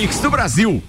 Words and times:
Mix 0.00 0.20
do 0.20 0.30
Brasil. 0.30 0.80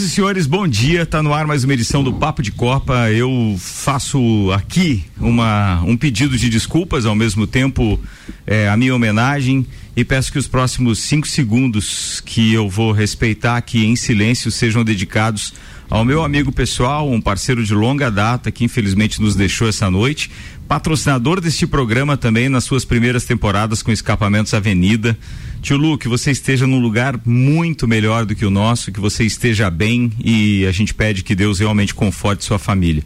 e 0.00 0.08
senhores, 0.08 0.46
bom 0.46 0.66
dia. 0.66 1.04
Tá 1.04 1.22
no 1.22 1.34
ar 1.34 1.46
mais 1.46 1.62
uma 1.62 1.74
edição 1.74 2.02
do 2.02 2.12
Papo 2.12 2.42
de 2.42 2.50
Copa. 2.50 3.10
Eu 3.10 3.56
faço 3.58 4.50
aqui 4.52 5.04
uma, 5.20 5.82
um 5.82 5.94
pedido 5.94 6.38
de 6.38 6.48
desculpas, 6.48 7.04
ao 7.04 7.14
mesmo 7.14 7.46
tempo 7.46 8.00
é, 8.46 8.68
a 8.68 8.76
minha 8.78 8.94
homenagem 8.94 9.66
e 9.94 10.04
peço 10.04 10.32
que 10.32 10.38
os 10.38 10.48
próximos 10.48 11.00
cinco 11.00 11.28
segundos 11.28 12.22
que 12.24 12.52
eu 12.52 12.68
vou 12.68 12.92
respeitar 12.92 13.56
aqui 13.56 13.84
em 13.84 13.94
silêncio 13.94 14.50
sejam 14.50 14.82
dedicados 14.82 15.52
ao 15.90 16.04
meu 16.04 16.24
amigo 16.24 16.50
pessoal, 16.52 17.10
um 17.10 17.20
parceiro 17.20 17.62
de 17.62 17.74
longa 17.74 18.10
data 18.10 18.50
que 18.50 18.64
infelizmente 18.64 19.20
nos 19.20 19.34
deixou 19.34 19.68
essa 19.68 19.90
noite, 19.90 20.30
patrocinador 20.70 21.40
deste 21.40 21.66
programa 21.66 22.16
também 22.16 22.48
nas 22.48 22.62
suas 22.62 22.84
primeiras 22.84 23.24
temporadas 23.24 23.82
com 23.82 23.90
Escapamentos 23.90 24.54
Avenida. 24.54 25.18
Tio 25.60 25.76
Lu, 25.76 25.98
que 25.98 26.06
você 26.06 26.30
esteja 26.30 26.64
num 26.64 26.78
lugar 26.78 27.20
muito 27.24 27.88
melhor 27.88 28.24
do 28.24 28.36
que 28.36 28.46
o 28.46 28.50
nosso, 28.50 28.92
que 28.92 29.00
você 29.00 29.24
esteja 29.24 29.68
bem 29.68 30.12
e 30.24 30.64
a 30.66 30.70
gente 30.70 30.94
pede 30.94 31.24
que 31.24 31.34
Deus 31.34 31.58
realmente 31.58 31.92
conforte 31.92 32.44
sua 32.44 32.56
família. 32.56 33.02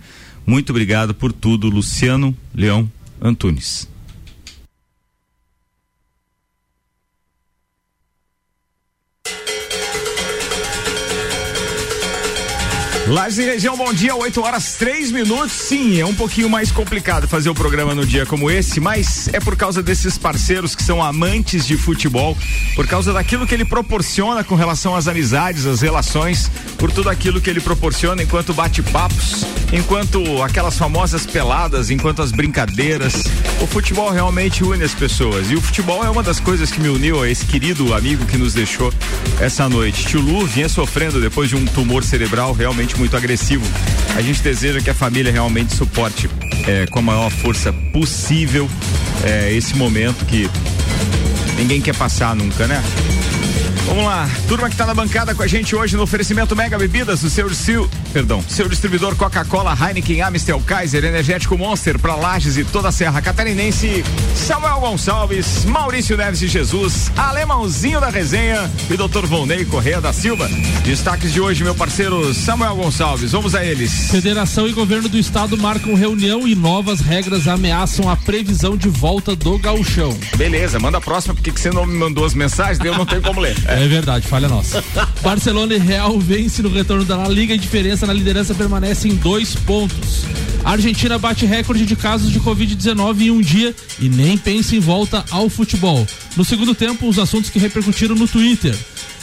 Muito 0.47 0.69
obrigado 0.69 1.15
por 1.15 1.33
tudo, 1.33 1.71
Luciano 1.71 2.37
Leão 2.55 2.87
Antunes. 3.19 3.94
Lages 13.07 13.37
e 13.37 13.45
região, 13.45 13.77
bom 13.77 13.93
dia, 13.93 14.17
8 14.17 14.41
horas 14.41 14.77
3 14.77 15.13
minutos. 15.13 15.53
Sim, 15.53 16.01
é 16.01 16.07
um 16.07 16.15
pouquinho 16.15 16.49
mais 16.49 16.73
complicado 16.73 17.29
fazer 17.29 17.51
o 17.51 17.55
programa 17.55 17.95
no 17.95 18.07
dia 18.07 18.25
como 18.25 18.51
esse, 18.51 18.81
mas 18.81 19.29
é 19.31 19.39
por 19.39 19.57
causa 19.57 19.83
desses 19.83 20.17
parceiros 20.17 20.75
que 20.75 20.83
são 20.83 21.03
amantes 21.03 21.67
de 21.67 21.77
futebol, 21.77 22.35
por 22.75 22.87
causa 22.87 23.13
daquilo 23.13 23.47
que 23.47 23.53
ele 23.53 23.65
proporciona 23.67 24.43
com 24.43 24.55
relação 24.55 24.97
às 24.97 25.07
amizades, 25.07 25.67
às 25.67 25.83
relações, 25.83 26.51
por 26.79 26.91
tudo 26.91 27.11
aquilo 27.11 27.43
que 27.43 27.51
ele 27.51 27.61
proporciona 27.61 28.23
enquanto 28.23 28.55
bate-papos, 28.55 29.45
enquanto 29.71 30.43
aquelas 30.43 30.79
famosas 30.79 31.27
peladas, 31.27 31.91
enquanto 31.91 32.23
as 32.23 32.33
brincadeiras. 32.33 33.25
O 33.61 33.67
futebol 33.67 34.11
realmente 34.11 34.65
une 34.65 34.83
as 34.83 34.95
pessoas 34.95 35.51
e 35.51 35.57
o 35.57 35.61
futebol 35.61 36.03
é 36.03 36.09
uma 36.09 36.23
das 36.23 36.41
coisas 36.41 36.71
que 36.71 36.81
me 36.81 36.89
uniu 36.89 37.23
a 37.23 37.29
esse 37.29 37.45
querido 37.45 37.93
amigo 37.93 38.25
que 38.25 38.39
nos 38.39 38.55
deixou 38.55 38.91
essa 39.39 39.69
noite. 39.69 40.07
Tio 40.07 40.23
Lu 40.23 40.47
vinha 40.47 40.71
sofrendo 40.71 41.21
depois 41.21 41.51
de 41.51 41.57
um 41.57 41.67
tumor 41.67 42.03
cerebral 42.03 42.55
realmente 42.55 42.94
muito 42.99 43.17
agressivo. 43.17 43.65
A 44.17 44.23
gente 44.23 44.43
deseja 44.43 44.81
que 44.81 44.91
a 44.91 44.95
família 44.95 45.33
realmente 45.33 45.75
suporte 45.75 46.29
é, 46.67 46.87
com 46.87 46.99
a 46.99 47.03
maior 47.03 47.31
força 47.31 47.73
possível 47.93 48.69
é, 49.25 49.53
esse 49.53 49.77
momento 49.77 50.25
que 50.25 50.49
ninguém 51.57 51.81
quer 51.81 51.97
passar 51.97 52.35
nunca, 52.35 52.67
né? 52.67 52.83
Vamos 53.87 54.05
lá, 54.05 54.29
turma 54.49 54.69
que 54.69 54.75
está 54.75 54.87
na 54.87 54.95
bancada 54.95 55.35
com 55.35 55.43
a 55.43 55.47
gente 55.47 55.77
hoje 55.77 55.95
no 55.95 56.03
oferecimento 56.03 56.57
Mega 56.57 56.79
Bebidas, 56.79 57.23
o 57.23 57.29
seu, 57.29 57.53
seu 57.53 57.89
perdão, 58.15 58.43
seu 58.49 58.67
distribuidor 58.67 59.15
Coca-Cola, 59.15 59.77
Heineken, 59.79 60.23
Amstel, 60.23 60.59
Kaiser, 60.61 61.05
Energético 61.05 61.57
Monster 61.59 61.99
para 61.99 62.15
Lages 62.15 62.57
e 62.57 62.65
toda 62.65 62.89
a 62.89 62.93
Serra 62.93 63.21
Catarinense, 63.21 64.03
Samuel 64.35 64.81
Gonçalves, 64.81 65.67
Maurício 65.67 66.17
Neves 66.17 66.41
de 66.41 66.49
Jesus, 66.49 67.13
Alemãozinho 67.15 68.01
da 68.01 68.09
Resenha 68.09 68.71
e 68.91 68.97
Dr. 68.97 69.27
Volney 69.27 69.67
Correia 69.67 70.01
da 70.01 70.15
Silva. 70.15 70.49
Destaques 70.83 71.33
de 71.33 71.41
hoje, 71.41 71.63
meu 71.63 71.75
parceiro 71.75 72.33
Samuel 72.33 72.77
Gonçalves, 72.77 73.33
vamos 73.33 73.55
a 73.55 73.65
eles. 73.65 74.11
Federação 74.11 74.67
e 74.67 74.73
governo 74.73 75.11
do 75.11 75.19
estado 75.19 75.59
marcam 75.59 75.95
reunião 75.95 76.49
e 76.49 76.55
novas 76.55 77.01
regras 77.01 77.47
ameaçam 77.47 78.09
a 78.09 78.17
previsão 78.17 78.79
de 78.79 78.89
volta 78.89 79.37
do 79.37 79.59
gauchão. 79.59 80.17
Beleza, 80.37 80.79
manda 80.79 80.97
a 80.97 81.03
próxima, 81.03 81.35
porque 81.35 81.51
você 81.51 81.71
não 81.71 81.85
me 81.85 81.95
mandou 81.95 82.25
as 82.25 82.33
mensagens, 82.33 82.83
eu 82.83 82.97
não 82.97 83.05
tenho 83.05 83.21
como 83.21 83.41
ler. 83.41 83.55
É 83.75 83.89
verdade, 83.89 84.27
falha 84.27 84.49
nossa. 84.49 84.83
Barcelona 85.21 85.75
e 85.75 85.79
Real 85.79 86.19
vence 86.21 86.63
no 86.63 86.69
retorno 86.69 87.05
da 87.05 87.17
La 87.17 87.29
Liga 87.29 87.55
e 87.55 87.59
diferença 87.59 88.07
na 88.07 88.13
liderança 88.13 88.55
permanece 88.55 89.09
em 89.09 89.17
dois 89.17 89.57
pontos. 89.57 90.25
A 90.65 90.71
Argentina 90.73 91.19
bate 91.19 91.45
recorde 91.45 91.85
de 91.85 91.97
casos 91.97 92.31
de 92.31 92.41
Covid-19 92.41 93.21
em 93.23 93.31
um 93.31 93.41
dia 93.41 93.75
e 93.99 94.09
nem 94.09 94.39
pensa 94.39 94.77
em 94.77 94.81
volta 94.81 95.25
ao 95.31 95.51
futebol. 95.51 96.07
No 96.37 96.45
segundo 96.45 96.75
tempo, 96.75 97.09
os 97.09 97.19
assuntos 97.19 97.51
que 97.51 97.59
repercutiram 97.59 98.15
no 98.15 98.29
Twitter. 98.29 98.75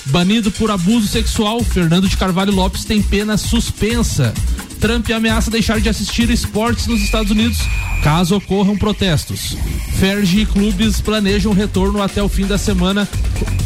Banido 0.07 0.51
por 0.51 0.69
abuso 0.69 1.07
sexual, 1.07 1.63
Fernando 1.63 2.09
de 2.09 2.17
Carvalho 2.17 2.53
Lopes 2.53 2.83
tem 2.83 3.01
pena 3.01 3.37
suspensa. 3.37 4.33
Trump 4.81 5.07
ameaça 5.11 5.51
deixar 5.51 5.79
de 5.79 5.87
assistir 5.87 6.27
esportes 6.31 6.87
nos 6.87 7.01
Estados 7.01 7.31
Unidos 7.31 7.59
caso 8.03 8.35
ocorram 8.35 8.75
protestos. 8.75 9.55
Ferge 9.99 10.39
e 10.41 10.45
clubes 10.45 10.99
planejam 10.99 11.53
retorno 11.53 12.01
até 12.01 12.21
o 12.23 12.27
fim 12.27 12.47
da 12.47 12.57
semana, 12.57 13.07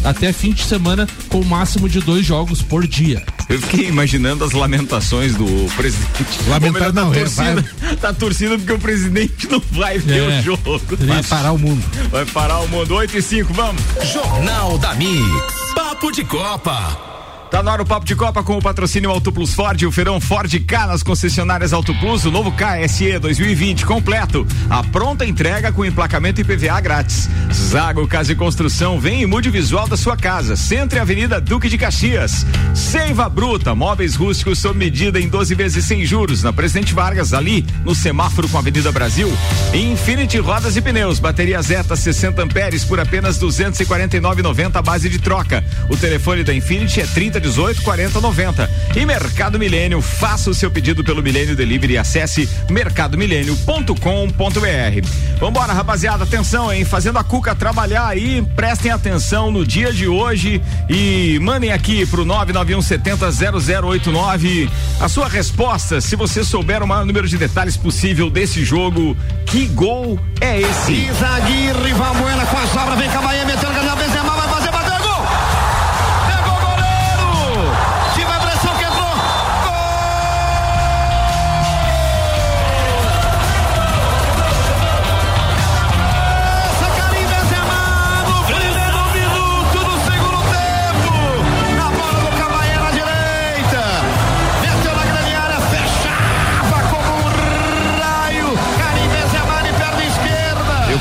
até 0.03 0.33
fim 0.33 0.51
de 0.51 0.63
semana, 0.63 1.07
com 1.29 1.39
o 1.39 1.45
máximo 1.45 1.87
de 1.87 2.01
dois 2.01 2.25
jogos 2.25 2.61
por 2.61 2.85
dia. 2.85 3.23
Eu 3.47 3.61
fiquei 3.61 3.87
imaginando 3.87 4.43
as 4.43 4.51
lamentações 4.51 5.35
do 5.35 5.45
presidente. 5.77 6.49
Lamentar 6.49 6.91
não, 6.91 7.11
tá 7.11 7.19
torcida, 7.19 7.65
vai... 7.79 7.95
tá 7.95 8.13
torcida 8.13 8.57
porque 8.57 8.73
o 8.73 8.79
presidente 8.79 9.47
não 9.47 9.61
vai 9.71 9.97
ver 9.97 10.21
é, 10.21 10.39
o 10.39 10.43
jogo. 10.43 10.79
Triste. 10.79 11.05
Vai 11.05 11.23
parar 11.23 11.53
o 11.53 11.57
mundo. 11.57 11.83
Vai 12.11 12.25
parar 12.25 12.59
o 12.59 12.67
mundo. 12.67 12.93
8 12.93 13.17
e 13.17 13.21
5, 13.21 13.53
vamos. 13.53 13.81
Jornal 14.11 14.77
da 14.77 14.93
Mix. 14.95 15.73
Papo 15.73 16.11
de 16.11 16.25
Copa. 16.25 17.14
Tá 17.55 17.63
no 17.63 17.69
ar 17.69 17.79
o 17.79 17.85
Papo 17.85 18.05
de 18.05 18.17
Copa 18.17 18.43
com 18.43 18.57
o 18.57 18.61
patrocínio 18.61 19.09
Auto 19.09 19.31
Plus 19.31 19.53
Ford, 19.53 19.81
o 19.81 19.89
Feirão 19.89 20.19
Ford 20.19 20.53
K 20.59 20.87
nas 20.87 21.01
concessionárias 21.01 21.71
Auto 21.71 21.95
Plus, 22.01 22.25
o 22.25 22.29
novo 22.29 22.51
KSE 22.51 23.17
2020 23.17 23.85
completo. 23.85 24.45
A 24.69 24.83
pronta 24.83 25.25
entrega 25.25 25.71
com 25.71 25.85
emplacamento 25.85 26.41
IPVA 26.41 26.81
grátis. 26.81 27.29
Zago 27.53 28.05
Casa 28.09 28.33
e 28.33 28.35
Construção, 28.35 28.99
vem 28.99 29.21
e 29.21 29.25
mude 29.25 29.47
o 29.47 29.51
visual 29.53 29.87
da 29.87 29.95
sua 29.95 30.17
casa. 30.17 30.57
Centro 30.57 30.97
e 30.97 30.99
Avenida 30.99 31.39
Duque 31.39 31.69
de 31.69 31.77
Caxias. 31.77 32.45
Seiva 32.73 33.29
Bruta, 33.29 33.73
móveis 33.73 34.15
rústicos 34.15 34.59
sob 34.59 34.77
medida 34.77 35.17
em 35.17 35.29
12 35.29 35.55
vezes 35.55 35.85
sem 35.85 36.05
juros. 36.05 36.43
Na 36.43 36.51
Presidente 36.51 36.93
Vargas, 36.93 37.33
ali 37.33 37.65
no 37.85 37.95
semáforo 37.95 38.49
com 38.49 38.57
a 38.57 38.59
Avenida 38.59 38.91
Brasil. 38.91 39.31
Infinity 39.73 40.39
Rodas 40.39 40.75
e 40.75 40.81
Pneus, 40.81 41.19
bateria 41.19 41.61
Zeta 41.61 41.95
60 41.95 42.43
amperes 42.43 42.83
por 42.83 42.99
apenas 42.99 43.39
249,90 43.39 44.75
a 44.75 44.81
base 44.81 45.07
de 45.07 45.19
troca. 45.19 45.63
O 45.89 45.95
telefone 45.95 46.43
da 46.43 46.53
Infinity 46.53 46.99
é 46.99 47.05
30 47.05 47.44
18 47.45 47.83
40 47.83 48.19
90. 48.19 48.69
E 48.95 49.05
Mercado 49.05 49.59
Milênio, 49.59 50.01
faça 50.01 50.49
o 50.49 50.53
seu 50.53 50.71
pedido 50.71 51.03
pelo 51.03 51.21
Milênio 51.21 51.55
Delivery 51.55 51.93
e 51.93 51.97
acesse 51.97 52.49
mercadomilênio.com.br. 52.69 55.39
Vambora, 55.39 55.73
rapaziada, 55.73 56.23
atenção, 56.23 56.73
hein? 56.73 56.83
Fazendo 56.83 57.19
a 57.19 57.23
Cuca 57.23 57.53
trabalhar 57.53 58.07
aí, 58.07 58.41
prestem 58.55 58.91
atenção 58.91 59.51
no 59.51 59.63
dia 59.63 59.93
de 59.93 60.07
hoje 60.07 60.59
e 60.89 61.37
mandem 61.39 61.71
aqui 61.71 62.03
pro 62.07 62.25
991 62.25 62.81
70 62.81 63.29
0089 63.31 64.67
a 64.99 65.07
sua 65.07 65.27
resposta, 65.27 66.01
se 66.01 66.15
você 66.15 66.43
souber 66.43 66.81
o 66.81 66.87
maior 66.87 67.05
número 67.05 67.27
de 67.27 67.37
detalhes 67.37 67.77
possível 67.77 68.27
desse 68.27 68.65
jogo. 68.65 69.15
Que 69.45 69.67
gol 69.67 70.19
é 70.41 70.61
esse? 70.61 70.93
Izaguirre, 70.93 71.93
Valbuena 71.93 72.45
com 72.47 72.57
a 72.57 72.67
sobra, 72.67 72.95
vem 72.95 73.09
Cabaia 73.09 73.45
metendo 73.45 73.85
Gabriel 73.85 74.14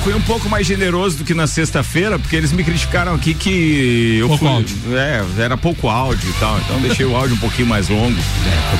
fui 0.04 0.12
um 0.12 0.20
pouco 0.20 0.50
mais 0.50 0.66
generoso 0.66 1.16
do 1.16 1.24
que 1.24 1.32
na 1.32 1.46
sexta-feira, 1.46 2.18
porque 2.18 2.36
eles 2.36 2.52
me 2.52 2.62
criticaram 2.62 3.14
aqui 3.14 3.32
que 3.32 4.18
eu 4.20 4.28
pouco 4.28 4.44
fui, 4.44 4.54
áudio. 4.54 4.76
É, 4.94 5.24
era 5.38 5.56
pouco 5.56 5.88
áudio 5.88 6.28
e 6.28 6.32
tal. 6.34 6.58
Então 6.58 6.78
deixei 6.80 7.06
o 7.06 7.16
áudio 7.16 7.34
um 7.36 7.38
pouquinho 7.38 7.66
mais 7.66 7.88
longo. 7.88 8.14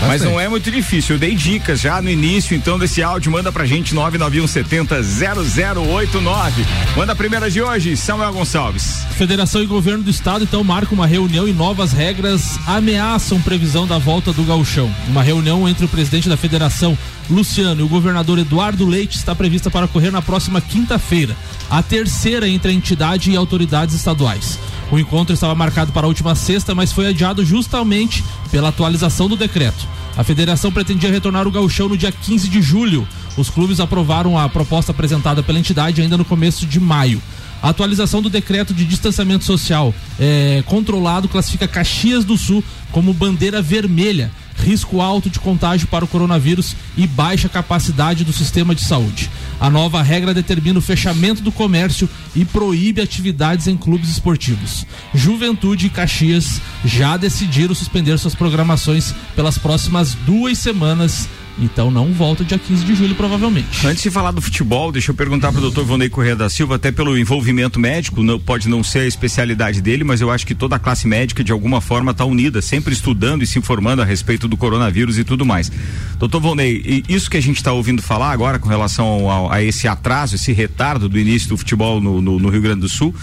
É, 0.03 0.07
Mas 0.07 0.21
não 0.21 0.39
é 0.39 0.47
muito 0.49 0.71
difícil. 0.71 1.15
Eu 1.15 1.19
dei 1.19 1.35
dicas 1.35 1.81
já 1.81 2.03
no 2.03 2.11
início, 2.11 2.55
então, 2.55 2.79
desse 2.79 3.03
áudio. 3.03 3.33
Manda 3.33 3.51
pra 3.51 3.65
gente 3.65 3.95
99170 3.95 5.03
0089. 5.03 6.67
Manda 6.95 7.13
a 7.15 7.17
primeira 7.17 7.51
de 7.51 7.63
hoje, 7.63 7.97
Samuel 7.97 8.35
Gonçalves. 8.35 8.99
Federação 9.17 9.63
e 9.63 9.67
governo 9.67 10.05
do 10.05 10.11
estado 10.11 10.45
então 10.45 10.63
marcam 10.63 10.95
uma 10.95 11.07
reunião 11.07 11.49
e 11.49 11.55
novas 11.55 11.93
regras 11.93 12.59
ameaçam 12.67 13.41
previsão 13.41 13.87
da 13.87 13.97
volta 13.97 14.31
do 14.31 14.45
gauchão. 14.45 14.95
Uma 15.09 15.23
reunião 15.23 15.67
entre 15.67 15.87
o 15.87 15.89
presidente 15.89 16.29
da 16.29 16.37
federação, 16.37 16.99
Luciano 17.31 17.81
e 17.81 17.85
o 17.85 17.89
governador 17.89 18.39
Eduardo 18.39 18.87
Leite 18.87 19.17
está 19.17 19.35
prevista 19.35 19.71
para 19.71 19.87
ocorrer 19.87 20.13
na 20.13 20.21
próxima 20.21 20.61
quinta-feira, 20.61 21.37
a 21.71 21.83
terceira 21.83 22.49
entre 22.49 22.71
a 22.71 22.75
entidade 22.75 23.31
e 23.31 23.37
autoridades 23.37 23.95
estaduais. 23.95 24.59
O 24.91 24.99
encontro 24.99 25.35
estava 25.35 25.55
marcado 25.55 25.93
para 25.93 26.07
a 26.07 26.09
última 26.09 26.35
sexta, 26.35 26.75
mas 26.75 26.93
foi 26.93 27.09
adiado 27.09 27.45
justamente 27.45 28.23
pela 28.51 28.69
atualização 28.69 29.29
do 29.29 29.37
decreto. 29.37 29.87
A 30.17 30.23
federação 30.23 30.71
pretendia 30.71 31.11
retornar 31.11 31.49
o 31.49 31.51
gauchão 31.51 31.89
no 31.89 31.97
dia 31.97 32.13
15 32.13 32.49
de 32.49 32.63
julho. 32.63 33.09
Os 33.37 33.51
clubes 33.51 33.81
aprovaram 33.81 34.39
a 34.39 34.49
proposta 34.49 34.93
apresentada 34.93 35.43
pela 35.43 35.59
entidade 35.59 36.01
ainda 36.01 36.17
no 36.17 36.25
começo 36.25 36.67
de 36.67 36.79
maio. 36.79 37.21
A 37.61 37.71
atualização 37.71 38.21
do 38.21 38.29
decreto 38.29 38.75
de 38.75 38.85
distanciamento 38.85 39.43
social 39.43 39.93
é, 40.21 40.63
controlado 40.67 41.29
classifica 41.29 41.67
Caxias 41.67 42.25
do 42.25 42.37
Sul 42.37 42.63
como 42.93 43.15
bandeira 43.15 43.63
vermelha, 43.63 44.31
risco 44.57 45.01
alto 45.01 45.29
de 45.29 45.41
contágio 45.41 45.89
para 45.89 46.05
o 46.05 46.09
coronavírus 46.09 46.77
e 46.97 47.07
baixa 47.07 47.49
capacidade 47.49 48.25
do 48.25 48.33
sistema 48.33 48.75
de 48.75 48.83
saúde. 48.83 49.31
A 49.61 49.71
nova 49.71 50.03
regra 50.03 50.35
determina 50.35 50.79
o 50.79 50.83
fechamento 50.83 51.43
do 51.43 51.53
comércio 51.53 52.09
e 52.35 52.45
proíbe 52.45 53.01
atividades 53.01 53.67
em 53.67 53.77
clubes 53.77 54.11
esportivos. 54.11 54.87
Juventude 55.15 55.87
e 55.87 55.91
Caxias 55.91 56.61
já 56.85 57.17
decidiram 57.17 57.75
suspender 57.75 58.19
suas 58.19 58.35
programações 58.35 59.15
pelas 59.35 59.59
próximas 59.59 60.15
duas 60.27 60.59
semanas 60.59 61.29
então 61.59 61.91
não 61.91 62.13
volta 62.13 62.45
dia 62.45 62.59
15 62.59 62.85
de 62.85 62.95
julho, 62.95 63.15
provavelmente. 63.15 63.87
Antes 63.87 64.03
de 64.03 64.11
falar 64.11 64.31
do 64.31 64.41
futebol, 64.41 64.91
deixa 64.91 65.11
eu 65.11 65.15
perguntar 65.15 65.53
para 65.53 65.59
o 65.59 65.63
doutor 65.63 65.85
Vonei 65.85 66.09
Correia 66.09 66.37
da 66.37 66.49
Silva, 66.49 66.77
até 66.77 66.91
pelo 66.91 67.17
envolvimento 67.17 67.79
médico, 67.79 68.23
não, 68.23 68.39
pode 68.39 68.69
não 68.69 68.83
ser 68.83 69.01
a 69.01 69.07
especialidade 69.07 69.81
dele, 69.81 70.05
mas 70.05 70.21
eu 70.21 70.31
acho 70.31 70.47
que 70.47 70.55
toda 70.55 70.77
a 70.77 70.79
classe 70.79 71.07
médica, 71.07 71.45
de 71.45 71.53
alguma 71.53 71.81
forma, 71.81 72.11
está 72.11 72.25
unida, 72.25 72.61
sempre 72.61 72.93
estudando 72.93 73.43
e 73.43 73.47
se 73.47 73.59
informando 73.59 74.03
a 74.03 74.05
respeito 74.05 74.49
do 74.49 74.57
coronavírus 74.57 75.19
e 75.19 75.25
tudo 75.25 75.45
mais. 75.45 75.71
Doutor 76.19 76.41
Vonei, 76.41 77.05
isso 77.09 77.31
que 77.31 77.37
a 77.37 77.43
gente 77.43 77.57
está 77.57 77.73
ouvindo 77.73 78.03
falar 78.03 78.33
agora 78.33 78.59
com 78.59 78.69
relação 78.69 79.31
ao, 79.31 79.53
a 79.53 79.63
esse 79.63 79.87
atraso, 79.87 80.35
esse 80.35 80.53
retardo 80.53 81.09
do 81.09 81.19
início 81.19 81.49
do 81.49 81.57
futebol 81.57 82.01
no, 82.01 82.21
no, 82.21 82.39
no 82.39 82.49
Rio 82.49 82.63
Grande 82.63 82.81
do 82.81 82.89
Sul, 82.89 83.15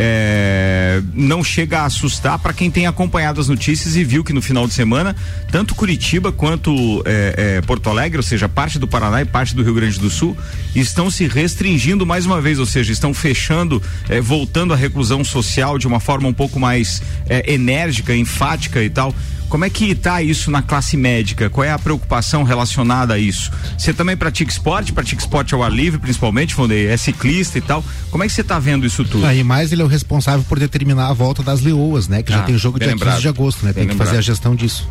é, 0.00 1.02
não 1.12 1.42
chega 1.42 1.80
a 1.80 1.86
assustar 1.86 2.38
para 2.38 2.52
quem 2.52 2.70
tem 2.70 2.86
acompanhado 2.86 3.40
as 3.40 3.48
notícias 3.48 3.96
e 3.96 4.04
viu 4.04 4.22
que 4.22 4.32
no 4.32 4.40
final 4.40 4.64
de 4.68 4.72
semana, 4.72 5.16
tanto 5.50 5.74
Curitiba 5.74 6.30
quanto 6.30 7.02
é, 7.04 7.56
é, 7.56 7.60
Porto 7.62 7.90
Alegre, 7.90 8.18
ou 8.18 8.22
seja, 8.22 8.48
parte 8.48 8.78
do 8.78 8.86
Paraná 8.86 9.20
e 9.22 9.24
parte 9.24 9.56
do 9.56 9.62
Rio 9.64 9.74
Grande 9.74 9.98
do 9.98 10.08
Sul, 10.08 10.36
estão 10.72 11.10
se 11.10 11.26
restringindo 11.26 12.06
mais 12.06 12.26
uma 12.26 12.40
vez, 12.40 12.60
ou 12.60 12.66
seja, 12.66 12.92
estão 12.92 13.12
fechando, 13.12 13.82
é, 14.08 14.20
voltando 14.20 14.72
à 14.72 14.76
reclusão 14.76 15.24
social 15.24 15.76
de 15.78 15.88
uma 15.88 15.98
forma 15.98 16.28
um 16.28 16.32
pouco 16.32 16.60
mais 16.60 17.02
é, 17.28 17.52
enérgica, 17.52 18.14
enfática 18.14 18.80
e 18.80 18.88
tal. 18.88 19.12
Como 19.48 19.64
é 19.64 19.70
que 19.70 19.90
está 19.90 20.22
isso 20.22 20.50
na 20.50 20.60
classe 20.60 20.96
médica? 20.96 21.48
Qual 21.48 21.64
é 21.64 21.70
a 21.70 21.78
preocupação 21.78 22.42
relacionada 22.42 23.14
a 23.14 23.18
isso? 23.18 23.50
Você 23.76 23.92
também 23.94 24.16
pratica 24.16 24.50
esporte, 24.50 24.92
pratica 24.92 25.20
esporte 25.20 25.54
ao 25.54 25.62
ar 25.62 25.72
livre, 25.72 25.98
principalmente, 25.98 26.54
Fondei, 26.54 26.86
é 26.86 26.96
ciclista 26.96 27.58
e 27.58 27.60
tal. 27.60 27.82
Como 28.10 28.22
é 28.22 28.26
que 28.26 28.32
você 28.32 28.42
está 28.42 28.58
vendo 28.58 28.86
isso 28.86 29.04
tudo? 29.04 29.24
Ah, 29.24 29.34
e 29.34 29.42
mais 29.42 29.72
ele 29.72 29.82
é 29.82 29.84
o 29.84 29.88
responsável 29.88 30.44
por 30.48 30.58
determinar 30.58 31.08
a 31.08 31.12
volta 31.12 31.42
das 31.42 31.60
leoas, 31.60 32.08
né? 32.08 32.22
Que 32.22 32.32
ah, 32.32 32.38
já 32.38 32.42
tem 32.42 32.58
jogo 32.58 32.78
dia 32.78 32.88
lembrado. 32.88 33.14
15 33.14 33.22
de 33.22 33.28
agosto, 33.28 33.64
né? 33.64 33.72
Tem 33.72 33.82
bem 33.82 33.86
que 33.86 33.92
lembrado. 33.92 34.08
fazer 34.08 34.18
a 34.18 34.22
gestão 34.22 34.54
disso. 34.54 34.86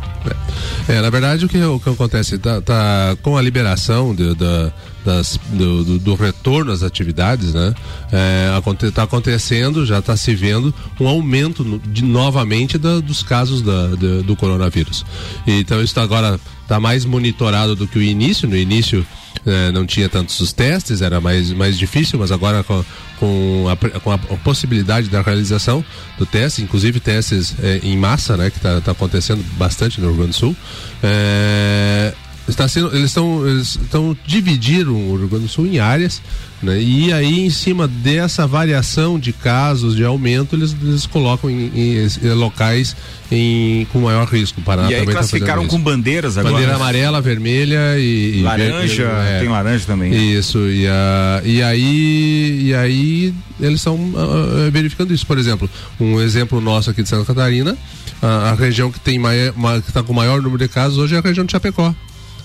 É, 0.88 1.00
na 1.00 1.10
verdade 1.10 1.44
o 1.44 1.48
que, 1.48 1.62
o 1.62 1.78
que 1.78 1.90
acontece, 1.90 2.38
tá, 2.38 2.60
tá 2.60 3.16
com 3.22 3.36
a 3.36 3.42
liberação 3.42 4.14
de, 4.14 4.34
de 4.34 4.72
das, 5.08 5.40
do, 5.48 5.84
do, 5.84 5.98
do, 5.98 6.14
retorno 6.14 6.70
às 6.70 6.82
atividades, 6.82 7.54
né? 7.54 7.74
Está 8.04 8.86
é, 8.86 8.90
tá 8.90 9.02
acontecendo, 9.04 9.86
já 9.86 10.00
está 10.00 10.14
se 10.18 10.34
vendo 10.34 10.74
um 11.00 11.08
aumento 11.08 11.64
no, 11.64 11.78
de, 11.78 12.04
novamente 12.04 12.76
da, 12.76 13.00
dos 13.00 13.22
casos 13.22 13.62
da, 13.62 13.86
do 14.22 14.36
coronavírus. 14.36 15.06
Então 15.46 15.82
isso 15.82 15.98
agora 15.98 16.38
está 16.62 16.78
mais 16.78 17.06
monitorado 17.06 17.74
do 17.74 17.88
que 17.88 17.98
o 17.98 18.02
início. 18.02 18.46
No 18.46 18.54
início 18.54 19.06
é, 19.46 19.72
não 19.72 19.86
tinha 19.86 20.10
tantos 20.10 20.38
os 20.40 20.52
testes, 20.52 21.00
era 21.00 21.22
mais, 21.22 21.50
mais 21.52 21.78
difícil, 21.78 22.18
mas 22.18 22.30
agora 22.30 22.62
com, 22.62 22.84
com, 23.18 23.66
a, 23.66 24.00
com 24.00 24.12
a, 24.12 24.18
possibilidade 24.18 25.08
da 25.08 25.22
realização 25.22 25.82
do 26.18 26.26
teste, 26.26 26.60
inclusive 26.60 27.00
testes 27.00 27.54
é, 27.62 27.80
em 27.82 27.96
massa, 27.96 28.36
né, 28.36 28.50
que 28.50 28.58
está 28.58 28.78
tá 28.82 28.92
acontecendo 28.92 29.42
bastante 29.56 30.02
no 30.02 30.08
Rio 30.08 30.16
Grande 30.16 30.32
do 30.32 30.36
Sul. 30.36 30.56
É, 31.02 32.12
está 32.50 32.66
sendo, 32.66 32.94
eles 32.94 33.10
estão 33.10 33.58
estão 33.58 34.16
dividiram 34.26 34.94
o 34.94 35.16
Rio 35.16 35.28
Grande 35.28 35.44
do 35.44 35.50
Sul 35.50 35.66
em 35.66 35.78
áreas, 35.78 36.22
né? 36.62 36.80
E 36.80 37.12
aí 37.12 37.40
em 37.40 37.50
cima 37.50 37.86
dessa 37.86 38.46
variação 38.46 39.18
de 39.18 39.32
casos 39.32 39.94
de 39.94 40.04
aumento 40.04 40.56
eles, 40.56 40.74
eles 40.80 41.06
colocam 41.06 41.50
em, 41.50 41.70
em, 41.74 42.08
em 42.22 42.32
locais 42.32 42.96
em, 43.30 43.86
com 43.92 44.00
maior 44.00 44.26
risco. 44.26 44.60
Paraná 44.62 44.90
e 44.90 44.94
aí 44.94 45.06
tá 45.06 45.12
classificaram 45.12 45.62
tá 45.64 45.68
com 45.68 45.80
bandeiras 45.80 46.38
agora. 46.38 46.54
Bandeira 46.54 46.76
amarela, 46.76 47.20
vermelha 47.20 47.98
e, 47.98 48.42
laranja. 48.42 49.04
é, 49.04 49.40
tem 49.40 49.48
laranja 49.48 49.84
também. 49.86 50.10
Né? 50.10 50.16
Isso 50.16 50.58
e, 50.58 50.86
a, 50.86 51.42
e 51.44 51.62
aí 51.62 52.62
e 52.68 52.74
aí 52.74 53.34
eles 53.60 53.80
estão 53.80 53.94
uh, 53.94 54.70
verificando 54.72 55.12
isso. 55.12 55.26
Por 55.26 55.38
exemplo, 55.38 55.68
um 56.00 56.20
exemplo 56.20 56.60
nosso 56.60 56.90
aqui 56.90 57.02
de 57.02 57.08
Santa 57.08 57.26
Catarina, 57.26 57.76
a, 58.22 58.50
a 58.50 58.54
região 58.54 58.90
que 58.90 59.00
tem 59.00 59.18
maior, 59.18 59.52
que 59.82 59.90
está 59.90 60.02
com 60.02 60.12
maior 60.12 60.40
número 60.40 60.58
de 60.58 60.68
casos 60.68 60.98
hoje 60.98 61.14
é 61.14 61.18
a 61.18 61.20
região 61.20 61.44
de 61.44 61.52
Chapecó. 61.52 61.94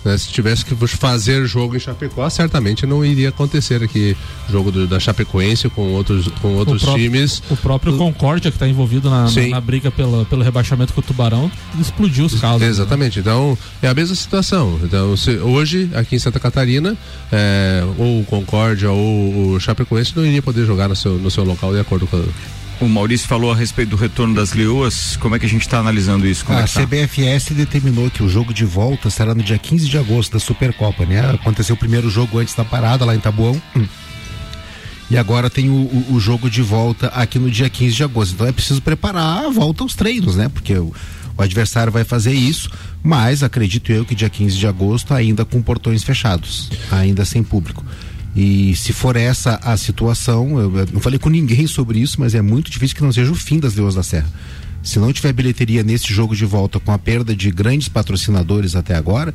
Né? 0.04 0.18
Se 0.18 0.30
tivesse 0.30 0.66
que 0.66 0.76
fazer 0.88 1.46
jogo 1.46 1.76
em 1.76 1.80
Chapecó, 1.80 2.30
certamente 2.30 2.86
não 2.86 3.04
iria 3.04 3.30
acontecer 3.30 3.84
aqui 3.84 4.16
jogo 4.50 4.72
do, 4.72 4.88
da 4.88 5.00
Chapecoense 5.00 5.70
com 5.70 5.94
outros, 5.94 6.28
com 6.42 6.56
outros 6.56 6.84
o 6.84 6.96
times. 6.96 7.42
O 7.50 7.56
próprio 7.56 7.98
Concórdia, 7.98 8.52
que 8.52 8.56
está 8.56 8.68
envolvido 8.68 9.10
na, 9.10 9.30
na, 9.30 9.48
na, 9.48 9.62
briga 9.62 9.92
pela, 9.92 10.26
pelo 10.26 10.44
rebaixamento 10.44 10.94
com 10.94 11.00
o 11.00 11.04
Tubarão, 11.04 11.52
explodiu 11.80 12.26
os 12.26 12.40
casos. 12.40 12.62
Né? 12.62 12.68
Exatamente. 12.68 13.18
Né? 13.18 13.22
Então, 13.22 13.58
é 13.82 13.88
a 13.88 13.94
mesma 13.94 14.16
situação. 14.16 14.80
Então, 14.84 15.16
se, 15.16 15.38
hoje, 15.38 15.90
aqui 15.94 16.16
em 16.16 16.20
Santa 16.20 16.40
Catarina, 16.40 16.98
é, 17.32 17.84
ou 17.98 18.22
o 18.22 18.26
Concórdia 18.26 18.92
ou 18.92 19.54
o 19.54 19.60
Chapecoense 19.60 20.14
não 20.16 20.26
iria 20.26 20.42
poder 20.42 20.66
jogar 20.66 20.88
no 20.88 20.96
seu, 20.96 21.14
no 21.14 21.32
seu 21.32 21.44
local 21.44 21.74
de 21.74 21.80
acordo 21.80 22.08
com 22.08 22.24
o 22.80 22.88
Maurício 22.88 23.28
falou 23.28 23.52
a 23.52 23.56
respeito 23.56 23.90
do 23.90 23.96
retorno 23.96 24.34
das 24.34 24.54
leoas. 24.54 25.16
Como 25.18 25.36
é 25.36 25.40
que 25.40 25.46
a 25.46 25.50
gente 25.50 25.62
está 25.62 25.80
analisando 25.80 26.28
isso? 26.28 26.46
Como 26.46 26.58
a 26.58 26.62
é 26.62 26.66
tá? 26.66 26.82
CBFS 26.82 27.52
determinou 27.52 28.10
que 28.10 28.24
o 28.24 28.30
jogo 28.30 28.54
de 28.54 28.66
volta 28.66 29.10
será 29.10 29.34
no 29.34 29.44
dia 29.44 29.58
15 29.58 29.88
de 29.88 29.98
agosto 29.98 30.34
da 30.34 30.40
Supercopa, 30.40 31.06
né? 31.06 31.32
Aconteceu 31.32 31.76
o 31.76 31.78
primeiro 31.78 32.10
jogo 32.10 32.40
antes 32.40 32.54
da 32.56 32.66
parada 32.66 33.06
lá 33.06 33.16
em 33.16 33.20
Tabuão. 33.20 33.62
E 35.10 35.18
agora 35.18 35.50
tem 35.50 35.70
o, 35.70 35.74
o, 35.74 36.14
o, 36.14 36.20
jogo 36.20 36.50
de 36.50 36.62
volta 36.62 37.08
aqui 37.08 37.38
no 37.38 37.52
dia 37.52 37.70
15 37.70 37.96
de 37.96 38.04
agosto. 38.04 38.34
Então 38.34 38.48
é 38.48 38.52
preciso 38.52 38.82
preparar 38.82 39.46
a 39.46 39.50
volta 39.50 39.84
aos 39.84 39.94
treinos, 39.94 40.36
né? 40.36 40.50
Porque 40.50 40.74
o, 40.74 40.92
o 41.38 41.42
adversário 41.42 41.92
vai 41.92 42.04
fazer 42.04 42.34
isso, 42.34 42.70
mas 43.04 43.44
acredito 43.44 43.92
eu 43.92 44.06
que 44.06 44.16
dia 44.16 44.30
15 44.30 44.58
de 44.58 44.66
agosto 44.66 45.14
ainda 45.14 45.46
com 45.46 45.62
portões 45.62 46.04
fechados, 46.04 46.70
ainda 46.92 47.26
sem 47.26 47.44
público. 47.44 47.86
E 48.36 48.76
se 48.76 48.92
for 48.92 49.16
essa 49.16 49.60
a 49.64 49.78
situação, 49.78 50.60
eu, 50.60 50.78
eu 50.78 50.88
não 50.92 51.00
falei 51.00 51.20
com 51.20 51.30
ninguém 51.30 51.68
sobre 51.68 52.00
isso, 52.00 52.20
mas 52.20 52.34
é 52.34 52.42
muito 52.42 52.72
difícil 52.72 52.96
que 52.96 53.04
não 53.04 53.12
seja 53.12 53.32
o 53.32 53.36
fim 53.36 53.60
das 53.60 53.76
Leões 53.76 53.96
da 53.96 54.04
Serra. 54.04 54.28
Se 54.82 55.00
não 55.00 55.14
tiver 55.14 55.32
bilheteria 55.32 55.84
nesse 55.84 56.12
jogo 56.12 56.36
de 56.36 56.46
volta 56.46 56.80
com 56.80 56.92
a 56.92 56.98
perda 56.98 57.36
de 57.36 57.50
grandes 57.52 57.88
patrocinadores 57.88 58.76
até 58.76 58.96
agora, 58.96 59.34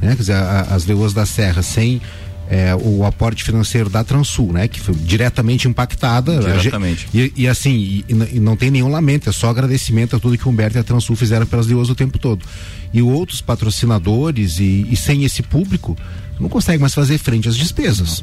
né? 0.00 0.10
Quer 0.14 0.20
dizer, 0.20 0.34
a, 0.34 0.60
as 0.70 0.86
Leões 0.86 1.12
da 1.12 1.26
Serra 1.26 1.60
sem 1.60 2.00
é, 2.48 2.74
o 2.76 3.04
aporte 3.04 3.42
financeiro 3.42 3.90
da 3.90 4.04
Transul, 4.04 4.52
né? 4.52 4.68
Que 4.68 4.80
foi 4.80 4.94
diretamente 4.94 5.66
impactada. 5.66 6.38
Diretamente. 6.38 7.08
E, 7.12 7.32
e, 7.36 7.48
assim, 7.48 8.04
e, 8.08 8.36
e, 8.36 8.40
não 8.40 8.56
tem 8.56 8.70
nenhum 8.70 8.88
lamento, 8.88 9.28
é 9.28 9.32
só 9.32 9.50
agradecimento 9.50 10.16
a 10.16 10.20
tudo 10.20 10.38
que 10.38 10.46
o 10.46 10.50
Humberto 10.50 10.78
e 10.78 10.80
a 10.80 10.84
Transul 10.84 11.16
fizeram 11.16 11.46
pelas 11.46 11.66
Leões 11.66 11.90
o 11.90 11.94
tempo 11.94 12.18
todo. 12.18 12.44
E 12.92 13.02
outros 13.02 13.40
patrocinadores 13.40 14.58
e, 14.60 14.86
e 14.88 14.96
sem 14.96 15.24
esse 15.24 15.42
público, 15.42 15.96
não 16.40 16.48
consegue 16.48 16.80
mais 16.80 16.94
fazer 16.94 17.18
frente 17.18 17.48
às 17.48 17.56
despesas. 17.56 18.22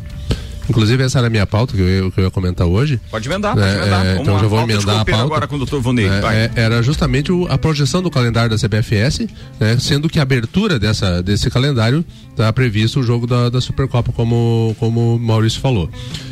Inclusive, 0.70 1.04
essa 1.04 1.18
era 1.18 1.28
a 1.28 1.30
minha 1.30 1.46
pauta 1.46 1.76
que 1.76 1.82
eu, 1.82 2.06
ia, 2.06 2.12
que 2.12 2.20
eu 2.20 2.24
ia 2.26 2.32
comentar 2.32 2.66
hoje. 2.66 3.00
Pode 3.12 3.28
emendar, 3.28 3.54
pode 3.54 3.68
é, 3.68 3.76
emendar. 3.76 4.06
É, 4.06 4.18
então 4.18 4.40
já 4.40 4.48
vou 4.48 4.62
emendar 4.62 5.00
a 5.00 5.06
pauta. 5.06 5.24
agora 5.24 5.48
com 5.48 5.56
o 5.58 5.66
Dr. 5.66 5.78
Vonei. 5.78 6.08
É, 6.08 6.10
é, 6.10 6.52
era 6.56 6.82
justamente 6.82 7.32
o, 7.32 7.46
a 7.52 7.58
projeção 7.58 8.02
do 8.02 8.10
calendário 8.10 8.50
da 8.50 8.58
CBFS, 8.58 9.28
né, 9.60 9.78
sendo 9.80 10.10
que 10.10 10.20
a 10.20 10.22
abertura 10.22 10.80
dessa, 10.80 11.22
desse 11.22 11.50
calendário 11.50 12.06
está 12.30 12.52
previsto 12.54 13.02
o 13.02 13.04
jogo 13.04 13.28
da, 13.28 13.50
da 13.50 13.60
Supercopa, 13.60 14.12
como, 14.14 14.76
como 14.80 15.16
o 15.16 15.20
Maurício 15.20 15.60
falou. 15.60 15.90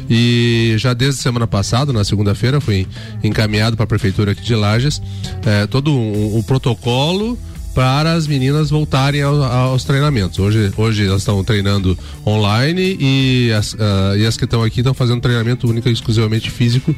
E 0.10 0.76
já 0.78 0.94
desde 0.94 1.22
semana 1.22 1.48
passada, 1.48 1.92
na 1.92 2.04
segunda-feira, 2.04 2.62
foi 2.62 2.88
encaminhado 3.24 3.76
para 3.76 3.84
a 3.84 3.88
Prefeitura 3.88 4.32
aqui 4.32 4.42
de 4.42 4.56
Lages 4.56 5.02
é, 5.46 5.68
todo 5.68 5.94
um, 5.94 6.38
um 6.38 6.44
protocolo 6.44 7.38
para 7.74 8.14
as 8.14 8.28
meninas 8.28 8.70
voltarem 8.70 9.22
ao, 9.22 9.42
aos 9.44 9.84
treinamentos. 9.84 10.40
Hoje, 10.40 10.72
hoje 10.76 11.08
elas 11.08 11.22
estão 11.22 11.44
treinando 11.44 11.98
online 12.26 12.98
e 13.00 13.52
as, 13.54 13.74
uh, 13.74 14.18
e 14.18 14.26
as 14.26 14.38
que 14.38 14.46
estão 14.46 14.64
aqui 14.64 14.82
estão 14.82 14.94
fazendo 14.94 15.22
treinamento 15.22 15.68
único 15.68 15.88
e 15.88 15.92
exclusivamente 15.92 16.52
físico 16.52 16.94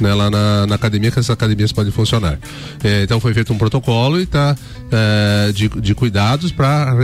né, 0.00 0.12
lá 0.14 0.30
na, 0.30 0.66
na, 0.66 0.74
academia, 0.74 1.10
que 1.10 1.18
essas 1.18 1.30
academias 1.30 1.72
podem 1.72 1.92
funcionar. 1.92 2.38
É, 2.82 3.02
então 3.02 3.20
foi 3.20 3.32
feito 3.34 3.52
um 3.52 3.58
protocolo 3.58 4.18
e 4.18 4.24
está 4.24 4.56
é, 4.90 5.52
de, 5.52 5.68
de 5.68 5.94
cuidados 5.94 6.52
para 6.52 6.94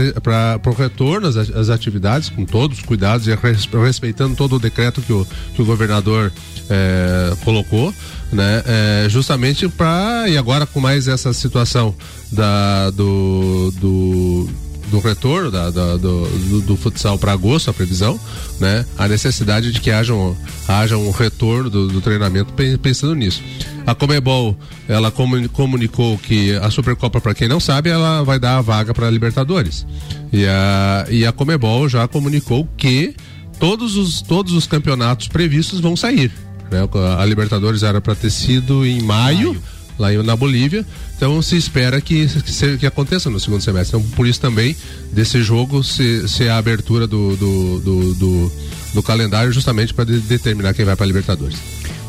o 0.65 0.73
retorno 0.73 1.27
às, 1.27 1.69
atividades, 1.69 2.29
com 2.29 2.45
todos 2.45 2.79
os 2.79 2.85
cuidados 2.85 3.27
e 3.27 3.35
respeitando 3.83 4.35
todo 4.35 4.57
o 4.57 4.59
decreto 4.59 5.01
que 5.01 5.13
o, 5.13 5.25
que 5.55 5.61
o 5.61 5.65
governador 5.65 6.31
é, 6.69 7.33
colocou 7.43 7.93
né? 8.33 8.63
É, 8.65 9.05
justamente 9.09 9.69
para 9.69 10.27
e 10.27 10.37
agora 10.37 10.65
com 10.65 10.79
mais 10.79 11.07
essa 11.07 11.31
situação 11.33 11.95
da 12.33 12.89
do, 12.89 13.71
do 13.79 14.49
do 14.93 14.99
retorno 14.99 15.49
da, 15.49 15.71
da, 15.71 15.97
do, 15.97 16.27
do, 16.27 16.61
do, 16.61 16.77
futsal 16.77 17.17
para 17.17 17.31
agosto, 17.31 17.67
a 17.67 17.73
previsão, 17.73 18.19
né? 18.59 18.85
A 18.95 19.07
necessidade 19.07 19.71
de 19.71 19.81
que 19.81 19.89
haja 19.89 20.13
um, 20.13 20.35
haja 20.67 20.95
um 20.97 21.09
retorno 21.09 21.67
do, 21.67 21.87
do 21.87 21.99
treinamento 21.99 22.53
pensando 22.79 23.15
nisso. 23.15 23.41
A 23.87 23.95
Comebol, 23.95 24.55
ela 24.87 25.11
comunicou 25.11 26.15
que 26.19 26.55
a 26.57 26.69
Supercopa, 26.69 27.19
para 27.19 27.33
quem 27.33 27.47
não 27.47 27.59
sabe, 27.59 27.89
ela 27.89 28.21
vai 28.21 28.39
dar 28.39 28.57
a 28.57 28.61
vaga 28.61 28.93
para 28.93 29.07
a 29.07 29.11
Libertadores. 29.11 29.83
E 30.31 30.45
a, 30.45 31.05
e 31.09 31.25
a 31.25 31.31
Comebol 31.31 31.89
já 31.89 32.07
comunicou 32.07 32.67
que 32.77 33.15
todos 33.59 33.97
os, 33.97 34.21
todos 34.21 34.53
os 34.53 34.67
campeonatos 34.67 35.27
previstos 35.27 35.79
vão 35.79 35.95
sair. 35.95 36.31
Né? 36.71 36.87
A 37.17 37.25
Libertadores 37.25 37.81
era 37.81 37.99
para 37.99 38.13
ter 38.13 38.29
sido 38.29 38.85
em 38.85 39.01
maio, 39.01 39.49
maio. 39.49 39.63
Lá 39.97 40.11
na 40.23 40.35
Bolívia. 40.35 40.85
Então 41.15 41.41
se 41.41 41.55
espera 41.55 42.01
que, 42.01 42.27
que, 42.27 42.77
que, 42.77 42.85
aconteça 42.85 43.29
no 43.29 43.39
segundo 43.39 43.61
semestre. 43.61 43.97
Então, 43.97 44.09
por 44.11 44.27
isso 44.27 44.39
também 44.39 44.75
desse 45.11 45.41
jogo 45.41 45.83
ser, 45.83 46.27
ser 46.27 46.49
a 46.49 46.57
abertura 46.57 47.07
do, 47.07 47.35
do, 47.35 47.79
do, 47.79 48.13
do, 48.15 48.51
do 48.95 49.03
calendário 49.03 49.51
justamente 49.51 49.93
para 49.93 50.05
de, 50.05 50.19
determinar 50.19 50.73
quem 50.73 50.85
vai 50.85 50.95
para 50.95 51.05
a 51.05 51.07
Libertadores. 51.07 51.57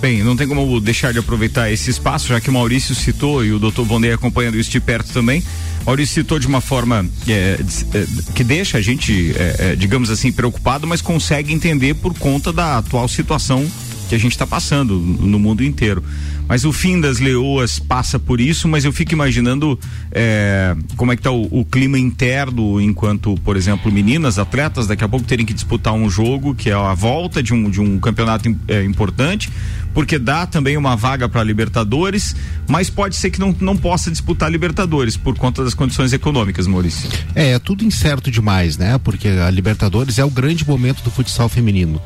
Bem, 0.01 0.23
não 0.23 0.37
tem 0.37 0.47
como 0.47 0.81
deixar 0.81 1.13
de 1.13 1.19
aproveitar 1.19 1.71
esse 1.71 1.91
espaço, 1.91 2.29
já 2.29 2.41
que 2.41 2.51
o 2.51 2.53
Maurício 2.53 2.95
citou 2.95 3.45
e 3.45 3.53
o 3.53 3.59
doutor 3.59 3.87
Bondei 3.87 4.13
acompanhando 4.13 4.59
isso 4.59 4.71
de 4.71 4.81
perto 4.81 5.13
também. 5.13 5.43
Maurício 5.87 6.15
citou 6.15 6.39
de 6.39 6.47
uma 6.47 6.61
forma 6.61 7.07
é, 7.29 7.59
é, 7.95 8.07
que 8.35 8.45
deixa 8.45 8.79
a 8.79 8.81
gente, 8.81 9.35
é, 9.37 9.57
é, 9.59 9.77
digamos 9.77 10.11
assim, 10.11 10.33
preocupado, 10.33 10.87
mas 10.87 11.01
consegue 11.01 11.53
entender 11.53 11.95
por 11.95 12.13
conta 12.19 12.53
da 12.53 12.79
atual 12.79 13.07
situação 13.09 13.67
que 14.15 14.17
a 14.17 14.21
gente 14.21 14.33
está 14.33 14.47
passando 14.47 14.95
no 14.97 15.39
mundo 15.39 15.65
inteiro. 15.65 16.03
Mas 16.49 16.65
o 16.65 16.73
fim 16.73 17.01
das 17.01 17.19
leoas 17.19 17.79
passa 17.79 18.19
por 18.19 18.41
isso, 18.41 18.69
mas 18.69 18.85
eu 18.85 18.93
fico 18.93 19.13
imaginando 19.13 19.79
é, 20.13 20.77
como 20.97 21.11
é 21.11 21.17
que 21.17 21.21
está 21.21 21.33
o, 21.33 21.49
o, 21.51 21.65
clima 21.65 21.99
interno 21.99 22.81
enquanto, 22.81 23.35
por 23.45 23.57
exemplo, 23.57 23.91
meninas, 23.91 24.39
atletas, 24.39 24.87
daqui 24.87 25.03
a 25.03 25.09
pouco 25.09 25.27
terem 25.27 25.45
que 25.45 25.55
disputar 25.55 25.95
um 25.95 26.09
jogo 26.09 26.55
que 26.55 26.71
é 26.71 26.75
a 26.75 26.95
volta 26.95 27.43
de 27.43 27.53
um, 27.53 27.69
de 27.69 27.81
um 27.81 27.99
campeonato 27.99 28.55
é, 28.69 28.85
importante, 28.85 29.51
porque 29.93 30.19
dá 30.19 30.47
também 30.47 30.77
uma 30.77 30.95
vaga 30.95 31.29
para 31.29 31.43
Libertadores, 31.43 32.37
mas 32.69 32.91
pode 32.91 33.17
ser 33.17 33.31
que 33.31 33.41
não, 33.41 33.57
não 33.59 33.77
possa 33.77 34.11
disputar 34.11 34.51
Libertadores 34.51 35.17
por 35.17 35.37
conta 35.37 35.65
das 35.65 35.75
condições 35.75 36.13
econômicas, 36.13 36.67
Maurício. 36.67 37.09
É, 37.35 37.53
é 37.53 37.59
tudo 37.59 37.85
incerto 37.85 38.31
demais, 38.31 38.77
né? 38.77 38.99
Porque 38.99 39.29
a 39.29 39.51
Libertadores 39.51 40.19
é 40.19 40.25
o 40.25 40.31
grande 40.31 40.67
momento 40.67 41.03
do 41.03 41.11
futsal 41.11 41.49
feminino. 41.49 42.01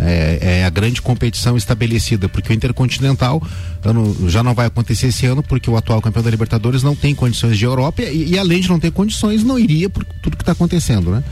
É, 0.00 0.60
é, 0.60 0.64
a 0.64 0.70
grande 0.70 1.02
competição 1.02 1.56
estabelecida, 1.56 2.28
porque 2.28 2.52
o 2.52 2.54
Intercontinental 2.54 3.42
não, 3.84 4.28
já 4.28 4.44
não 4.44 4.54
vai 4.54 4.66
acontecer 4.66 5.08
esse 5.08 5.26
ano, 5.26 5.42
porque 5.42 5.68
o 5.68 5.76
atual 5.76 6.00
campeão 6.00 6.22
da 6.22 6.30
Libertadores 6.30 6.84
não 6.84 6.94
tem 6.94 7.16
condições 7.16 7.58
de 7.58 7.64
Europa 7.64 8.02
e, 8.02 8.30
e 8.30 8.38
além 8.38 8.60
de 8.60 8.68
não 8.68 8.78
ter 8.78 8.92
condições, 8.92 9.42
não 9.42 9.58
iria 9.58 9.90
por 9.90 10.04
tudo 10.22 10.36
que 10.36 10.42
está 10.42 10.52
acontecendo, 10.52 11.10
né? 11.10 11.24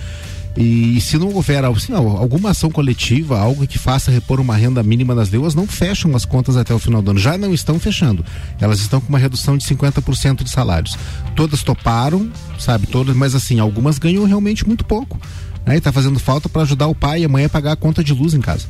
E, 0.56 0.96
e, 0.96 1.00
se 1.00 1.18
não 1.18 1.32
houver 1.34 1.64
assim, 1.64 1.92
alguma 1.92 2.50
ação 2.50 2.70
coletiva, 2.70 3.38
algo 3.38 3.66
que 3.66 3.78
faça 3.78 4.10
repor 4.10 4.40
uma 4.40 4.56
renda 4.56 4.82
mínima 4.82 5.14
das 5.14 5.28
leoas, 5.28 5.54
não 5.54 5.66
fecham 5.66 6.16
as 6.16 6.24
contas 6.24 6.56
até 6.56 6.74
o 6.74 6.78
final 6.78 7.02
do 7.02 7.10
ano. 7.10 7.20
Já 7.20 7.36
não 7.36 7.52
estão 7.52 7.78
fechando. 7.78 8.24
Elas 8.58 8.80
estão 8.80 9.00
com 9.00 9.08
uma 9.08 9.18
redução 9.18 9.56
de 9.56 9.64
50% 9.64 10.42
de 10.42 10.50
salários. 10.50 10.96
Todas 11.34 11.62
toparam, 11.62 12.30
sabe, 12.58 12.86
todas, 12.86 13.14
mas 13.14 13.34
assim, 13.34 13.60
algumas 13.60 13.98
ganham 13.98 14.24
realmente 14.24 14.66
muito 14.66 14.84
pouco 14.84 15.20
né? 15.66 15.76
E 15.76 15.80
tá 15.80 15.92
fazendo 15.92 16.18
falta 16.18 16.48
para 16.48 16.62
ajudar 16.62 16.86
o 16.86 16.94
pai 16.94 17.22
e 17.22 17.24
a 17.24 17.28
mãe 17.28 17.44
a 17.44 17.48
pagar 17.48 17.72
a 17.72 17.76
conta 17.76 18.02
de 18.02 18.14
luz 18.14 18.32
em 18.32 18.40
casa. 18.40 18.66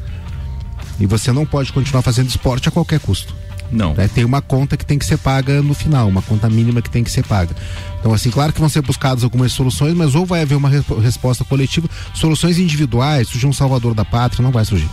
E 0.99 1.07
você 1.07 1.31
não 1.31 1.45
pode 1.45 1.73
continuar 1.73 2.03
fazendo 2.03 2.29
esporte 2.29 2.69
a 2.69 2.73
qualquer 2.73 2.99
custo. 2.99 3.35
Não. 3.71 3.95
Né? 3.95 4.09
Tem 4.09 4.25
uma 4.25 4.41
conta 4.41 4.77
que 4.77 4.87
tem 4.87 4.99
que 4.99 5.05
ser 5.05 5.19
paga 5.19 5.61
no 5.61 5.75
final, 5.75 6.09
uma 6.09 6.23
conta 6.23 6.49
mínima 6.49 6.81
que 6.81 6.89
tem 6.89 7.05
que 7.05 7.11
ser 7.11 7.25
paga. 7.25 7.55
Então, 8.01 8.13
assim, 8.13 8.31
claro 8.31 8.53
que 8.53 8.61
vão 8.61 8.69
ser 8.69 8.83
buscadas 8.83 9.25
algumas 9.25 9.53
soluções, 9.53 9.95
mas 9.95 10.15
ou 10.15 10.25
vai 10.25 10.43
haver 10.43 10.55
uma 10.55 10.71
resposta 11.03 11.45
coletiva, 11.45 11.89
soluções 12.15 12.59
individuais, 12.59 13.29
surgir 13.29 13.47
um 13.47 13.53
salvador 13.53 13.93
da 13.93 14.05
pátria, 14.05 14.43
não 14.43 14.53
vai 14.53 14.65
surgir. 14.65 14.89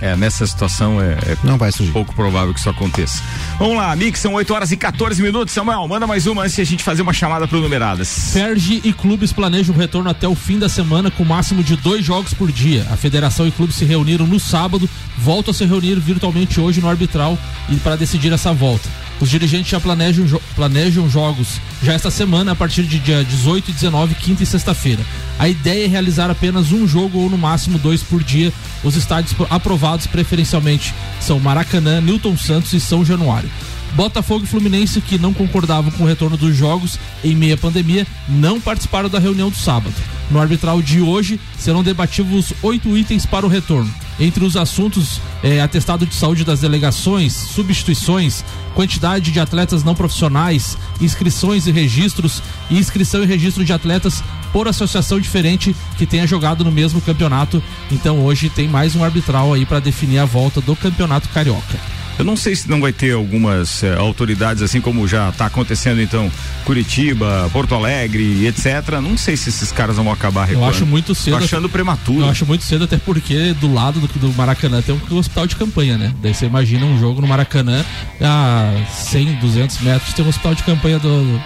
É, 0.00 0.16
nessa 0.16 0.46
situação 0.46 1.00
é, 1.00 1.12
é 1.26 1.36
não 1.42 1.58
vai 1.58 1.72
surgir. 1.72 1.92
pouco 1.92 2.14
provável 2.14 2.54
que 2.54 2.60
isso 2.60 2.70
aconteça. 2.70 3.22
Vamos 3.58 3.76
lá, 3.76 3.94
Mix, 3.96 4.20
são 4.20 4.34
8 4.34 4.54
horas 4.54 4.70
e 4.70 4.76
14 4.76 5.20
minutos. 5.22 5.52
Samuel, 5.52 5.86
manda 5.88 6.06
mais 6.06 6.26
uma 6.26 6.42
antes 6.42 6.54
de 6.54 6.62
a 6.62 6.64
gente 6.64 6.84
fazer 6.84 7.02
uma 7.02 7.12
chamada 7.12 7.48
para 7.48 7.58
numeradas. 7.58 8.32
Ferge 8.32 8.80
e 8.84 8.92
clubes 8.92 9.32
planejam 9.32 9.74
o 9.74 9.78
retorno 9.78 10.08
até 10.08 10.28
o 10.28 10.34
fim 10.34 10.58
da 10.58 10.68
semana 10.68 11.10
com 11.10 11.24
máximo 11.24 11.62
de 11.62 11.76
dois 11.76 12.04
jogos 12.04 12.32
por 12.32 12.52
dia. 12.52 12.86
A 12.90 12.96
federação 12.96 13.46
e 13.46 13.50
clubes 13.50 13.76
se 13.76 13.84
reuniram 13.84 14.26
no 14.26 14.38
sábado, 14.38 14.88
voltam 15.16 15.50
a 15.50 15.54
se 15.54 15.64
reunir 15.64 15.96
virtualmente 15.96 16.60
hoje 16.60 16.80
no 16.80 16.88
arbitral 16.88 17.36
e 17.68 17.76
para 17.76 17.96
decidir 17.96 18.32
essa 18.32 18.52
volta. 18.52 18.88
Os 19.20 19.28
dirigentes 19.28 19.70
já 19.70 19.80
planejam, 19.80 20.40
planejam 20.54 21.10
jogos 21.10 21.60
já 21.82 21.92
esta 21.92 22.10
semana, 22.10 22.52
a 22.52 22.56
partir 22.56 22.84
de 22.84 22.98
dia 22.98 23.24
18 23.24 23.70
e 23.70 23.74
19, 23.74 24.14
quinta 24.14 24.42
e 24.42 24.46
sexta-feira. 24.46 25.04
A 25.38 25.48
ideia 25.48 25.84
é 25.84 25.88
realizar 25.88 26.30
apenas 26.30 26.70
um 26.70 26.86
jogo 26.86 27.18
ou 27.18 27.30
no 27.30 27.36
máximo 27.36 27.78
dois 27.78 28.02
por 28.02 28.22
dia. 28.22 28.52
Os 28.84 28.96
estádios 28.96 29.34
aprovados 29.50 30.06
preferencialmente 30.06 30.94
são 31.20 31.40
Maracanã, 31.40 32.00
Newton 32.00 32.36
Santos 32.36 32.72
e 32.72 32.80
São 32.80 33.04
Januário. 33.04 33.50
Botafogo 33.94 34.44
e 34.44 34.46
Fluminense, 34.46 35.00
que 35.00 35.18
não 35.18 35.32
concordavam 35.32 35.90
com 35.90 36.04
o 36.04 36.06
retorno 36.06 36.36
dos 36.36 36.54
jogos 36.54 36.98
em 37.24 37.34
meia 37.34 37.56
pandemia, 37.56 38.06
não 38.28 38.60
participaram 38.60 39.08
da 39.08 39.18
reunião 39.18 39.50
do 39.50 39.56
sábado. 39.56 39.94
No 40.30 40.40
arbitral 40.40 40.82
de 40.82 41.00
hoje 41.00 41.40
serão 41.58 41.82
debatidos 41.82 42.52
oito 42.62 42.96
itens 42.96 43.24
para 43.24 43.46
o 43.46 43.48
retorno. 43.48 43.92
Entre 44.20 44.44
os 44.44 44.56
assuntos, 44.56 45.20
é, 45.42 45.60
atestado 45.60 46.04
de 46.04 46.14
saúde 46.14 46.44
das 46.44 46.60
delegações, 46.60 47.32
substituições, 47.32 48.44
quantidade 48.74 49.30
de 49.30 49.38
atletas 49.38 49.84
não 49.84 49.94
profissionais, 49.94 50.76
inscrições 51.00 51.66
e 51.66 51.72
registros 51.72 52.42
e 52.68 52.78
inscrição 52.78 53.22
e 53.22 53.26
registro 53.26 53.64
de 53.64 53.72
atletas 53.72 54.22
por 54.52 54.66
associação 54.66 55.20
diferente 55.20 55.74
que 55.96 56.06
tenha 56.06 56.26
jogado 56.26 56.64
no 56.64 56.72
mesmo 56.72 57.00
campeonato. 57.00 57.62
Então 57.90 58.24
hoje 58.24 58.48
tem 58.48 58.68
mais 58.68 58.96
um 58.96 59.04
arbitral 59.04 59.52
aí 59.52 59.64
para 59.64 59.80
definir 59.80 60.18
a 60.18 60.24
volta 60.24 60.60
do 60.60 60.74
campeonato 60.74 61.28
carioca. 61.28 61.97
Eu 62.18 62.24
não 62.24 62.36
sei 62.36 62.56
se 62.56 62.68
não 62.68 62.80
vai 62.80 62.92
ter 62.92 63.12
algumas 63.12 63.82
eh, 63.84 63.94
autoridades, 63.94 64.60
assim 64.60 64.80
como 64.80 65.06
já 65.06 65.28
está 65.28 65.46
acontecendo, 65.46 66.02
então, 66.02 66.30
Curitiba, 66.64 67.48
Porto 67.52 67.76
Alegre, 67.76 68.44
etc. 68.46 69.00
Não 69.00 69.16
sei 69.16 69.36
se 69.36 69.50
esses 69.50 69.70
caras 69.70 69.96
vão 69.96 70.10
acabar 70.10 70.44
recuando. 70.44 70.66
Eu 70.66 70.70
acho 70.70 70.84
muito 70.84 71.14
cedo. 71.14 71.38
Tô 71.38 71.44
achando 71.44 71.68
prematuro. 71.68 72.22
Eu 72.22 72.28
acho 72.28 72.44
muito 72.44 72.64
cedo, 72.64 72.84
até 72.84 72.96
porque 72.96 73.52
do 73.60 73.72
lado 73.72 74.00
do, 74.00 74.08
do 74.18 74.32
Maracanã 74.34 74.82
tem 74.82 75.00
um 75.10 75.16
hospital 75.16 75.46
de 75.46 75.54
campanha, 75.54 75.96
né? 75.96 76.12
Daí 76.20 76.34
você 76.34 76.46
imagina 76.46 76.84
um 76.86 76.98
jogo 76.98 77.20
no 77.20 77.28
Maracanã, 77.28 77.84
a 78.20 78.72
100, 78.90 79.36
200 79.36 79.80
metros, 79.82 80.12
tem 80.12 80.24
um 80.24 80.28
hospital 80.28 80.56
de 80.56 80.64
campanha 80.64 80.98
do, 80.98 81.40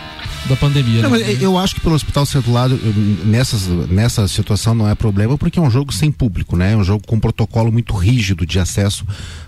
da 0.48 0.56
pandemia. 0.56 1.02
Não, 1.02 1.10
né? 1.10 1.36
Eu 1.40 1.58
acho 1.58 1.74
que 1.74 1.80
pelo 1.80 1.94
hospital 1.94 2.26
ser 2.26 2.42
do 2.42 2.52
lado, 2.52 2.78
nessas, 3.24 3.66
nessa 3.88 4.26
situação 4.26 4.74
não 4.74 4.88
é 4.88 4.94
problema, 4.94 5.36
porque 5.36 5.58
é 5.58 5.62
um 5.62 5.70
jogo 5.70 5.92
sem 5.92 6.10
público, 6.10 6.56
né? 6.56 6.72
É 6.72 6.76
um 6.76 6.84
jogo 6.84 7.06
com 7.06 7.16
um 7.16 7.20
protocolo 7.20 7.70
muito 7.70 7.94
rígido 7.94 8.46
de 8.46 8.58
acesso 8.58 9.04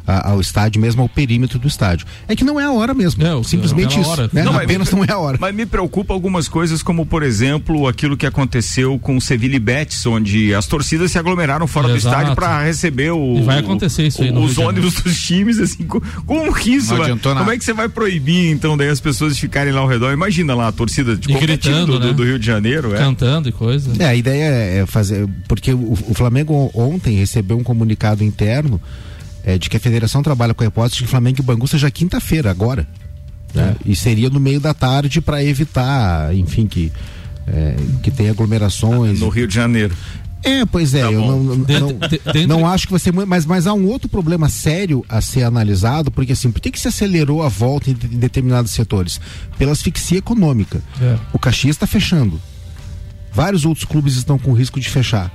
a, 0.06 0.30
ao 0.30 0.40
estádio, 0.40 0.80
mesmo 0.80 1.02
ao 1.02 1.08
perímetro 1.08 1.58
do 1.58 1.66
estádio. 1.66 2.06
É 2.28 2.36
que 2.36 2.44
não 2.44 2.60
é 2.60 2.64
a 2.64 2.72
hora 2.72 2.94
mesmo. 2.94 3.24
É, 3.24 3.42
simplesmente 3.42 3.98
isso. 3.98 4.10
Hora. 4.10 4.30
Né? 4.32 4.42
Não, 4.42 4.54
Apenas 4.56 4.90
me, 4.92 4.98
não 4.98 5.04
é 5.04 5.12
a 5.12 5.18
hora. 5.18 5.38
Mas 5.40 5.54
me 5.54 5.66
preocupa 5.66 6.12
algumas 6.12 6.48
coisas, 6.48 6.82
como 6.82 7.06
por 7.06 7.22
exemplo, 7.22 7.88
aquilo 7.88 8.16
que 8.16 8.26
aconteceu 8.26 8.98
com 8.98 9.16
o 9.16 9.20
Sevilla 9.20 9.56
e 9.56 9.58
Betis, 9.58 10.04
onde 10.06 10.54
as 10.54 10.66
torcidas 10.66 11.10
se 11.10 11.18
aglomeraram 11.18 11.66
fora 11.66 11.88
Exato. 11.88 12.02
do 12.02 12.08
estádio 12.08 12.34
para 12.34 12.62
receber 12.62 13.10
o. 13.12 13.38
E 13.38 13.42
vai 13.42 13.58
acontecer 13.58 14.06
isso 14.06 14.22
aí 14.22 14.30
o, 14.30 14.42
Os 14.42 14.58
ônibus 14.58 14.94
dos 15.02 15.20
times, 15.22 15.58
assim, 15.58 15.84
com, 15.84 16.00
com 16.00 16.48
um 16.48 16.50
riso. 16.50 16.94
Como 17.22 17.50
é 17.50 17.58
que 17.58 17.64
você 17.64 17.72
vai 17.72 17.88
proibir, 17.88 18.50
então, 18.50 18.76
daí 18.76 18.88
as 18.88 19.00
pessoas 19.00 19.34
de 19.34 19.40
ficarem 19.40 19.72
lá 19.72 19.80
ao 19.80 19.86
redor? 19.86 20.12
Imagina 20.12 20.54
lá 20.54 20.68
a 20.68 20.72
torcida 20.72 21.16
de 21.16 21.32
gritando, 21.32 21.92
do, 21.92 22.00
né? 22.00 22.06
do, 22.06 22.14
do, 22.14 22.24
Rio 22.24 22.38
de 22.38 22.46
Janeiro. 22.46 22.94
É. 22.94 22.98
Cantando 22.98 23.48
e 23.48 23.52
coisa. 23.52 23.90
É, 23.98 24.06
a 24.06 24.14
ideia 24.14 24.44
é 24.82 24.86
fazer. 24.86 25.26
Porque 25.48 25.72
o, 25.72 25.92
o 25.92 26.14
Flamengo 26.14 26.70
ontem 26.74 27.16
recebeu 27.16 27.56
um 27.56 27.62
comunicado 27.62 28.22
interno 28.22 28.80
é, 29.44 29.58
de 29.58 29.68
que 29.68 29.76
a 29.76 29.80
federação 29.80 30.22
trabalha 30.22 30.54
com 30.54 30.64
a 30.64 30.66
hipótese 30.66 30.98
de 30.98 31.04
que 31.04 31.10
Flamengo 31.10 31.40
e 31.40 31.42
Bangu 31.42 31.68
seja 31.68 31.90
quinta-feira, 31.90 32.50
agora. 32.50 32.86
Né? 33.54 33.76
É. 33.78 33.90
E 33.90 33.94
seria 33.94 34.30
no 34.30 34.40
meio 34.40 34.60
da 34.60 34.74
tarde 34.74 35.20
para 35.20 35.44
evitar, 35.44 36.34
enfim, 36.34 36.66
que, 36.66 36.92
é, 37.46 37.76
que 38.02 38.10
tenha 38.10 38.30
aglomerações. 38.30 39.20
No 39.20 39.28
Rio 39.28 39.46
de 39.46 39.54
Janeiro. 39.54 39.94
É, 40.42 40.66
pois 40.66 40.92
é, 40.92 41.00
tá 41.00 41.10
eu 41.10 41.22
não, 41.22 41.42
não, 41.42 41.56
não, 41.56 42.46
não, 42.46 42.68
acho 42.68 42.86
que 42.86 42.92
vai 42.92 43.00
ser 43.00 43.12
muito, 43.12 43.26
mas, 43.26 43.46
mas 43.46 43.66
há 43.66 43.72
um 43.72 43.86
outro 43.86 44.10
problema 44.10 44.46
sério 44.50 45.02
a 45.08 45.22
ser 45.22 45.42
analisado, 45.42 46.10
porque 46.10 46.32
assim, 46.32 46.50
por 46.50 46.60
que, 46.60 46.70
que 46.70 46.78
se 46.78 46.86
acelerou 46.86 47.42
a 47.42 47.48
volta 47.48 47.88
em, 47.88 47.94
em 47.94 48.18
determinados 48.18 48.70
setores? 48.72 49.18
Pela 49.56 49.72
asfixia 49.72 50.18
econômica. 50.18 50.82
É. 51.00 51.16
O 51.32 51.38
Caxias 51.38 51.76
está 51.76 51.86
fechando. 51.86 52.38
Vários 53.32 53.64
outros 53.64 53.86
clubes 53.86 54.16
estão 54.16 54.38
com 54.38 54.52
risco 54.52 54.78
de 54.78 54.88
fechar. 54.90 55.32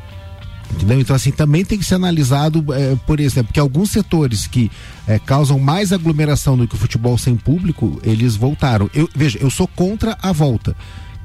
Entendeu? 0.72 1.00
Então, 1.00 1.16
assim, 1.16 1.32
também 1.32 1.66
tem 1.66 1.78
que 1.78 1.86
ser 1.86 1.96
analisado, 1.96 2.74
é, 2.74 2.96
por 3.08 3.20
exemplo, 3.20 3.52
que 3.52 3.60
alguns 3.60 3.90
setores 3.92 4.46
que 4.48 4.72
é, 5.08 5.18
causam 5.18 5.60
mais 5.60 5.92
aglomeração 5.92 6.56
do 6.56 6.68
que 6.68 6.76
o 6.76 6.78
futebol 6.78 7.18
sem 7.18 7.36
público, 7.36 8.00
eles 8.04 8.36
voltaram. 8.36 8.90
Eu, 8.94 9.10
veja, 9.16 9.40
eu 9.40 9.50
sou 9.50 9.68
contra 9.68 10.18
a 10.22 10.32
volta, 10.32 10.76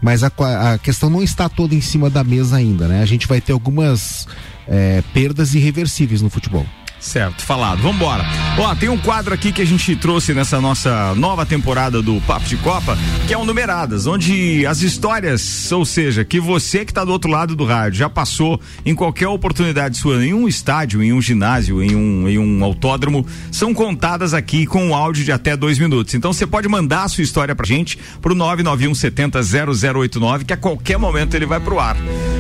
mas 0.01 0.23
a, 0.25 0.33
a 0.73 0.79
questão 0.79 1.11
não 1.11 1.23
está 1.23 1.49
toda 1.49 1.75
em 1.75 1.81
cima 1.81 2.09
da 2.09 2.25
mesa 2.25 2.57
ainda, 2.57 2.89
né? 2.89 3.03
A 3.03 3.07
gente 3.07 3.29
vai 3.29 3.41
ter 3.41 3.53
algumas 3.53 4.27
é, 4.67 5.03
perdas 5.13 5.55
irreversíveis 5.55 6.23
no 6.23 6.31
futebol. 6.31 6.67
Certo, 7.05 7.45
falado. 7.45 7.83
Vambora. 7.83 8.25
Ó, 8.59 8.75
tem 8.75 8.89
um 8.89 8.97
quadro 8.97 9.35
aqui 9.35 9.53
que 9.53 9.61
a 9.61 9.65
gente 9.65 9.95
trouxe 9.95 10.33
nessa 10.33 10.59
nossa 10.59 11.15
nova 11.15 11.45
temporada 11.45 12.01
do 12.01 12.19
Papo 12.23 12.47
de 12.47 12.57
Copa, 12.57 12.97
que 13.27 13.35
é 13.35 13.37
o 13.37 13.45
Numeradas, 13.45 14.07
onde 14.07 14.67
as 14.67 14.81
histórias, 14.81 15.71
ou 15.71 15.85
seja, 15.85 16.25
que 16.25 16.41
você 16.41 16.83
que 16.83 16.91
está 16.91 17.05
do 17.05 17.13
outro 17.13 17.31
lado 17.31 17.55
do 17.55 17.65
rádio 17.67 17.99
já 17.99 18.09
passou 18.09 18.59
em 18.87 18.95
qualquer 18.95 19.29
oportunidade 19.29 19.99
sua, 19.99 20.25
em 20.25 20.33
um 20.33 20.49
estádio, 20.49 21.03
em 21.03 21.13
um 21.13 21.21
ginásio, 21.21 21.83
em 21.83 21.95
um, 21.95 22.27
em 22.27 22.39
um 22.39 22.65
autódromo, 22.65 23.27
são 23.53 23.75
contadas 23.75 24.33
aqui 24.33 24.65
com 24.65 24.87
um 24.87 24.95
áudio 24.95 25.25
de 25.25 25.31
até 25.31 25.55
dois 25.59 25.79
minutos. 25.79 26.15
Então 26.15 26.33
você 26.33 26.47
pode 26.47 26.67
mandar 26.69 27.05
a 27.05 27.09
sua 27.09 27.23
história 27.23 27.55
pra 27.55 27.67
gente 27.67 27.99
pro 28.23 28.35
991 28.35 28.95
70 28.95 29.43
0089, 29.43 30.47
que 30.47 30.55
a 30.55 30.57
qualquer 30.57 30.97
momento 30.97 31.35
ele 31.35 31.45
vai 31.45 31.61
pro 31.61 31.79
ar. 31.79 31.97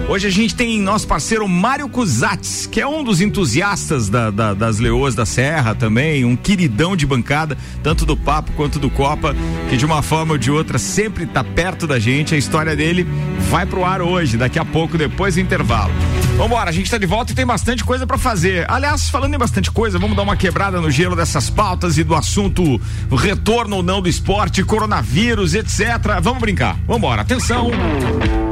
Hoje 0.09 0.27
a 0.27 0.31
gente 0.31 0.55
tem 0.55 0.81
nosso 0.81 1.07
parceiro 1.07 1.47
Mário 1.47 1.89
Cusatz, 1.89 2.67
que 2.67 2.81
é 2.81 2.87
um 2.87 3.05
dos 3.05 3.21
entusiastas 3.21 4.09
da, 4.09 4.31
da 4.31 4.54
das 4.55 4.79
Leoas 4.79 5.15
da 5.15 5.27
Serra 5.27 5.75
também, 5.75 6.25
um 6.25 6.37
queridão 6.37 6.97
de 6.97 7.07
bancada, 7.07 7.57
tanto 7.83 8.07
do 8.07 8.17
Papo 8.17 8.53
quanto 8.53 8.79
do 8.79 8.91
Copa, 8.91 9.35
que 9.69 9.77
de 9.77 9.85
uma 9.85 10.03
forma 10.03 10.33
ou 10.33 10.39
de 10.39 10.51
outra 10.51 10.79
sempre 10.79 11.25
está 11.25 11.43
perto 11.43 11.87
da 11.87 11.99
gente. 11.99 12.35
A 12.35 12.39
história 12.39 12.75
dele 12.77 13.07
vai 13.51 13.67
pro 13.67 13.85
ar 13.85 14.01
hoje, 14.01 14.37
daqui 14.37 14.59
a 14.59 14.65
pouco, 14.65 14.97
depois 14.97 15.35
do 15.35 15.41
intervalo. 15.41 15.93
Vambora, 16.37 16.71
a 16.71 16.73
gente 16.73 16.87
está 16.87 16.99
de 16.99 17.07
volta 17.07 17.31
e 17.31 17.35
tem 17.35 17.47
bastante 17.47 17.85
coisa 17.85 18.07
para 18.07 18.19
fazer. 18.19 18.69
Aliás, 18.69 19.09
falando 19.09 19.35
em 19.35 19.39
bastante 19.39 19.71
coisa, 19.71 19.99
vamos 19.99 20.17
dar 20.17 20.23
uma 20.23 20.37
quebrada 20.37 20.81
no 20.81 20.91
gelo 20.91 21.15
dessas 21.15 21.49
pautas 21.49 21.97
e 21.97 22.03
do 22.03 22.15
assunto 22.15 22.81
retorno 23.11 23.77
ou 23.77 23.83
não 23.83 24.03
do 24.03 24.09
esporte, 24.09 24.65
coronavírus, 24.65 25.55
etc. 25.55 26.21
Vamos 26.21 26.41
brincar. 26.41 26.77
Vambora, 26.87 27.23
atenção. 27.23 27.71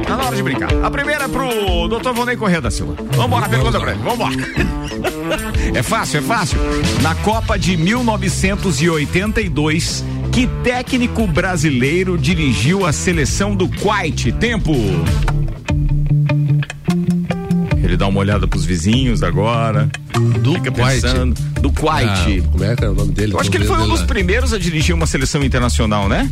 Tá 0.07 0.15
na 0.15 0.25
hora 0.25 0.35
de 0.35 0.43
brincar. 0.43 0.69
A 0.81 0.89
primeira 0.89 1.25
é 1.25 1.27
pro 1.27 1.87
Dr. 1.89 2.13
Vonei 2.13 2.37
Corrêa 2.37 2.61
da 2.61 2.71
Silva. 2.71 2.95
Vambora, 3.11 3.49
pergunta 3.49 3.79
pra 3.79 3.91
ele. 3.91 4.01
Vambora. 4.01 4.33
É 5.73 5.81
é 5.93 6.21
fácil. 6.21 6.57
Na 7.01 7.15
Copa 7.15 7.57
de 7.57 7.77
1982, 7.77 10.03
que 10.31 10.47
técnico 10.63 11.27
brasileiro 11.27 12.17
dirigiu 12.17 12.85
a 12.85 12.91
seleção 12.91 13.55
do 13.55 13.69
Kuwait? 13.69 14.31
Tempo. 14.33 14.73
Ele 17.83 17.95
dá 17.95 18.07
uma 18.07 18.19
olhada 18.19 18.47
pros 18.47 18.65
vizinhos 18.65 19.21
agora. 19.21 19.87
Do 20.41 20.55
Fica 20.55 20.71
Kuwait. 20.71 21.01
pensando. 21.01 21.39
Do 21.61 21.71
Kuwait. 21.71 22.09
Ah, 22.09 22.25
como 22.51 22.63
é 22.63 22.75
que 22.75 22.83
é 22.83 22.89
o 22.89 22.95
nome 22.95 23.13
dele? 23.13 23.33
Eu 23.33 23.39
acho 23.39 23.51
que 23.51 23.57
ele 23.57 23.65
foi 23.65 23.77
um 23.77 23.87
dos 23.87 24.01
primeiros 24.01 24.51
a 24.51 24.57
dirigir 24.57 24.95
uma 24.95 25.05
seleção 25.05 25.43
internacional, 25.43 26.09
né? 26.09 26.27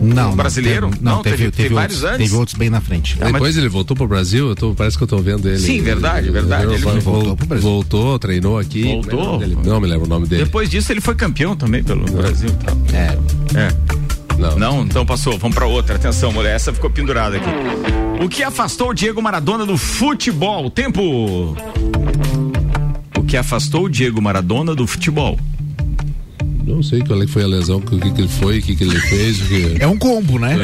Não, 0.00 0.30
não, 0.30 0.36
brasileiro? 0.36 0.88
teve- 0.90 1.04
Não, 1.04 1.16
Não, 1.16 1.22
teve, 1.22 1.36
teve- 1.36 1.50
teve, 1.50 1.62
teve 1.68 1.74
outros, 1.74 1.98
vários 2.00 2.04
antes? 2.14 2.28
Teve 2.30 2.40
outros 2.40 2.58
bem 2.58 2.70
na 2.70 2.80
frente. 2.80 3.16
Ah, 3.20 3.24
mas- 3.24 3.32
Depois 3.34 3.56
ele 3.56 3.68
voltou 3.68 3.96
pro 3.96 4.08
Brasil, 4.08 4.48
eu 4.48 4.54
tô, 4.56 4.74
parece 4.74 4.96
que 4.96 5.02
eu 5.04 5.08
tô 5.08 5.18
vendo 5.18 5.48
ele. 5.48 5.58
Sim, 5.58 5.82
verdade, 5.82 6.30
verdade. 6.30 6.64
Ele 6.64 6.74
Ele 6.74 7.00
voltou 7.00 7.36
pro 7.36 7.46
Brasil. 7.46 7.68
Voltou, 7.68 8.18
treinou 8.18 8.58
aqui. 8.58 8.82
Voltou? 8.84 9.38
Dele? 9.38 9.58
Não 9.64 9.80
me 9.80 9.86
lembro 9.86 10.06
o 10.06 10.08
nome 10.08 10.26
dele. 10.26 10.44
Depois 10.44 10.70
disso 10.70 10.90
ele 10.92 11.00
foi 11.00 11.14
campeão 11.14 11.54
também 11.54 11.82
pelo 11.84 12.04
Brasil. 12.10 12.48
e 12.48 12.64
tal. 12.64 12.76
É. 12.94 13.58
É. 13.66 14.36
Não. 14.38 14.58
Não, 14.58 14.82
então 14.84 15.04
passou. 15.04 15.36
Vamos 15.38 15.54
pra 15.54 15.66
outra. 15.66 15.96
Atenção, 15.96 16.32
mulher. 16.32 16.56
Essa 16.56 16.72
ficou 16.72 16.88
pendurada 16.88 17.36
aqui. 17.36 18.24
O 18.24 18.28
que 18.28 18.42
afastou 18.42 18.90
o 18.90 18.94
Diego 18.94 19.20
Maradona 19.20 19.66
do 19.66 19.76
futebol? 19.76 20.70
Tempo. 20.70 21.54
O 23.18 23.22
que 23.24 23.36
afastou 23.36 23.84
o 23.84 23.88
Diego 23.88 24.20
Maradona 24.22 24.74
do 24.74 24.86
futebol? 24.86 25.38
Não 26.70 26.82
sei 26.82 27.00
qual 27.02 27.20
é 27.22 27.26
que 27.26 27.32
foi 27.32 27.42
a 27.42 27.46
lesão, 27.46 27.76
o 27.78 27.80
que, 27.82 27.98
que 28.10 28.20
ele 28.22 28.28
foi, 28.28 28.58
o 28.58 28.62
que, 28.62 28.76
que 28.76 28.84
ele 28.84 28.98
fez. 29.00 29.36
que- 29.42 29.76
É 29.82 29.86
um 29.86 29.98
combo, 29.98 30.38
né? 30.38 30.56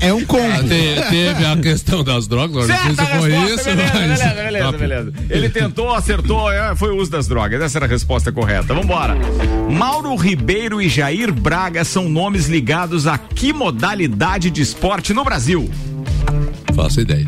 É 0.00 0.12
um 0.12 0.24
combo. 0.24 0.44
Ah, 0.52 0.62
te- 0.62 1.10
teve 1.10 1.44
a 1.46 1.56
questão 1.56 2.02
das 2.04 2.26
drogas, 2.26 2.68
não 2.68 2.76
sei 2.76 2.94
se 2.94 3.18
foi 3.18 3.30
resposta, 3.30 3.54
isso, 3.54 3.64
beleza, 3.76 3.92
mas. 3.94 4.18
beleza, 4.20 4.34
beleza, 4.34 4.64
Top. 4.66 4.78
beleza. 4.78 5.12
Ele 5.30 5.48
tentou, 5.48 5.94
acertou, 5.94 6.50
é, 6.52 6.74
foi 6.76 6.90
o 6.90 6.96
uso 6.96 7.10
das 7.10 7.26
drogas. 7.26 7.60
Essa 7.62 7.78
era 7.78 7.86
a 7.86 7.88
resposta 7.88 8.30
correta. 8.32 8.74
Vambora. 8.74 9.16
Mauro 9.70 10.14
Ribeiro 10.16 10.80
e 10.82 10.88
Jair 10.88 11.32
Braga 11.32 11.84
são 11.84 12.08
nomes 12.08 12.46
ligados 12.46 13.06
a 13.06 13.16
que 13.16 13.52
modalidade 13.52 14.50
de 14.50 14.60
esporte 14.62 15.12
no 15.14 15.24
Brasil? 15.24 15.70
Faço 16.74 17.00
ideia. 17.00 17.26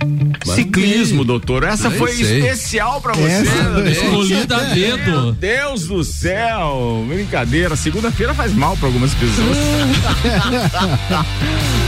Ciclismo, 0.57 1.25
doutor. 1.25 1.65
Essa 1.65 1.91
foi 1.91 2.13
sei. 2.13 2.41
especial 2.41 3.01
pra 3.01 3.13
você. 3.13 3.29
Essa-. 3.29 3.91
Escolhida 3.91 4.57
a 4.57 4.75
Meu 4.75 4.75
dedo. 4.75 5.33
Deus 5.33 5.87
do 5.87 6.03
céu, 6.03 7.05
brincadeira. 7.09 7.77
Segunda-feira 7.77 8.35
faz 8.35 8.53
mal 8.55 8.77
pra 8.77 8.89
algumas 8.89 9.15
pessoas. 9.15 9.57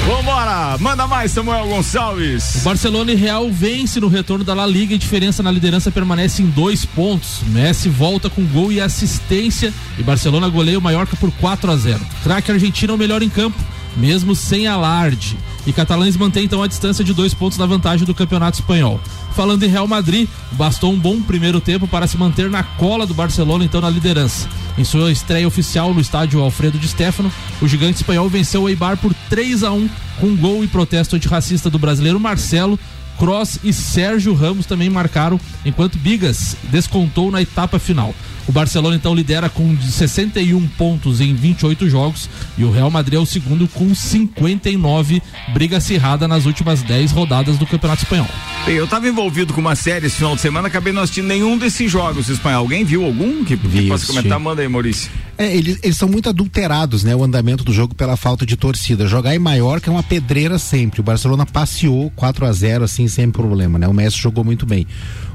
Vambora, 0.07 0.79
manda 0.79 1.07
mais, 1.07 1.33
Samuel 1.33 1.67
Gonçalves. 1.67 2.63
Barcelona 2.65 3.13
e 3.13 3.15
Real 3.15 3.51
vence 3.51 4.01
no 4.01 4.09
retorno 4.09 4.45
da 4.45 4.55
La 4.55 4.67
Liga 4.67 4.95
e 4.95 4.99
diferença 4.99 5.43
na 5.43 5.51
liderança 5.51 5.91
permanece 5.91 6.43
em 6.43 6.47
dois 6.47 6.85
pontos. 6.85 7.41
Messi 7.49 7.89
volta 7.89 8.31
com 8.31 8.45
gol 8.45 8.73
e 8.73 8.81
assistência 8.81 9.73
e 9.99 10.03
Barcelona 10.03 10.49
goleia 10.49 10.79
o 10.79 10.83
Mallorca 10.83 11.17
por 11.17 11.31
4 11.33 11.71
a 11.71 11.77
0. 11.77 12.01
Craque 12.23 12.51
argentino 12.51 12.93
é 12.93 12.97
o 12.97 12.99
melhor 12.99 13.23
em 13.23 13.29
campo, 13.29 13.59
mesmo 13.97 14.35
sem 14.35 14.67
alarde. 14.67 15.37
E 15.67 15.73
catalães 15.73 16.17
mantém 16.17 16.45
então 16.45 16.63
a 16.63 16.67
distância 16.67 17.05
de 17.05 17.13
dois 17.13 17.35
pontos 17.35 17.59
da 17.59 17.67
vantagem 17.67 18.07
do 18.07 18.15
campeonato 18.15 18.61
espanhol. 18.61 19.01
Falando 19.35 19.63
em 19.63 19.69
Real 19.69 19.87
Madrid, 19.87 20.29
bastou 20.53 20.93
um 20.93 20.99
bom 20.99 21.21
primeiro 21.21 21.61
tempo 21.61 21.87
para 21.87 22.07
se 22.07 22.17
manter 22.17 22.51
na 22.51 22.63
cola 22.63 23.07
do 23.07 23.15
Barcelona 23.15 23.65
então 23.65 23.81
na 23.81 23.91
liderança. 23.91 24.49
Em 24.77 24.85
sua 24.85 25.13
estreia 25.13 25.47
oficial 25.47 25.93
no 25.93 26.01
estádio 26.01 26.41
Alfredo 26.41 26.79
de 26.79 26.89
Stefano, 26.89 27.31
o 27.61 27.69
gigante 27.69 27.97
espanhol 27.97 28.29
venceu 28.29 28.63
o 28.63 28.69
Eibar 28.69 28.97
por 28.97 29.13
3 29.29 29.63
a 29.65 29.73
1 29.73 29.89
com 30.21 30.37
gol 30.37 30.65
e 30.65 30.69
protesto 30.69 31.17
antirracista 31.17 31.71
do 31.71 31.79
brasileiro 31.79 32.19
Marcelo. 32.19 32.79
Cross 33.19 33.59
e 33.65 33.73
Sérgio 33.73 34.33
Ramos 34.33 34.67
também 34.67 34.89
marcaram, 34.89 35.41
enquanto 35.65 35.99
Bigas 35.99 36.57
descontou 36.71 37.31
na 37.31 37.43
etapa 37.43 37.79
final. 37.79 38.15
O 38.47 38.53
Barcelona 38.53 38.97
então 38.97 39.15
lidera 39.15 39.51
com 39.51 39.77
61 39.79 40.67
pontos 40.69 41.21
em 41.21 41.35
28 41.35 41.89
jogos 41.91 42.31
e 42.57 42.65
o 42.65 42.71
Real 42.71 42.91
Madrid 42.91 43.19
é 43.19 43.21
o 43.21 43.27
segundo 43.27 43.69
com 43.69 43.95
59, 43.95 45.21
briga 45.53 45.77
acirrada 45.77 46.27
nas 46.27 46.47
últimas 46.47 46.83
10 46.83 47.13
rodadas 47.13 47.59
do 47.59 47.67
Campeonato 47.67 48.05
Espanhol. 48.05 48.29
Bem, 48.65 48.77
Eu 48.77 48.87
tava 48.87 49.07
envolvido 49.07 49.53
com 49.53 49.61
uma 49.61 49.75
série 49.75 50.07
esse 50.07 50.17
final 50.17 50.35
de 50.35 50.41
semana, 50.41 50.69
acabei 50.69 50.95
não 50.95 51.03
assistindo 51.03 51.27
nenhum 51.27 51.59
desses 51.59 51.91
jogos 51.91 52.31
espanhol. 52.31 52.61
Alguém 52.61 52.85
viu 52.85 53.05
algum 53.05 53.45
que, 53.45 53.55
que 53.55 53.69
Vi, 53.69 53.89
possa 53.89 54.07
comentar? 54.07 54.41
Manda 54.41 54.63
aí, 54.63 54.69
Maurício. 54.69 55.11
É, 55.39 55.57
eles, 55.57 55.79
eles 55.85 55.97
são 55.97 56.09
muito 56.09 56.29
adulterados, 56.29 57.05
né? 57.05 57.15
O 57.15 57.23
andamento 57.23 57.63
do 57.63 57.73
jogo 57.73 57.95
pela 57.95 58.17
falta 58.17 58.45
de 58.45 58.57
torcida. 58.57 59.07
Jogar 59.07 59.37
em 59.37 59.39
Maiorca 59.39 59.89
é 59.89 59.93
uma 59.93 60.03
pedreira 60.03 60.59
sempre. 60.59 61.01
O 61.01 61.05
Barcelona 61.05 61.47
passeou 61.47 62.11
4 62.17 62.45
a 62.45 62.53
0 62.53 62.83
assim, 62.83 63.07
sem 63.07 63.31
problema, 63.31 63.79
né? 63.79 63.87
O 63.87 63.95
Messi 63.95 64.19
jogou 64.19 64.43
muito 64.43 64.67
bem. 64.67 64.85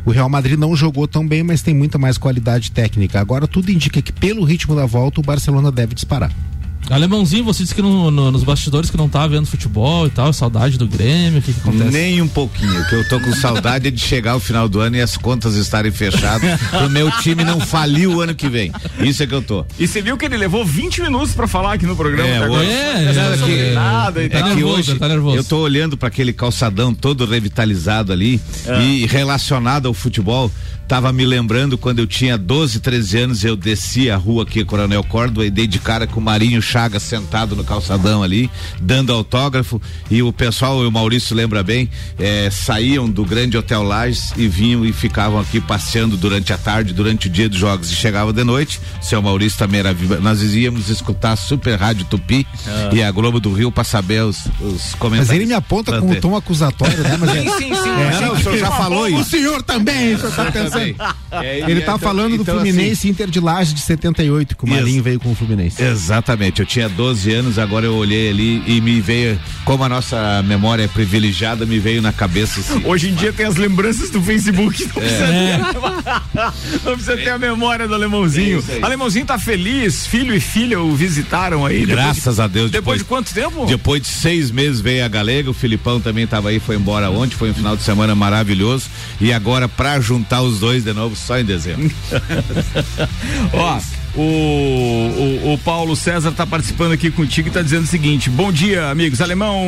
O 0.04 0.12
Real 0.12 0.28
Madrid 0.28 0.60
não 0.60 0.76
jogou 0.76 1.08
tão 1.08 1.26
bem, 1.26 1.42
mas 1.42 1.62
tem 1.62 1.74
muita 1.74 1.98
mais 1.98 2.18
qualidade 2.18 2.70
técnica. 2.70 3.22
Agora 3.22 3.48
tudo 3.48 3.72
indica 3.72 4.02
que 4.02 4.12
pelo 4.12 4.44
ritmo 4.44 4.76
da 4.76 4.86
volta 4.86 5.22
o 5.22 5.24
Barcelona 5.24 5.72
deve 5.72 5.96
disparar. 5.96 6.32
Alemãozinho, 6.90 7.44
você 7.44 7.64
disse 7.64 7.74
que 7.74 7.82
no- 7.82 8.12
no- 8.12 8.32
nos 8.32 8.44
bastidores 8.44 8.90
que 8.90 8.98
não 8.98 9.08
tá 9.10 9.26
vendo 9.26 9.46
futebol 9.46 10.06
e 10.06 10.10
tal, 10.10 10.32
saudade 10.34 10.78
do 10.78 10.88
Grêmio, 10.88 11.40
o 11.40 11.42
que, 11.42 11.54
que 11.54 11.60
acontece? 11.60 11.90
Nem 11.92 12.22
um 12.22 12.28
pouquinho, 12.28 12.86
que 12.88 12.96
eu 12.96 13.08
tô 13.08 13.20
com 13.20 13.34
saudade 13.34 13.90
de 13.90 14.02
chegar 14.02 14.32
ao 14.34 14.40
final 14.40 14.68
do 14.68 14.80
ano 14.80 14.98
e 14.98 15.02
as 15.02 15.16
contas 15.18 15.56
estarem 15.56 15.92
fechadas 15.92 16.60
pro 16.70 16.90
meu 16.90 17.10
time 17.22 17.44
não 17.44 17.60
falir 17.60 18.08
o 18.10 18.22
ano 18.22 18.36
que 18.36 18.48
vem. 18.50 18.72
Isso 19.00 19.24
é 19.24 19.28
que 19.28 19.34
eu 19.34 19.42
tô. 19.42 19.66
E 19.80 19.88
você 19.88 20.02
viu 20.02 20.18
que 20.18 20.26
ele 20.26 20.38
levou 20.38 20.66
20 20.66 21.02
minutos 21.02 21.34
pra 21.34 21.48
falar 21.48 21.74
aqui 21.74 21.86
no 21.86 21.96
programa. 21.96 22.30
É, 22.30 22.50
hoje- 22.50 22.70
É, 22.72 23.14
é, 23.56 23.70
é, 23.70 23.74
nada 23.74 24.24
e 24.24 24.30
tá 24.30 24.40
tal. 24.40 24.48
É 24.48 24.52
que 24.52 24.56
nervoso, 24.58 24.80
hoje 24.92 24.96
tá 25.00 25.08
nervoso. 25.08 25.38
eu 25.38 25.44
tô 25.44 25.58
olhando 25.60 25.98
para 25.98 26.08
aquele 26.10 26.34
calçadão 26.34 26.94
todo 26.94 27.26
revitalizado 27.26 28.12
ali 28.12 28.40
e 28.82 29.06
relacionado 29.08 29.88
ao 29.88 29.94
futebol. 29.94 30.52
Tava 30.88 31.12
me 31.14 31.26
lembrando 31.26 31.78
quando 31.78 32.00
eu 32.00 32.08
tinha 32.08 32.38
12, 32.38 32.80
13 32.80 33.18
anos, 33.20 33.44
eu 33.44 33.56
desci 33.56 34.12
a 34.12 34.18
rua 34.18 34.44
aqui, 34.44 34.64
Coronel 34.66 35.04
Córdoba, 35.04 35.46
e 35.46 35.50
dei 35.50 35.66
de 35.66 35.80
cara 35.80 36.06
com 36.06 36.20
o 36.20 36.24
Marinho 36.24 36.62
Chagas 36.62 37.02
sentado 37.04 37.56
no 37.56 37.64
calçadão 37.64 38.22
ali, 38.22 38.50
dando 38.80 39.12
autógrafo. 39.14 39.82
E 40.12 40.22
o 40.22 40.32
pessoal, 40.32 40.80
o 40.80 40.92
Maurício 40.92 41.36
lembra 41.36 41.64
bem, 41.64 41.90
eh, 42.20 42.50
saíam 42.52 43.10
do 43.10 43.24
grande 43.26 43.58
Hotel 43.58 43.82
Lages 43.82 44.34
e 44.38 44.48
vinham 44.48 44.86
e 44.86 44.92
ficavam 44.94 45.40
aqui 45.40 45.60
passeando 45.62 46.16
durante 46.18 46.52
a 46.54 46.58
tarde, 46.58 46.94
durante 46.94 47.28
o 47.28 47.30
dia 47.30 47.48
dos 47.50 47.58
jogos. 47.58 47.92
E 47.92 47.96
chegava 47.96 48.32
de 48.34 48.44
noite, 48.44 48.80
seu 49.02 49.22
Maurício 49.22 49.58
também 49.58 49.80
era 49.80 49.94
viva. 49.94 50.20
Nós 50.20 50.42
íamos 50.44 50.90
escutar 50.90 51.32
a 51.32 51.36
Super 51.36 51.80
Rádio 51.80 52.06
Tupi 52.06 52.46
e 52.92 53.02
a 53.02 53.10
Globo 53.10 53.40
do 53.40 53.52
Rio 53.54 53.72
para 53.72 53.84
saber 53.86 54.22
os, 54.24 54.38
os 54.60 54.94
comentários. 54.96 55.30
Mas 55.30 55.30
ele 55.32 55.46
me 55.46 55.54
aponta 55.54 56.00
com 56.00 56.12
um 56.12 56.16
tom 56.20 56.36
acusatório, 56.36 57.02
né? 57.02 57.18
Mas 57.20 57.30
é- 57.36 57.42
Sim, 57.42 57.50
sim, 57.58 57.76
sim. 57.76 57.90
É, 57.90 58.22
não, 58.22 58.34
o 58.34 58.38
senhor 58.38 58.58
já 58.58 58.72
falou 58.72 59.04
O 59.04 59.08
isso. 59.22 59.30
senhor 59.32 59.64
também, 59.64 60.14
o 60.16 60.20
senhor 60.20 60.34
tá 60.36 60.52
pensando. 60.52 60.73
É, 61.32 61.60
Ele 61.60 61.72
e 61.72 61.76
tá 61.76 61.82
então- 61.94 62.00
falando 62.00 62.36
do 62.38 62.42
então, 62.44 62.56
Fluminense 62.56 63.08
Inter 63.10 63.30
de 63.30 63.40
Laje 63.40 63.74
de 63.74 63.82
78, 63.82 64.56
que 64.56 64.64
o 64.66 64.68
Isso. 64.68 64.76
Marinho 64.76 65.04
veio 65.04 65.20
com 65.20 65.32
o 65.32 65.36
Fluminense. 65.36 65.82
assim, 65.82 65.92
exatamente, 65.92 66.60
eu 66.62 66.66
tinha 66.66 66.88
12 66.90 67.32
anos, 67.34 67.58
agora 67.58 67.86
eu 67.86 67.96
olhei 67.96 68.30
ali 68.30 68.64
e 68.68 68.80
me 68.82 69.02
veio, 69.02 69.40
como 69.66 69.84
a 69.84 69.90
nossa 69.90 70.42
memória 70.44 70.84
é 70.84 70.88
privilegiada, 70.88 71.66
me 71.66 71.80
veio 71.80 72.02
na 72.02 72.12
cabeça 72.14 72.60
assim. 72.60 72.82
Hoje 72.86 73.10
em 73.10 73.16
dia 73.16 73.34
tem 73.34 73.46
as 73.46 73.56
lembranças 73.56 74.10
do 74.10 74.22
Facebook. 74.22 74.84
Não 74.86 74.94
precisa, 74.94 75.24
É. 75.26 75.58
ter, 75.58 76.84
não 76.86 76.94
precisa 76.94 77.18
ter 77.18 77.30
a 77.30 77.38
memória 77.40 77.88
do 77.88 77.94
alemãozinho. 77.94 78.64
É. 78.70 78.80
Alemãozinho 78.84 79.26
tá 79.26 79.38
feliz, 79.40 80.06
filho 80.06 80.34
e 80.36 80.40
filha 80.40 80.80
o 80.80 80.96
visitaram 80.96 81.66
aí. 81.66 81.86
depois 81.86 81.96
Graças 82.06 82.36
de- 82.36 82.42
a 82.42 82.48
Deus. 82.48 82.72
Depois 82.72 83.00
de 83.00 83.06
quanto 83.06 83.34
tempo? 83.34 83.66
Depois 83.66 84.02
de 84.02 84.08
seis 84.08 84.52
meses 84.52 84.80
veio 84.82 85.04
a 85.06 85.08
Galega, 85.08 85.50
o 85.50 85.54
Filipão 85.54 86.00
também 86.00 86.24
estava 86.26 86.50
aí, 86.50 86.60
foi 86.60 86.76
embora 86.76 87.10
ontem, 87.10 87.36
foi 87.36 87.50
um 87.52 87.54
final 87.54 87.76
de 87.76 87.84
semana 87.84 88.14
maravilhoso. 88.16 88.86
E 89.20 89.32
agora, 89.32 89.68
para 89.68 90.00
juntar 90.00 90.42
os 90.42 90.63
dois 90.64 90.82
de 90.86 90.94
novo 90.94 91.14
só 91.14 91.38
em 91.38 91.44
dezembro. 91.44 91.92
Ó, 93.52 93.80
o, 94.16 94.22
o, 94.22 95.54
o 95.54 95.58
Paulo 95.58 95.94
César 95.94 96.32
tá 96.32 96.48
participando 96.48 96.94
aqui 96.94 97.12
contigo 97.12 97.50
e 97.50 97.52
tá 97.52 97.62
dizendo 97.62 97.84
o 97.84 97.88
seguinte: 97.88 98.30
Bom 98.30 98.50
dia, 98.50 98.88
amigos. 98.90 99.20
Alemão 99.20 99.62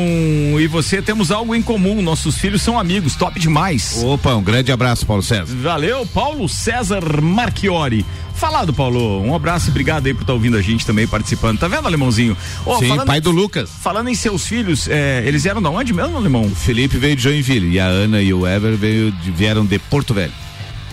e 0.57 0.67
você 0.67 1.01
temos 1.01 1.31
algo 1.31 1.53
em 1.53 1.61
comum. 1.61 2.01
Nossos 2.01 2.37
filhos 2.37 2.61
são 2.61 2.79
amigos, 2.79 3.15
top 3.15 3.37
demais. 3.39 4.01
Opa, 4.03 4.33
um 4.35 4.41
grande 4.43 4.71
abraço, 4.71 5.05
Paulo 5.05 5.21
César. 5.21 5.53
Valeu, 5.61 6.05
Paulo 6.05 6.47
César 6.47 7.21
Marchiori. 7.21 8.05
Falado, 8.33 8.73
Paulo. 8.73 9.21
Um 9.21 9.33
abraço 9.35 9.67
e 9.67 9.71
obrigado 9.71 10.05
aí 10.07 10.13
por 10.13 10.21
estar 10.21 10.33
ouvindo 10.33 10.57
a 10.57 10.61
gente 10.61 10.85
também 10.85 11.07
participando. 11.07 11.57
Tá 11.57 11.67
vendo, 11.69 11.87
Alemãozinho? 11.87 12.35
Ó, 12.65 12.79
Sim, 12.79 12.87
falando- 12.89 13.07
pai 13.07 13.19
do 13.21 13.31
Lucas. 13.31 13.69
Falando 13.81 14.09
em 14.09 14.15
seus 14.15 14.45
filhos, 14.47 14.87
é, 14.89 15.23
eles 15.25 15.45
eram 15.45 15.61
da 15.61 15.69
onde 15.69 15.93
mesmo, 15.93 16.15
Alemão? 16.17 16.43
O 16.45 16.55
Felipe 16.55 16.97
veio 16.97 17.15
de 17.15 17.23
Joinville 17.23 17.71
e 17.75 17.79
a 17.79 17.85
Ana 17.85 18.21
e 18.21 18.33
o 18.33 18.45
Ever 18.45 18.75
veio 18.75 19.09
de- 19.11 19.31
vieram 19.31 19.65
de 19.65 19.79
Porto 19.79 20.13
Velho. 20.13 20.33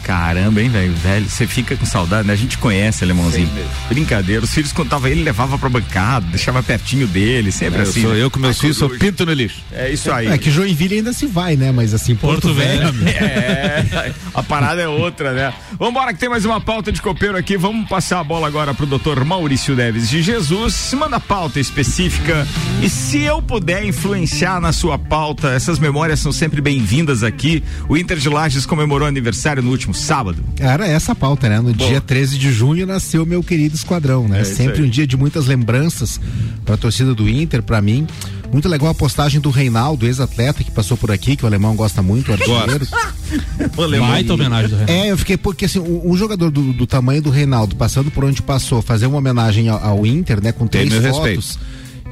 Caramba, 0.02 0.60
hein, 0.60 0.68
velho? 0.68 0.92
Velho, 0.94 1.28
você 1.28 1.46
fica 1.46 1.76
com 1.76 1.86
saudade, 1.86 2.26
né? 2.26 2.32
A 2.32 2.36
gente 2.36 2.58
conhece, 2.58 3.04
Alemãozinho. 3.04 3.48
Brincadeira. 3.88 4.44
Os 4.44 4.52
filhos 4.52 4.72
contavam 4.72 5.08
ele, 5.08 5.22
levava 5.22 5.58
pra 5.58 5.68
bancada, 5.68 6.26
deixava 6.26 6.62
pertinho 6.62 7.06
dele, 7.06 7.52
sempre 7.52 7.80
eu 7.80 7.82
assim. 7.82 8.02
sou 8.02 8.12
né? 8.12 8.22
eu 8.22 8.30
com 8.30 8.38
meus 8.40 8.56
A 8.58 8.60
filhos, 8.60 8.76
sou 8.76 8.90
pinto 8.90 9.24
no 9.24 9.32
lixo. 9.32 9.60
É 9.72 9.90
isso 9.90 10.10
aí. 10.10 10.26
É 10.26 10.38
que 10.38 10.50
Joinville 10.50 10.96
ainda 10.96 11.12
se 11.12 11.26
vai, 11.26 11.56
né? 11.56 11.70
Mas 11.70 11.94
assim, 11.94 12.14
Porto, 12.14 12.42
Porto 12.42 12.54
Velho. 12.54 12.92
Velho. 12.92 13.16
É, 13.16 14.12
a 14.34 14.42
parada 14.42 14.82
é 14.82 14.88
outra, 14.88 15.32
né? 15.32 15.54
Vambora 15.78 16.12
que 16.12 16.18
tem 16.18 16.28
mais 16.28 16.44
uma 16.44 16.60
pauta 16.60 16.90
de 16.90 17.00
copeiro 17.00 17.36
aqui. 17.36 17.56
Vamos 17.56 17.88
passar 17.88 18.20
a 18.20 18.24
bola 18.24 18.46
agora 18.46 18.74
pro 18.74 18.86
doutor 18.86 19.24
Maurício 19.24 19.74
Neves 19.74 20.08
de 20.08 20.22
Jesus. 20.22 20.92
Manda 20.94 21.20
pauta 21.20 21.60
específica. 21.60 22.46
E 22.82 22.90
se 22.90 23.22
eu 23.22 23.40
puder 23.40 23.84
influenciar 23.84 24.60
na 24.60 24.72
sua 24.72 24.98
pauta, 24.98 25.52
essas 25.52 25.78
memórias 25.78 26.20
são 26.20 26.32
sempre 26.32 26.60
bem-vindas 26.60 27.22
aqui. 27.22 27.62
O 27.88 27.96
Inter 27.96 28.18
de 28.18 28.28
Lages 28.28 28.66
comemorou 28.66 29.06
aniversário 29.06 29.62
no 29.62 29.70
último 29.70 29.91
sábado. 29.92 30.42
Era 30.58 30.86
essa 30.86 31.12
a 31.12 31.14
pauta, 31.14 31.48
né? 31.48 31.60
No 31.60 31.72
dia 31.72 32.00
13 32.00 32.38
de 32.38 32.52
junho 32.52 32.86
nasceu 32.86 33.24
meu 33.26 33.42
querido 33.42 33.74
esquadrão, 33.74 34.28
né? 34.28 34.40
É 34.40 34.44
Sempre 34.44 34.82
um 34.82 34.88
dia 34.88 35.06
de 35.06 35.16
muitas 35.16 35.46
lembranças 35.46 36.20
pra 36.64 36.76
torcida 36.76 37.14
do 37.14 37.28
Inter, 37.28 37.62
pra 37.62 37.80
mim. 37.80 38.06
Muito 38.52 38.68
legal 38.68 38.88
a 38.88 38.94
postagem 38.94 39.40
do 39.40 39.48
Reinaldo, 39.48 40.06
ex-atleta 40.06 40.62
que 40.62 40.70
passou 40.70 40.94
por 40.94 41.10
aqui, 41.10 41.36
que 41.36 41.44
o 41.44 41.46
alemão 41.46 41.74
gosta 41.74 42.02
muito, 42.02 42.30
o 42.30 42.32
artilheiro. 42.34 42.86
Baita 43.98 44.34
homenagem 44.34 44.68
do 44.68 44.76
Renato. 44.76 44.92
É, 44.92 45.10
eu 45.10 45.16
fiquei 45.16 45.38
porque 45.38 45.64
assim, 45.64 45.78
um, 45.78 46.14
jogador 46.14 46.50
do, 46.50 46.72
do 46.72 46.86
tamanho 46.86 47.22
do 47.22 47.30
Reinaldo, 47.30 47.74
passando 47.76 48.10
por 48.10 48.24
onde 48.24 48.42
passou, 48.42 48.82
fazer 48.82 49.06
uma 49.06 49.16
homenagem 49.16 49.70
ao, 49.70 49.82
ao 49.82 50.06
Inter, 50.06 50.42
né, 50.42 50.52
com 50.52 50.66
Tem 50.66 50.86
três 50.86 51.02
meu 51.02 51.14
fotos. 51.14 51.58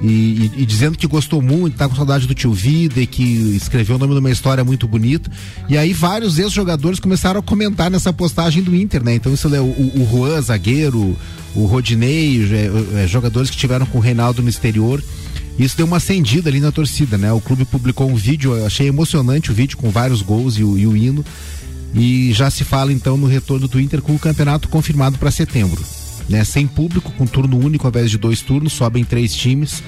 E, 0.03 0.07
e- 0.57 0.63
e 0.63 0.67
dizendo 0.67 0.97
que 0.97 1.07
gostou 1.07 1.43
muito, 1.43 1.77
tá 1.77 1.87
com 1.89 1.95
saudade 1.95 2.27
do 2.27 2.35
tio 2.35 2.53
Vida 2.55 3.01
e 3.01 3.07
que 3.07 3.23
escreveu 3.55 3.97
o 3.97 3.99
nome 3.99 4.15
de 4.15 4.21
uma 4.21 4.31
história 4.31 4.65
muito 4.65 4.89
bonita. 4.89 5.31
E 5.69 5.77
aí 5.77 5.93
vários 5.93 6.39
ex-jogadores 6.39 6.99
começaram 6.99 7.41
a 7.41 7.43
comentar 7.43 7.91
nessa 7.91 8.13
postagem 8.13 8.63
do 8.63 8.75
Inter, 8.75 9.05
né? 9.05 9.15
Então 9.15 9.33
isso 9.35 9.55
é 9.55 9.61
o, 9.61 9.65
o 9.65 10.09
Juan, 10.11 10.41
zagueiro, 10.41 11.15
o 11.55 11.67
Rodinei, 11.67 12.41
é, 12.51 13.03
é, 13.03 13.07
jogadores 13.07 13.51
que 13.51 13.57
tiveram 13.59 13.85
com 13.85 13.99
o 13.99 14.01
Reinaldo 14.01 14.43
no 14.43 14.49
exterior. 14.49 15.03
Isso 15.59 15.77
deu 15.77 15.85
uma 15.85 15.99
acendida 15.99 16.49
ali 16.49 16.61
na 16.61 16.73
torcida, 16.73 17.19
né? 17.19 17.31
O 17.35 17.41
clube 17.41 17.67
publicou 17.67 18.09
um 18.11 18.15
vídeo, 18.15 18.57
eu 18.57 18.65
achei 18.65 18.89
emocionante 18.89 19.51
o 19.51 19.55
vídeo 19.55 19.77
com 19.77 19.91
vários 19.91 20.23
gols 20.23 20.57
e 20.57 20.65
o, 20.65 20.79
e 20.79 20.87
o 20.87 20.97
hino. 20.97 21.23
E 21.95 22.33
já 22.33 22.49
se 22.51 22.65
fala 22.65 22.91
então 22.93 23.19
no 23.19 23.27
retorno 23.27 23.69
do 23.69 23.79
Inter 23.79 24.01
com 24.01 24.15
o 24.15 24.19
campeonato 24.19 24.69
confirmado 24.69 25.19
para 25.19 25.31
setembro. 25.31 25.83
Né? 26.31 26.45
Sem 26.45 26.67
público, 26.67 27.13
com 27.19 27.27
turno 27.27 27.59
único 27.59 27.87
ao 27.87 27.91
invés 27.91 28.11
de 28.11 28.17
dois 28.17 28.41
turnos, 28.41 28.73
sobem 28.73 29.05
três 29.05 29.35
times. 29.35 29.83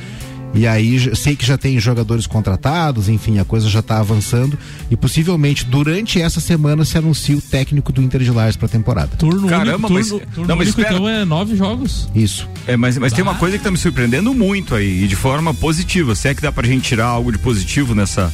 E 0.54 0.66
aí 0.66 1.16
sei 1.16 1.34
que 1.34 1.46
já 1.46 1.56
tem 1.56 1.80
jogadores 1.80 2.26
contratados, 2.26 3.08
enfim, 3.08 3.38
a 3.38 3.44
coisa 3.44 3.70
já 3.70 3.78
está 3.78 3.98
avançando. 4.00 4.58
E 4.90 4.96
possivelmente 4.96 5.64
durante 5.64 6.20
essa 6.20 6.40
semana 6.40 6.84
se 6.84 6.98
anuncia 6.98 7.34
o 7.34 7.40
técnico 7.40 7.90
do 7.90 8.02
Inter 8.02 8.20
de 8.22 8.30
Lages 8.30 8.56
para 8.56 8.66
a 8.66 8.68
temporada. 8.68 9.16
Turno 9.16 9.48
Caramba, 9.48 9.86
único, 9.88 9.92
mas- 9.94 10.08
turno, 10.08 10.26
turno 10.34 10.48
não, 10.48 10.56
mas 10.56 10.66
único 10.66 10.80
espera. 10.82 10.96
então 10.96 11.08
é 11.08 11.24
nove 11.24 11.56
jogos. 11.56 12.06
Isso. 12.14 12.46
É, 12.66 12.76
mas, 12.76 12.98
mas 12.98 13.14
tem 13.14 13.22
uma 13.22 13.36
coisa 13.36 13.56
que 13.56 13.64
tá 13.64 13.70
me 13.70 13.78
surpreendendo 13.78 14.34
muito 14.34 14.74
aí, 14.74 15.04
e 15.04 15.08
de 15.08 15.16
forma 15.16 15.54
positiva. 15.54 16.14
Se 16.14 16.28
é 16.28 16.34
que 16.34 16.42
dá 16.42 16.52
pra 16.52 16.66
gente 16.66 16.82
tirar 16.82 17.06
algo 17.06 17.32
de 17.32 17.38
positivo 17.38 17.94
nessa 17.94 18.30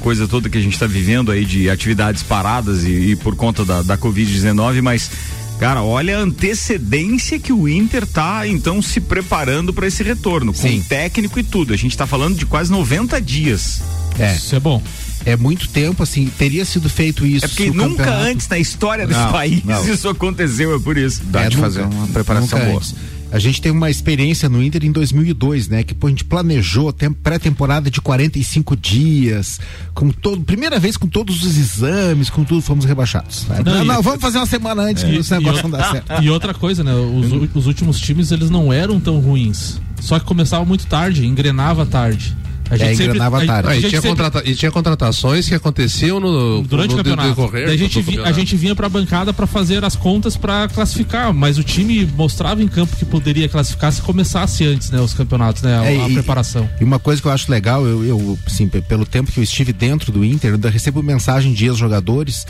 coisa 0.00 0.28
toda 0.28 0.50
que 0.50 0.58
a 0.58 0.60
gente 0.60 0.78
tá 0.78 0.86
vivendo 0.86 1.32
aí 1.32 1.46
de 1.46 1.70
atividades 1.70 2.22
paradas 2.22 2.84
e, 2.84 3.12
e 3.12 3.16
por 3.16 3.36
conta 3.36 3.64
da, 3.64 3.80
da 3.80 3.96
Covid-19, 3.96 4.82
mas. 4.82 5.10
Cara, 5.58 5.82
olha 5.82 6.18
a 6.18 6.20
antecedência 6.20 7.38
que 7.38 7.52
o 7.52 7.68
Inter 7.68 8.06
tá 8.06 8.46
então 8.46 8.82
se 8.82 9.00
preparando 9.00 9.72
pra 9.72 9.86
esse 9.86 10.02
retorno, 10.02 10.52
com 10.52 10.60
Sim. 10.60 10.82
técnico 10.88 11.38
e 11.38 11.42
tudo. 11.44 11.72
A 11.72 11.76
gente 11.76 11.96
tá 11.96 12.06
falando 12.06 12.36
de 12.36 12.44
quase 12.44 12.70
90 12.70 13.20
dias. 13.20 13.80
É, 14.18 14.34
Isso 14.34 14.54
é 14.54 14.60
bom. 14.60 14.82
é 15.24 15.36
muito 15.36 15.68
tempo, 15.68 16.02
assim, 16.02 16.30
teria 16.38 16.64
sido 16.64 16.88
feito 16.88 17.24
isso. 17.26 17.44
É 17.44 17.48
porque 17.48 17.66
nunca 17.70 18.04
campeonato- 18.04 18.24
antes 18.26 18.48
na 18.48 18.58
história 18.58 19.06
desse 19.06 19.18
Não, 19.20 19.32
país 19.32 19.64
não. 19.64 19.88
isso 19.88 20.08
aconteceu, 20.08 20.74
é 20.74 20.78
por 20.78 20.96
isso. 20.96 21.22
Dá 21.24 21.42
É, 21.44 21.48
de 21.48 21.56
nunca. 21.56 21.68
fazer 21.68 21.82
uma 21.82 22.06
preparação 22.08 22.58
boa. 22.60 22.76
antes. 22.76 22.94
A 23.34 23.38
gente 23.40 23.60
teve 23.60 23.76
uma 23.76 23.90
experiência 23.90 24.48
no 24.48 24.62
Inter 24.62 24.84
em 24.84 24.92
2002, 24.92 25.66
né? 25.68 25.82
Que 25.82 25.92
a 26.00 26.08
gente 26.08 26.24
planejou 26.24 26.92
tem- 26.92 27.10
pré-temporada 27.12 27.90
de 27.90 28.00
45 28.00 28.76
dias, 28.76 29.58
com 29.92 30.10
todo, 30.10 30.40
primeira 30.42 30.78
vez 30.78 30.96
com 30.96 31.08
todos 31.08 31.42
os 31.44 31.58
exames, 31.58 32.30
com 32.30 32.44
tudo, 32.44 32.62
fomos 32.62 32.84
rebaixados. 32.84 33.44
Não, 33.48 33.74
Não, 33.74 33.84
não, 33.84 34.02
vamos 34.02 34.20
fazer 34.20 34.38
uma 34.38 34.46
semana 34.46 34.82
antes, 34.82 35.02
que 35.02 35.16
esse 35.16 35.32
negócio 35.32 35.64
não 35.64 35.70
dá 35.70 35.90
certo. 35.90 36.22
E 36.22 36.30
outra 36.30 36.54
coisa, 36.54 36.84
né? 36.84 36.94
Os, 36.94 37.56
os 37.56 37.66
últimos 37.66 37.98
times 37.98 38.30
eles 38.30 38.50
não 38.50 38.72
eram 38.72 39.00
tão 39.00 39.18
ruins. 39.18 39.80
Só 40.00 40.16
que 40.20 40.24
começava 40.24 40.64
muito 40.64 40.86
tarde, 40.86 41.26
engrenava 41.26 41.84
tarde. 41.84 42.36
A 42.70 42.76
É, 42.78 42.94
engrenava 42.94 43.44
tarde. 43.44 43.68
A, 43.68 43.70
Ah, 43.70 43.72
a 43.72 43.76
e, 43.76 43.80
gente 43.80 43.90
tinha 43.90 44.00
sempre- 44.00 44.50
e 44.50 44.54
tinha 44.54 44.70
contratações 44.70 45.46
que 45.48 45.54
aconteciam 45.54 46.18
no, 46.18 46.62
durante 46.62 46.88
no 46.88 46.94
o 46.94 46.96
campeonato. 46.98 47.28
decorrer 47.28 47.68
a 47.68 47.76
gente, 47.76 48.00
vi- 48.00 48.18
a 48.18 48.32
gente 48.32 48.56
vinha 48.56 48.74
pra 48.74 48.88
bancada 48.88 49.32
pra 49.34 49.46
fazer 49.46 49.84
as 49.84 49.94
contas 49.94 50.36
pra 50.36 50.66
classificar, 50.68 51.32
mas 51.34 51.58
o 51.58 51.62
time 51.62 52.06
mostrava 52.16 52.62
em 52.62 52.68
campo 52.68 52.96
que 52.96 53.04
poderia 53.04 53.48
classificar 53.48 53.92
se 53.92 54.00
começasse 54.00 54.64
antes, 54.64 54.90
né, 54.90 54.98
os 55.00 55.12
campeonatos, 55.12 55.62
né, 55.62 55.78
a, 55.78 55.84
É, 55.84 56.04
a 56.04 56.08
e- 56.08 56.14
preparação. 56.14 56.68
E 56.80 56.84
uma 56.84 56.98
coisa 56.98 57.20
que 57.20 57.28
eu 57.28 57.32
acho 57.32 57.50
legal, 57.50 57.84
eu, 57.86 58.02
eu 58.04 58.38
pe- 58.70 58.80
pelo 58.80 59.04
tempo 59.04 59.30
que 59.30 59.38
eu 59.38 59.44
estive 59.44 59.72
dentro 59.72 60.10
do 60.10 60.24
Inter, 60.24 60.58
eu 60.60 60.70
recebo 60.70 61.02
mensagem 61.02 61.52
de 61.52 61.66
ex-jogadores 61.66 62.46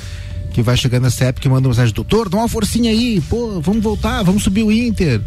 que 0.54 0.62
vai 0.62 0.76
chegando 0.76 1.02
nessa 1.02 1.24
época 1.24 1.46
e 1.46 1.50
mandam 1.50 1.70
mensagem, 1.70 1.92
doutor, 1.92 2.28
dá 2.28 2.38
uma 2.38 2.48
forcinha 2.48 2.90
aí, 2.90 3.20
pô, 3.28 3.60
vamos 3.60 3.82
voltar, 3.82 4.22
vamos 4.22 4.42
subir 4.44 4.62
o 4.62 4.70
Inter. 4.72 5.20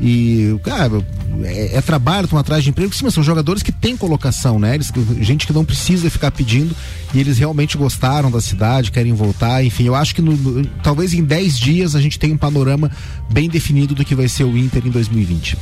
E, 0.00 0.58
cara, 0.64 1.04
é, 1.42 1.76
é 1.76 1.80
trabalho, 1.82 2.24
estão 2.24 2.38
atrás 2.38 2.64
de 2.64 2.70
emprego, 2.70 2.94
sim, 2.94 3.04
mas 3.04 3.12
são 3.12 3.22
jogadores 3.22 3.62
que 3.62 3.70
têm 3.70 3.94
colocação, 3.94 4.58
né? 4.58 4.74
Eles, 4.74 4.90
gente 5.20 5.46
que 5.46 5.52
não 5.52 5.62
precisa 5.62 6.08
ficar 6.08 6.30
pedindo 6.30 6.74
e 7.12 7.20
eles 7.20 7.36
realmente 7.36 7.76
gostaram 7.76 8.30
da 8.30 8.40
cidade, 8.40 8.90
querem 8.90 9.12
voltar, 9.12 9.62
enfim, 9.62 9.84
eu 9.84 9.94
acho 9.94 10.14
que 10.14 10.22
no- 10.22 10.64
talvez 10.82 11.12
em 11.12 11.22
10 11.22 11.58
dias 11.58 11.94
a 11.94 12.00
gente 12.00 12.18
tenha 12.18 12.32
um 12.32 12.38
panorama 12.38 12.90
bem 13.30 13.46
definido 13.50 13.94
do 13.94 14.02
que 14.02 14.14
vai 14.14 14.26
ser 14.26 14.44
o 14.44 14.56
Inter 14.56 14.86
em 14.86 14.90
2020. 14.90 15.58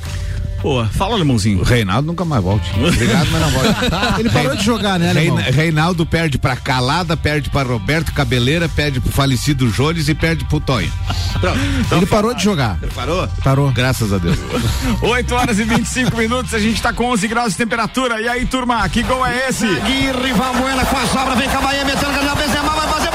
Pô, 0.60 0.84
fala, 0.86 1.14
Alemãozinho. 1.14 1.60
O 1.60 1.62
Reinaldo 1.62 2.06
nunca 2.08 2.24
mais 2.24 2.42
volte. 2.42 2.68
Obrigado, 2.76 3.28
mas 3.30 3.40
não 3.40 3.50
volte. 3.50 3.68
Ele 4.18 4.28
parou 4.30 4.56
de 4.56 4.64
jogar, 4.64 4.98
né, 4.98 5.10
alemão? 5.10 5.36
Reina- 5.36 5.56
Reinaldo 5.56 6.04
perde 6.04 6.36
pra 6.38 6.56
Calada, 6.56 7.16
perde 7.16 7.48
pra 7.48 7.62
Roberto 7.62 8.12
Cabeleira, 8.12 8.68
perde 8.68 9.00
pro 9.00 9.12
falecido 9.12 9.68
Jones 9.70 10.08
e 10.08 10.14
perde 10.14 10.44
pro 10.46 10.58
Tonho. 10.60 10.90
Pronto. 11.40 11.58
Ele 11.92 12.06
parou 12.06 12.34
de 12.34 12.42
jogar. 12.42 12.76
Parou? 12.94 13.28
Parou. 13.44 13.70
Graças 13.70 14.12
a 14.12 14.18
Deus. 14.18 14.36
8 15.00 15.34
horas 15.34 15.58
e 15.58 15.64
25 15.64 16.16
minutos, 16.16 16.52
a 16.52 16.58
gente 16.58 16.82
tá 16.82 16.92
com 16.92 17.04
11 17.04 17.28
graus 17.28 17.52
de 17.52 17.58
temperatura. 17.58 18.20
E 18.20 18.28
aí, 18.28 18.44
turma, 18.46 18.88
que 18.88 19.02
gol 19.04 19.24
é 19.24 19.48
esse? 19.48 19.64
Aguirre, 19.64 20.32
Valbuena 20.32 20.84
com 20.84 20.96
a 20.96 21.06
sobra, 21.06 21.36
vem 21.36 21.48
Cabaia, 21.48 21.84
metendo 21.84 22.12
Gabriel 22.12 22.36
Benzema, 22.36 22.70
vai 22.74 22.88
fazer, 22.88 23.10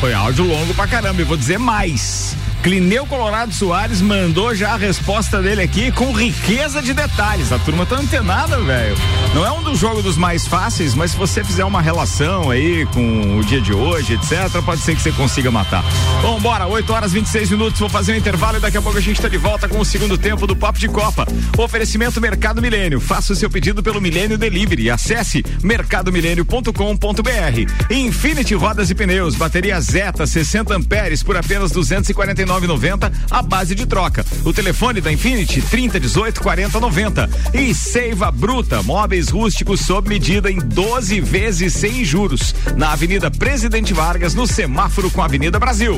foi 0.00 0.14
áudio 0.14 0.44
longo 0.44 0.72
pra 0.74 0.86
caramba. 0.86 1.20
E 1.20 1.24
vou 1.24 1.36
dizer 1.36 1.58
mais. 1.58 2.36
Clineu 2.62 3.06
Colorado 3.06 3.52
Soares 3.52 4.00
mandou 4.00 4.54
já 4.54 4.74
a 4.74 4.76
resposta 4.76 5.40
dele 5.40 5.62
aqui 5.62 5.92
com 5.92 6.12
riqueza 6.12 6.82
de 6.82 6.92
detalhes. 6.92 7.52
A 7.52 7.58
turma 7.58 7.86
tá 7.86 7.96
antenada, 7.96 8.60
velho. 8.60 8.96
Não 9.34 9.46
é 9.46 9.52
um 9.52 9.62
dos 9.62 9.78
jogos 9.78 10.02
dos 10.02 10.16
mais 10.16 10.46
fáceis, 10.46 10.94
mas 10.94 11.12
se 11.12 11.16
você 11.16 11.44
fizer 11.44 11.64
uma 11.64 11.80
relação 11.80 12.50
aí 12.50 12.84
com 12.86 13.38
o 13.38 13.44
dia 13.44 13.60
de 13.60 13.72
hoje, 13.72 14.14
etc., 14.14 14.60
pode 14.64 14.80
ser 14.80 14.96
que 14.96 15.02
você 15.02 15.12
consiga 15.12 15.48
matar. 15.50 15.84
Bom, 16.20 16.40
bora, 16.40 16.66
8 16.66 16.92
horas 16.92 17.12
26 17.12 17.50
minutos, 17.50 17.78
vou 17.78 17.88
fazer 17.88 18.14
um 18.14 18.16
intervalo 18.16 18.58
e 18.58 18.60
daqui 18.60 18.76
a 18.76 18.82
pouco 18.82 18.98
a 18.98 19.02
gente 19.02 19.20
tá 19.20 19.28
de 19.28 19.38
volta 19.38 19.68
com 19.68 19.78
o 19.78 19.84
segundo 19.84 20.18
tempo 20.18 20.44
do 20.46 20.56
Papo 20.56 20.80
de 20.80 20.88
Copa. 20.88 21.26
Oferecimento 21.56 22.20
Mercado 22.20 22.60
Milênio. 22.60 23.00
Faça 23.00 23.32
o 23.32 23.36
seu 23.36 23.48
pedido 23.48 23.84
pelo 23.84 24.00
Milênio 24.00 24.36
Delivery. 24.36 24.90
Acesse 24.90 25.44
mercadomilênio.com.br. 25.62 27.90
Infinity 27.90 28.54
Rodas 28.54 28.90
e 28.90 28.94
Pneus, 28.94 29.36
bateria 29.36 29.80
Zeta 29.80 30.26
60 30.26 30.74
amperes 30.74 31.22
por 31.22 31.36
apenas 31.36 31.70
249 31.70 32.47
49,90 32.48 33.12
a 33.30 33.42
base 33.42 33.74
de 33.74 33.86
troca. 33.86 34.24
O 34.44 34.52
telefone 34.52 35.00
da 35.00 35.12
Infinity 35.12 35.60
30 35.60 36.00
18 36.00 36.40
40 36.40 36.80
90. 36.80 37.30
E 37.52 37.74
Seiva 37.74 38.30
Bruta, 38.30 38.82
móveis 38.82 39.28
rústicos 39.28 39.80
sob 39.80 40.08
medida 40.08 40.50
em 40.50 40.58
12 40.58 41.20
vezes 41.20 41.74
sem 41.74 42.04
juros. 42.04 42.54
Na 42.76 42.92
Avenida 42.92 43.30
Presidente 43.30 43.92
Vargas, 43.92 44.34
no 44.34 44.46
semáforo 44.46 45.10
com 45.10 45.20
a 45.20 45.26
Avenida 45.26 45.58
Brasil. 45.58 45.96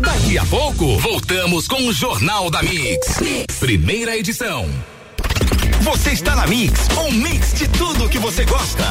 Daqui 0.00 0.36
a 0.36 0.44
pouco, 0.44 0.98
voltamos 0.98 1.66
com 1.66 1.86
o 1.86 1.92
Jornal 1.92 2.50
da 2.50 2.62
mix. 2.62 3.18
Primeira 3.58 4.16
edição. 4.16 4.68
Você 5.80 6.10
está 6.10 6.36
na 6.36 6.46
Mix, 6.46 6.88
um 6.98 7.10
mix 7.10 7.54
de 7.54 7.66
tudo 7.68 8.08
que 8.08 8.18
você 8.18 8.44
gosta. 8.44 8.84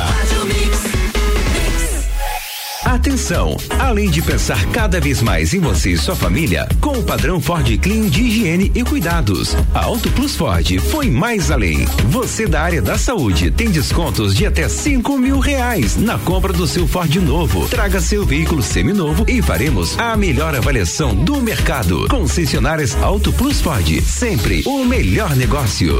Atenção! 2.85 3.57
Além 3.77 4.09
de 4.09 4.21
pensar 4.21 4.65
cada 4.67 5.01
vez 5.01 5.21
mais 5.21 5.53
em 5.53 5.59
você 5.59 5.91
e 5.91 5.97
sua 5.97 6.15
família, 6.15 6.67
com 6.79 6.97
o 6.97 7.03
padrão 7.03 7.41
Ford 7.41 7.67
Clean 7.77 8.07
de 8.07 8.21
higiene 8.21 8.71
e 8.73 8.83
cuidados, 8.83 9.55
a 9.73 9.83
Auto 9.83 10.09
Plus 10.11 10.35
Ford 10.35 10.79
foi 10.89 11.09
mais 11.09 11.51
além. 11.51 11.85
Você 12.07 12.47
da 12.47 12.61
área 12.61 12.81
da 12.81 12.97
saúde 12.97 13.51
tem 13.51 13.69
descontos 13.69 14.33
de 14.33 14.45
até 14.45 14.69
cinco 14.69 15.17
mil 15.17 15.39
reais 15.39 15.97
na 15.97 16.17
compra 16.19 16.53
do 16.53 16.65
seu 16.65 16.87
Ford 16.87 17.13
novo. 17.17 17.67
Traga 17.67 17.99
seu 17.99 18.25
veículo 18.25 18.61
seminovo 18.61 19.25
e 19.27 19.41
faremos 19.41 19.99
a 19.99 20.15
melhor 20.15 20.55
avaliação 20.55 21.13
do 21.13 21.41
mercado. 21.41 22.07
Concessionárias 22.07 22.95
Auto 23.03 23.33
Plus 23.33 23.59
Ford, 23.59 24.01
sempre 24.01 24.63
o 24.65 24.85
melhor 24.85 25.35
negócio. 25.35 25.97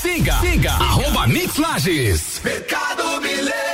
Siga, 0.00 0.34
siga, 0.40 0.72
arroba 0.72 1.28
Mix 1.28 1.56
Lages. 1.56 2.40
Mercado 2.44 3.20
Milênio. 3.20 3.73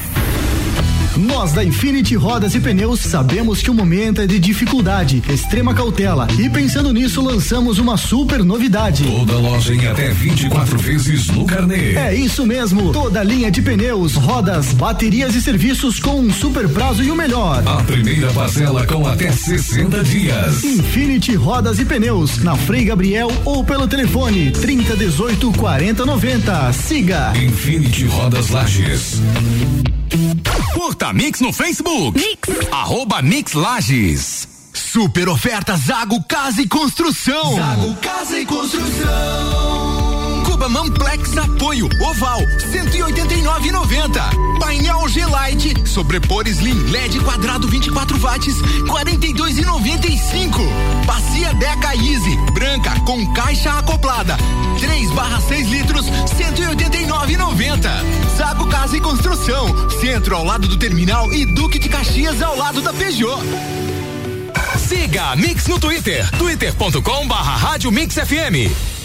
Nós 1.21 1.51
da 1.51 1.63
Infinity 1.63 2.15
Rodas 2.15 2.55
e 2.55 2.59
Pneus 2.59 2.99
sabemos 2.99 3.61
que 3.61 3.69
o 3.69 3.75
momento 3.75 4.21
é 4.21 4.25
de 4.25 4.39
dificuldade, 4.39 5.21
extrema 5.29 5.71
cautela 5.71 6.27
e 6.39 6.49
pensando 6.49 6.91
nisso 6.91 7.21
lançamos 7.21 7.77
uma 7.77 7.95
super 7.95 8.43
novidade. 8.43 9.03
Toda 9.03 9.37
loja 9.37 9.75
em 9.75 9.85
até 9.85 10.09
24 10.09 10.79
vezes 10.79 11.27
no 11.27 11.45
carnê. 11.45 11.93
É 11.93 12.15
isso 12.15 12.43
mesmo, 12.43 12.91
toda 12.91 13.21
linha 13.21 13.51
de 13.51 13.61
pneus, 13.61 14.15
rodas, 14.15 14.73
baterias 14.73 15.35
e 15.35 15.41
serviços 15.43 15.99
com 15.99 16.19
um 16.19 16.33
super 16.33 16.67
prazo 16.67 17.03
e 17.03 17.11
o 17.11 17.15
melhor. 17.15 17.61
A 17.67 17.83
primeira 17.83 18.31
parcela 18.31 18.83
com 18.87 19.05
até 19.05 19.31
60 19.31 20.03
dias. 20.03 20.63
Infinity 20.63 21.35
Rodas 21.35 21.77
e 21.77 21.85
Pneus, 21.85 22.39
na 22.39 22.55
Frei 22.55 22.83
Gabriel 22.83 23.31
ou 23.45 23.63
pelo 23.63 23.87
telefone 23.87 24.49
30 24.49 24.97
18 24.97 25.51
40 25.51 26.03
90. 26.03 26.73
Siga 26.73 27.31
Infinity 27.35 28.05
Rodas 28.05 28.49
Lages. 28.49 29.21
Mix 31.13 31.39
no 31.41 31.51
Facebook. 31.51 32.17
Mix. 32.17 32.49
Arroba 32.71 33.21
Mix 33.21 33.53
Lages. 33.53 34.47
Super 34.73 35.29
oferta 35.29 35.75
Zago 35.75 36.23
Casa 36.23 36.61
e 36.61 36.67
Construção. 36.67 37.55
Zago 37.55 37.95
Casa 37.95 38.39
e 38.39 38.45
Construção. 38.45 40.00
Cuba 40.61 40.69
Mamplex 40.69 41.35
Apoio 41.37 41.89
Oval 41.99 42.39
189,90. 42.71 44.59
Painel 44.59 45.07
G-Lite 45.07 45.89
sobrepor 45.89 46.47
Slim 46.47 46.91
LED 46.91 47.19
quadrado 47.21 47.67
24 47.67 48.19
watts 48.19 48.61
42,95. 48.61 50.59
Bacia 51.03 51.51
Deca 51.55 51.95
Easy 51.95 52.37
branca 52.53 52.91
com 53.07 53.33
caixa 53.33 53.71
acoplada 53.71 54.37
3 54.79 55.09
barra 55.13 55.41
6 55.41 55.67
litros 55.67 56.05
189,90. 56.05 58.37
Zago 58.37 58.67
Casa 58.67 58.97
e 58.97 59.01
Construção 59.01 59.89
Centro 59.99 60.35
ao 60.35 60.45
lado 60.45 60.67
do 60.67 60.77
terminal 60.77 61.33
e 61.33 61.43
Duque 61.55 61.79
de 61.79 61.89
Caxias 61.89 62.39
ao 62.39 62.55
lado 62.55 62.81
da 62.81 62.93
Peugeot. 62.93 63.41
Siga 64.77 65.31
a 65.31 65.35
Mix 65.35 65.65
no 65.65 65.79
Twitter. 65.79 66.29
twitter.com 66.37 67.27
barra 67.27 67.55
Rádio 67.55 67.91
Mix 67.91 68.13
FM. 68.13 69.00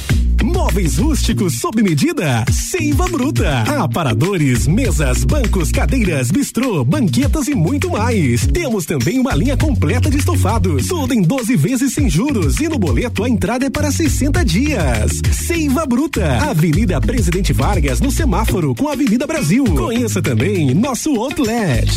Móveis 0.47 0.97
rústicos 0.97 1.55
sob 1.55 1.83
medida, 1.83 2.45
Seiva 2.53 3.07
Bruta. 3.09 3.63
Aparadores, 3.83 4.69
mesas, 4.69 5.25
bancos, 5.25 5.73
cadeiras, 5.73 6.31
bistrô, 6.31 6.85
banquetas 6.85 7.49
e 7.49 7.55
muito 7.55 7.91
mais. 7.91 8.47
Temos 8.47 8.87
também 8.87 9.19
uma 9.19 9.35
linha 9.35 9.57
completa 9.57 10.09
de 10.09 10.19
estofados. 10.19 10.87
Tudo 10.87 11.13
em 11.13 11.21
12 11.21 11.57
vezes 11.57 11.93
sem 11.95 12.09
juros 12.09 12.61
e 12.61 12.69
no 12.69 12.79
boleto 12.79 13.25
a 13.25 13.29
entrada 13.29 13.67
é 13.67 13.71
para 13.71 13.91
60 13.91 14.45
dias. 14.45 15.21
Seiva 15.33 15.85
Bruta, 15.85 16.39
Avenida 16.49 17.01
Presidente 17.01 17.53
Vargas, 17.53 18.01
no 18.01 18.13
semáforo 18.13 18.73
com 18.73 18.89
a 18.89 18.93
Avenida 18.93 19.27
Brasil. 19.27 19.65
Conheça 19.65 20.23
também 20.23 20.73
nosso 20.73 21.11
outlet. 21.17 21.91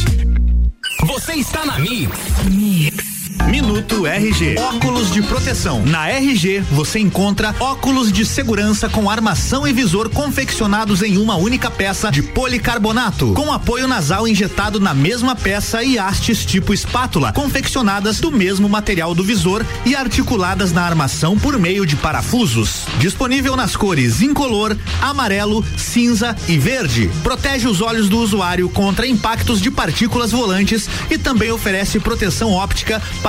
Você 1.05 1.33
está 1.33 1.65
na 1.67 1.77
Mix. 1.77 3.18
Minuto 3.47 4.05
RG. 4.05 4.57
Óculos 4.59 5.11
de 5.11 5.21
proteção. 5.21 5.83
Na 5.83 6.07
RG 6.09 6.61
você 6.71 6.99
encontra 6.99 7.55
óculos 7.59 8.11
de 8.11 8.25
segurança 8.25 8.87
com 8.87 9.09
armação 9.09 9.67
e 9.67 9.73
visor 9.73 10.09
confeccionados 10.09 11.01
em 11.01 11.17
uma 11.17 11.35
única 11.35 11.69
peça 11.71 12.11
de 12.11 12.21
policarbonato, 12.21 13.33
com 13.33 13.51
apoio 13.51 13.87
nasal 13.87 14.27
injetado 14.27 14.79
na 14.79 14.93
mesma 14.93 15.35
peça 15.35 15.83
e 15.83 15.97
hastes 15.97 16.45
tipo 16.45 16.73
espátula, 16.73 17.33
confeccionadas 17.33 18.19
do 18.19 18.31
mesmo 18.31 18.69
material 18.69 19.15
do 19.15 19.23
visor 19.23 19.65
e 19.85 19.95
articuladas 19.95 20.71
na 20.71 20.83
armação 20.83 21.37
por 21.37 21.57
meio 21.57 21.85
de 21.85 21.95
parafusos. 21.95 22.85
Disponível 22.99 23.55
nas 23.55 23.75
cores 23.75 24.21
incolor, 24.21 24.77
amarelo, 25.01 25.65
cinza 25.77 26.35
e 26.47 26.57
verde. 26.57 27.09
Protege 27.23 27.67
os 27.67 27.81
olhos 27.81 28.09
do 28.09 28.19
usuário 28.19 28.69
contra 28.69 29.07
impactos 29.07 29.59
de 29.61 29.71
partículas 29.71 30.31
volantes 30.31 30.89
e 31.09 31.17
também 31.17 31.51
oferece 31.51 31.99
proteção 31.99 32.51
óptica 32.53 33.01
para 33.21 33.28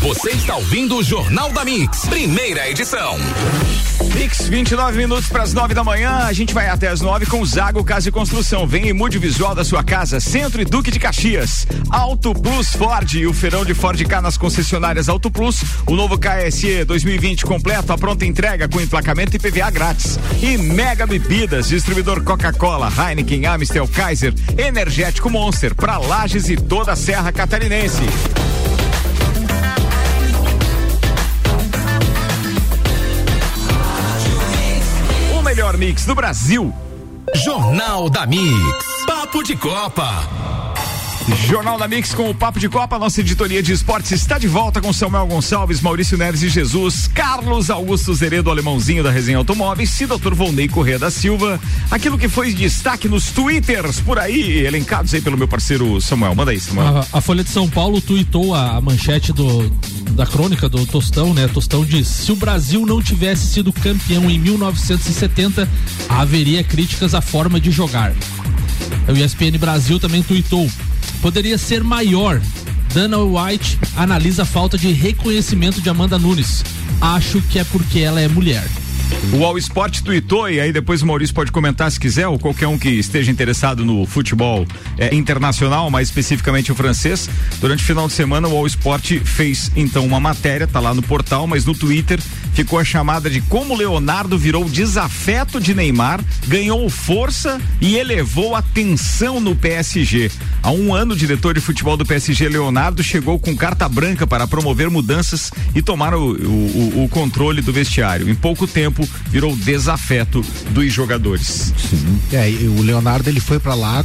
Você 0.00 0.30
está 0.32 0.56
ouvindo 0.56 0.96
o 0.96 1.02
Jornal 1.02 1.50
da 1.52 1.64
Mix, 1.64 2.06
primeira 2.06 2.68
edição. 2.68 3.16
Mix, 4.22 4.46
29 4.46 4.98
minutos 4.98 5.28
para 5.28 5.42
as 5.42 5.52
9 5.52 5.74
da 5.74 5.82
manhã. 5.82 6.18
A 6.26 6.32
gente 6.32 6.54
vai 6.54 6.68
até 6.68 6.86
as 6.86 7.00
9 7.00 7.26
com 7.26 7.44
Zago 7.44 7.82
Casa 7.82 8.08
e 8.08 8.12
Construção. 8.12 8.68
Vem 8.68 8.86
e 8.86 8.92
mude 8.92 9.18
visual 9.18 9.52
da 9.52 9.64
sua 9.64 9.82
casa, 9.82 10.20
Centro 10.20 10.62
e 10.62 10.64
Duque 10.64 10.92
de 10.92 11.00
Caxias. 11.00 11.66
Auto 11.90 12.32
Plus 12.32 12.68
Ford 12.68 13.12
e 13.14 13.26
o 13.26 13.32
feirão 13.32 13.64
de 13.64 13.74
Ford 13.74 14.00
K 14.00 14.20
nas 14.20 14.36
concessionárias 14.36 15.08
Auto 15.08 15.28
Plus. 15.28 15.64
O 15.88 15.96
novo 15.96 16.16
KSE 16.16 16.84
2020 16.84 17.44
completo, 17.44 17.92
a 17.92 17.98
pronta 17.98 18.24
entrega 18.24 18.68
com 18.68 18.80
emplacamento 18.80 19.34
e 19.34 19.40
PVA 19.40 19.68
grátis. 19.72 20.16
E 20.40 20.56
Mega 20.56 21.04
Bebidas, 21.04 21.68
distribuidor 21.68 22.22
Coca-Cola, 22.22 22.92
Heineken, 22.96 23.46
Amstel, 23.46 23.88
Kaiser, 23.88 24.32
Energético 24.56 25.28
Monster, 25.28 25.74
para 25.74 25.98
Lages 25.98 26.48
e 26.48 26.54
toda 26.54 26.92
a 26.92 26.96
Serra 26.96 27.32
Catarinense. 27.32 28.04
Mix 35.82 36.06
do 36.06 36.14
Brasil. 36.14 36.72
Jornal 37.34 38.08
da 38.08 38.24
Mix. 38.24 39.04
Papo 39.04 39.42
de 39.42 39.56
Copa. 39.56 40.61
Jornal 41.46 41.78
da 41.78 41.86
Mix 41.86 42.12
com 42.14 42.28
o 42.28 42.34
Papo 42.34 42.58
de 42.58 42.68
Copa, 42.68 42.98
nossa 42.98 43.20
editoria 43.20 43.62
de 43.62 43.72
esportes 43.72 44.10
está 44.10 44.38
de 44.38 44.48
volta 44.48 44.80
com 44.80 44.92
Samuel 44.92 45.26
Gonçalves, 45.26 45.80
Maurício 45.80 46.18
Neres 46.18 46.42
e 46.42 46.48
Jesus, 46.48 47.06
Carlos 47.06 47.70
Augusto 47.70 48.12
Zeredo, 48.12 48.50
alemãozinho 48.50 49.04
da 49.04 49.10
Resenha 49.10 49.38
Automóveis 49.38 50.00
e 50.00 50.06
Dr. 50.06 50.34
Volney 50.34 50.68
Corrêa 50.68 50.98
da 50.98 51.10
Silva. 51.10 51.60
Aquilo 51.90 52.18
que 52.18 52.28
foi 52.28 52.52
destaque 52.52 53.08
nos 53.08 53.26
twitters 53.26 54.00
por 54.00 54.18
aí, 54.18 54.66
elencados 54.66 55.14
aí 55.14 55.20
pelo 55.20 55.38
meu 55.38 55.46
parceiro 55.46 56.00
Samuel. 56.00 56.34
Manda 56.34 56.50
aí, 56.50 56.58
Samuel. 56.58 56.98
A, 56.98 57.18
a 57.18 57.20
Folha 57.20 57.44
de 57.44 57.50
São 57.50 57.68
Paulo 57.68 58.00
tuitou 58.00 58.54
a, 58.54 58.76
a 58.76 58.80
manchete 58.80 59.32
do, 59.32 59.70
da 60.10 60.26
crônica 60.26 60.68
do 60.68 60.84
Tostão, 60.86 61.32
né? 61.32 61.46
Tostão 61.46 61.84
diz: 61.84 62.08
se 62.08 62.32
o 62.32 62.36
Brasil 62.36 62.84
não 62.84 63.00
tivesse 63.00 63.46
sido 63.46 63.72
campeão 63.72 64.28
em 64.28 64.38
1970, 64.38 65.68
haveria 66.08 66.64
críticas 66.64 67.14
à 67.14 67.20
forma 67.20 67.60
de 67.60 67.70
jogar. 67.70 68.12
O 69.08 69.12
ESPN 69.12 69.58
Brasil 69.58 70.00
também 70.00 70.22
tuitou: 70.22 70.68
poderia 71.22 71.56
ser 71.56 71.84
maior. 71.84 72.42
Dana 72.92 73.18
White 73.18 73.78
analisa 73.96 74.42
a 74.42 74.46
falta 74.46 74.76
de 74.76 74.92
reconhecimento 74.92 75.80
de 75.80 75.88
Amanda 75.88 76.18
Nunes. 76.18 76.64
Acho 77.00 77.40
que 77.40 77.58
é 77.58 77.64
porque 77.64 78.00
ela 78.00 78.20
é 78.20 78.28
mulher. 78.28 78.81
O 79.32 79.44
All 79.44 79.56
Sport 79.58 80.02
tweetou 80.02 80.50
e 80.50 80.60
aí 80.60 80.72
depois 80.72 81.02
o 81.02 81.06
Maurício 81.06 81.34
pode 81.34 81.50
comentar 81.50 81.90
se 81.90 81.98
quiser, 81.98 82.28
ou 82.28 82.38
qualquer 82.38 82.66
um 82.66 82.78
que 82.78 82.88
esteja 82.88 83.30
interessado 83.30 83.84
no 83.84 84.04
futebol 84.04 84.66
é, 84.98 85.14
internacional, 85.14 85.90
mais 85.90 86.08
especificamente 86.08 86.70
o 86.70 86.74
francês. 86.74 87.30
Durante 87.60 87.82
o 87.82 87.86
final 87.86 88.06
de 88.06 88.12
semana 88.12 88.48
o 88.48 88.56
All 88.56 88.66
Sport 88.66 89.18
fez 89.24 89.70
então 89.74 90.04
uma 90.04 90.20
matéria, 90.20 90.66
tá 90.66 90.80
lá 90.80 90.92
no 90.92 91.02
portal, 91.02 91.46
mas 91.46 91.64
no 91.64 91.74
Twitter 91.74 92.20
ficou 92.52 92.78
a 92.78 92.84
chamada 92.84 93.30
de 93.30 93.40
como 93.42 93.74
Leonardo 93.74 94.36
virou 94.38 94.68
desafeto 94.68 95.60
de 95.60 95.74
Neymar, 95.74 96.20
ganhou 96.46 96.88
força 96.90 97.60
e 97.80 97.96
elevou 97.96 98.54
a 98.54 98.62
tensão 98.62 99.40
no 99.40 99.56
PSG. 99.56 100.30
Há 100.62 100.70
um 100.70 100.94
ano, 100.94 101.14
o 101.14 101.16
diretor 101.16 101.54
de 101.54 101.60
futebol 101.60 101.96
do 101.96 102.04
PSG, 102.04 102.48
Leonardo, 102.48 103.02
chegou 103.02 103.38
com 103.38 103.56
carta 103.56 103.88
branca 103.88 104.26
para 104.26 104.46
promover 104.46 104.90
mudanças 104.90 105.50
e 105.74 105.82
tomar 105.82 106.14
o, 106.14 106.34
o, 106.34 107.04
o 107.04 107.08
controle 107.08 107.60
do 107.60 107.72
vestiário. 107.72 108.28
Em 108.28 108.34
pouco 108.34 108.66
tempo, 108.66 109.01
virou 109.28 109.56
desafeto 109.56 110.44
dos 110.70 110.92
jogadores. 110.92 111.72
É, 112.32 112.50
e 112.50 112.66
o 112.68 112.82
Leonardo 112.82 113.28
ele 113.28 113.40
foi 113.40 113.58
pra 113.58 113.74
lá 113.74 114.04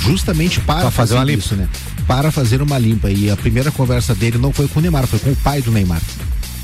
justamente 0.00 0.60
para 0.60 0.82
Pra 0.82 0.90
fazer 0.90 1.14
uma 1.14 1.30
isso, 1.32 1.54
né? 1.54 1.68
Para 2.06 2.30
fazer 2.30 2.60
uma 2.60 2.78
limpa. 2.78 3.10
E 3.10 3.30
a 3.30 3.36
primeira 3.36 3.70
conversa 3.70 4.14
dele 4.14 4.38
não 4.38 4.52
foi 4.52 4.68
com 4.68 4.78
o 4.78 4.82
Neymar, 4.82 5.06
foi 5.06 5.18
com 5.18 5.30
o 5.30 5.36
pai 5.36 5.62
do 5.62 5.70
Neymar. 5.70 6.00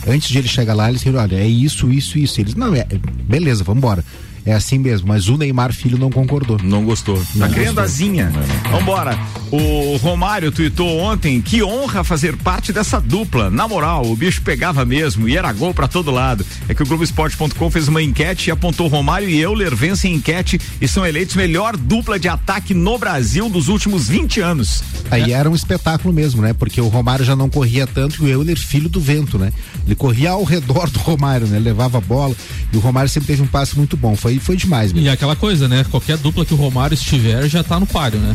Antes 0.07 0.29
de 0.29 0.39
ele 0.39 0.49
chegar 0.49 0.75
lá, 0.75 0.89
eles 0.89 1.01
disseram, 1.01 1.21
olha, 1.21 1.37
é 1.37 1.47
isso, 1.47 1.91
isso, 1.91 2.19
isso. 2.19 2.41
Eles, 2.41 2.55
não, 2.55 2.75
é, 2.75 2.81
é- 2.81 2.99
beleza, 3.25 3.63
vamos 3.65 3.79
embora. 3.79 4.05
É 4.51 4.55
assim 4.55 4.79
mesmo, 4.79 5.07
mas 5.07 5.29
o 5.29 5.37
Neymar 5.37 5.73
filho 5.73 5.97
não 5.97 6.11
concordou. 6.11 6.59
Não 6.61 6.85
gostou. 6.85 7.23
Tá 7.39 7.49
criando 7.49 7.79
asinha. 7.79 8.33
Vambora. 8.69 9.17
O 9.49 9.97
Romário 9.97 10.51
tweetou 10.51 10.99
ontem 10.99 11.41
que 11.41 11.63
honra 11.63 12.03
fazer 12.03 12.37
parte 12.37 12.73
dessa 12.73 13.01
dupla. 13.01 13.49
Na 13.49 13.69
moral, 13.69 14.05
o 14.05 14.17
bicho 14.17 14.43
pegava 14.43 14.85
mesmo 14.85 15.29
e 15.29 15.37
era 15.37 15.53
gol 15.53 15.73
pra 15.73 15.87
todo 15.87 16.11
lado. 16.11 16.45
É 16.69 16.75
que 16.75 16.83
o 16.83 16.87
Globoesporte.com 16.87 17.71
fez 17.71 17.87
uma 17.87 18.03
enquete 18.03 18.49
e 18.49 18.51
apontou 18.51 18.89
Romário 18.89 19.29
e 19.29 19.41
Euler 19.41 19.75
vencem 19.75 20.15
enquete 20.15 20.61
e 20.81 20.89
são 20.89 21.07
eleitos 21.07 21.37
melhor 21.37 21.77
dupla 21.77 22.19
de 22.19 22.29
ataque 22.29 22.75
no 22.75 22.99
Brasil 22.99 23.49
dos 23.49 23.69
últimos 23.69 24.09
20 24.09 24.41
anos. 24.41 24.83
Aí 25.13 25.33
era 25.33 25.49
um 25.49 25.55
espetáculo 25.55 26.13
mesmo, 26.13 26.43
né? 26.43 26.53
Porque 26.53 26.81
o 26.81 26.89
Romário 26.89 27.25
já 27.25 27.37
não 27.37 27.49
corria 27.49 27.87
tanto 27.87 28.17
e 28.17 28.27
o 28.27 28.29
Euler, 28.29 28.59
filho 28.59 28.89
do 28.89 29.01
vento, 29.01 29.39
né? 29.39 29.53
Ele 29.87 29.95
corria 29.95 30.31
ao 30.31 30.43
redor 30.43 30.91
do 30.91 30.99
Romário, 30.99 31.47
né? 31.47 31.59
Levava 31.59 31.99
a 31.99 32.01
bola 32.01 32.35
e 32.73 32.77
o 32.77 32.81
Romário 32.81 33.09
sempre 33.09 33.29
teve 33.29 33.43
um 33.43 33.47
passe 33.47 33.77
muito 33.77 33.97
bom. 33.97 34.17
Foi, 34.17 34.40
foi 34.41 34.57
demais 34.57 34.93
mesmo. 34.93 35.07
E 35.07 35.11
aquela 35.11 35.37
coisa, 35.37 35.69
né? 35.69 35.85
Qualquer 35.91 36.17
dupla 36.17 36.45
que 36.45 36.55
o 36.55 36.57
Romário 36.57 36.95
estiver 36.95 37.49
já 37.49 37.63
tá 37.63 37.79
no 37.79 37.87
páreo, 37.87 38.19
né? 38.21 38.35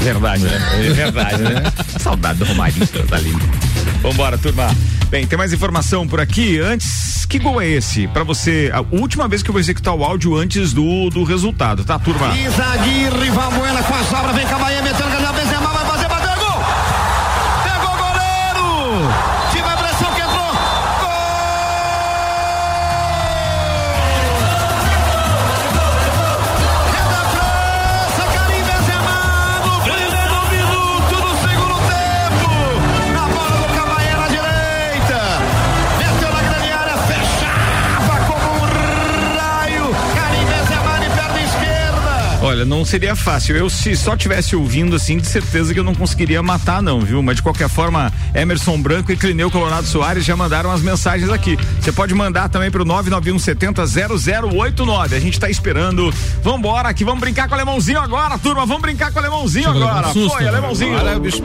Verdade, 0.00 0.44
né? 0.44 0.60
É 0.86 0.92
verdade, 0.92 1.42
né? 1.42 1.62
Saudade 1.98 2.38
do 2.38 2.44
Romarinho, 2.44 2.86
tá 2.86 3.18
lindo. 3.18 3.40
Vambora, 4.02 4.36
turma. 4.38 4.74
Bem, 5.08 5.26
tem 5.26 5.38
mais 5.38 5.52
informação 5.52 6.06
por 6.06 6.20
aqui. 6.20 6.58
Antes, 6.58 7.24
que 7.26 7.38
gol 7.38 7.60
é 7.60 7.68
esse? 7.68 8.06
Pra 8.08 8.22
você, 8.24 8.70
a 8.72 8.80
última 8.80 9.26
vez 9.28 9.42
que 9.42 9.50
eu 9.50 9.52
vou 9.52 9.60
executar 9.60 9.94
o 9.94 10.04
áudio 10.04 10.36
antes 10.36 10.72
do, 10.72 11.10
do 11.10 11.24
resultado, 11.24 11.84
tá, 11.84 11.98
turma? 11.98 12.36
Izaguirre, 12.36 13.30
Valbuena 13.30 13.82
com 13.82 13.94
a 13.94 14.04
sobra, 14.04 14.32
vem 14.32 14.46
Cabaia, 14.46 14.82
metendo 14.82 15.15
Olha, 42.56 42.64
não 42.64 42.86
seria 42.86 43.14
fácil. 43.14 43.54
Eu, 43.54 43.68
se 43.68 43.94
só 43.94 44.16
tivesse 44.16 44.56
ouvindo, 44.56 44.96
assim, 44.96 45.18
de 45.18 45.26
certeza 45.26 45.74
que 45.74 45.78
eu 45.78 45.84
não 45.84 45.94
conseguiria 45.94 46.42
matar, 46.42 46.80
não, 46.80 47.00
viu? 47.02 47.22
Mas 47.22 47.36
de 47.36 47.42
qualquer 47.42 47.68
forma, 47.68 48.10
Emerson 48.34 48.80
Branco 48.80 49.12
e 49.12 49.16
Clineu 49.16 49.50
Colorado 49.50 49.86
Soares 49.86 50.24
já 50.24 50.34
mandaram 50.34 50.70
as 50.70 50.80
mensagens 50.80 51.28
aqui. 51.28 51.58
Você 51.78 51.92
pode 51.92 52.14
mandar 52.14 52.48
também 52.48 52.70
pro 52.70 52.82
99170 52.82 53.84
0089. 54.56 55.16
A 55.16 55.20
gente 55.20 55.38
tá 55.38 55.50
esperando. 55.50 56.10
Vambora, 56.42 56.94
que 56.94 57.04
vamos 57.04 57.20
brincar 57.20 57.46
com 57.46 57.52
o 57.52 57.56
alemãozinho 57.56 58.00
agora, 58.00 58.38
turma. 58.38 58.64
Vamos 58.64 58.80
brincar 58.80 59.12
com 59.12 59.16
o 59.16 59.18
alemãozinho 59.18 59.68
agora. 59.68 60.08
Foi, 60.08 60.48
alemãozinho. 60.48 60.96
Olha 60.96 61.10
aí 61.10 61.16
o 61.18 61.20
bicho. 61.20 61.42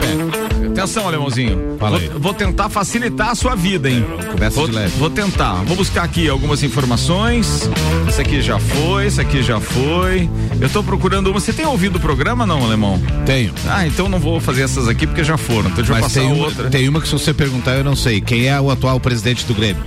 Atenção, 0.71 1.09
alemãozinho. 1.09 1.75
Fala 1.77 1.99
vou, 1.99 2.09
aí. 2.09 2.19
vou 2.19 2.33
tentar 2.33 2.69
facilitar 2.69 3.31
a 3.31 3.35
sua 3.35 3.53
vida, 3.53 3.89
hein? 3.89 4.05
Começa 4.31 4.55
vou, 4.55 4.65
de 4.65 4.75
leve. 4.75 4.97
vou 4.97 5.09
tentar. 5.09 5.55
Vou 5.65 5.75
buscar 5.75 6.03
aqui 6.03 6.29
algumas 6.29 6.63
informações. 6.63 7.69
Esse 8.07 8.21
aqui 8.21 8.41
já 8.41 8.57
foi, 8.57 9.07
esse 9.07 9.19
aqui 9.19 9.43
já 9.43 9.59
foi. 9.59 10.29
Eu 10.61 10.69
tô 10.69 10.81
procurando 10.81 11.00
uma. 11.01 11.33
Você 11.33 11.51
tem 11.51 11.65
ouvido 11.65 11.97
o 11.97 11.99
programa, 11.99 12.45
não, 12.45 12.63
alemão? 12.63 13.01
Tenho. 13.25 13.53
Ah, 13.67 13.85
então 13.87 14.07
não 14.07 14.19
vou 14.19 14.39
fazer 14.39 14.63
essas 14.63 14.87
aqui 14.87 15.05
porque 15.07 15.23
já 15.23 15.37
foram. 15.37 15.69
Então 15.69 15.75
deixa 15.77 15.91
eu 15.91 15.95
Mas 15.95 16.03
passar 16.05 16.19
tem 16.21 16.31
uma, 16.31 16.45
outra. 16.45 16.69
tem 16.69 16.89
uma 16.89 17.01
que 17.01 17.07
se 17.07 17.13
você 17.13 17.33
perguntar 17.33 17.71
eu 17.73 17.83
não 17.83 17.95
sei. 17.95 18.21
Quem 18.21 18.47
é 18.47 18.59
o 18.59 18.69
atual 18.71 18.99
presidente 18.99 19.45
do 19.45 19.53
Grêmio? 19.53 19.83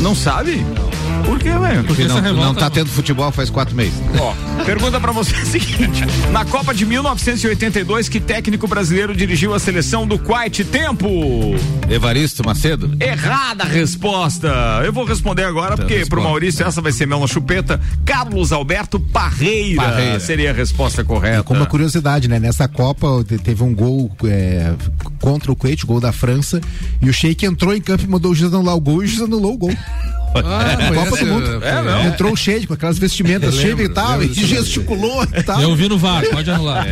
Não 0.00 0.14
sabe? 0.14 0.64
Por 1.24 1.38
quê, 1.38 1.50
velho? 1.58 1.84
Porque 1.84 2.04
não, 2.04 2.20
não 2.20 2.54
tá 2.54 2.62
não- 2.66 2.70
tendo 2.70 2.88
futebol 2.90 3.30
faz 3.32 3.48
quatro 3.50 3.74
meses. 3.74 3.94
Ó, 4.18 4.34
pergunta 4.64 5.00
pra 5.00 5.12
você 5.12 5.34
o 5.34 5.46
seguinte: 5.46 6.04
na 6.30 6.44
Copa 6.44 6.74
de 6.74 6.84
1982, 6.84 8.08
que 8.08 8.20
técnico 8.20 8.66
brasileiro 8.66 9.14
dirigiu 9.14 9.54
a 9.54 9.58
seleção 9.58 10.06
do 10.06 10.18
Quite 10.18 10.64
Tempo? 10.64 11.08
Evaristo 11.88 12.44
Macedo? 12.44 12.96
Errada 13.00 13.64
a 13.64 13.66
resposta. 13.66 14.48
Eu 14.84 14.92
vou 14.92 15.04
responder 15.04 15.44
agora 15.44 15.76
porque 15.76 15.94
responde. 15.94 16.10
pro 16.10 16.22
Maurício 16.22 16.66
essa 16.66 16.80
vai 16.80 16.92
ser 16.92 17.06
mel 17.06 17.20
na 17.20 17.26
chupeta. 17.26 17.80
Carlos 18.04 18.52
Alberto 18.52 18.98
Parreira, 19.00 19.82
Parreira. 19.82 20.20
seria 20.20 20.50
a 20.50 20.54
resposta 20.54 21.04
correta. 21.04 21.42
Como 21.42 21.60
uma 21.60 21.66
curiosidade, 21.66 22.28
né? 22.28 22.38
Nessa 22.38 22.66
Copa 22.68 23.24
te- 23.26 23.38
teve 23.38 23.62
um 23.62 23.74
gol 23.74 24.10
é, 24.24 24.72
contra 25.20 25.50
o 25.52 25.56
Kuwait, 25.56 25.84
gol 25.86 26.00
da 26.00 26.12
França, 26.12 26.60
e 27.00 27.08
o 27.08 27.12
Sheik 27.12 27.44
entrou 27.46 27.74
em 27.74 27.80
campo 27.80 28.04
e 28.04 28.06
mandou 28.06 28.32
o 28.32 28.34
juiz 28.34 28.52
anular 28.52 28.74
o 28.76 28.80
gol 28.80 29.02
e 29.02 29.04
o 29.04 29.08
juiz 29.08 29.20
anulou 29.22 29.54
o 29.54 29.58
gol. 29.58 29.76
Ah, 30.34 30.76
Copa 30.94 31.10
conhece, 31.10 31.24
do 31.24 31.32
Mundo. 31.32 31.64
é, 31.64 31.82
não. 31.82 32.06
Entrou 32.06 32.32
o 32.32 32.36
Sheik 32.36 32.66
com 32.66 32.74
aquelas 32.74 32.98
vestimentas 32.98 33.54
cheias 33.54 33.78
e 33.80 33.88
tal, 33.88 34.18
lembro 34.18 34.34
e 34.40 34.46
gesticulou 34.46 35.22
e 35.24 35.42
tal. 35.42 35.60
Eu 35.60 35.74
vi 35.76 35.88
no 35.88 35.98
VAR, 35.98 36.24
pode 36.30 36.50
anular. 36.50 36.86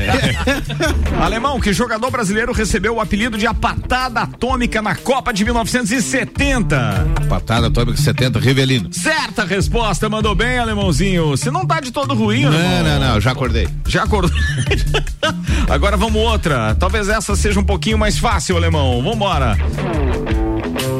Alemão, 1.21 1.59
que 1.61 1.73
jogador 1.73 2.11
brasileiro 2.11 2.53
recebeu 2.53 2.97
o 2.97 3.01
apelido 3.01 3.37
de 3.39 3.47
a 3.47 3.55
patada 3.55 4.21
atômica 4.21 4.83
na 4.83 4.95
Copa 4.95 5.33
de 5.33 5.45
1970? 5.45 7.07
Patada 7.29 7.69
atômica 7.69 7.97
70, 7.97 8.39
Rivelino. 8.39 8.93
Certa 8.93 9.45
resposta, 9.45 10.09
mandou 10.09 10.35
bem, 10.35 10.59
alemãozinho. 10.59 11.29
Você 11.31 11.51
não 11.51 11.67
tá 11.67 11.81
de 11.81 11.91
todo 11.91 12.15
ruim, 12.15 12.43
Não, 12.45 12.49
alemão. 12.53 12.83
não, 13.01 13.09
não, 13.15 13.21
já 13.21 13.33
acordei. 13.33 13.69
Já 13.87 14.05
acordou? 14.05 14.31
Agora 15.69 15.97
vamos 15.97 16.21
outra. 16.21 16.75
Talvez 16.75 17.09
essa 17.09 17.37
seja 17.37 17.61
um 17.61 17.65
pouquinho 17.65 17.99
mais 17.99 18.19
fácil, 18.19 18.57
alemão. 18.57 19.03
Vambora. 19.03 19.57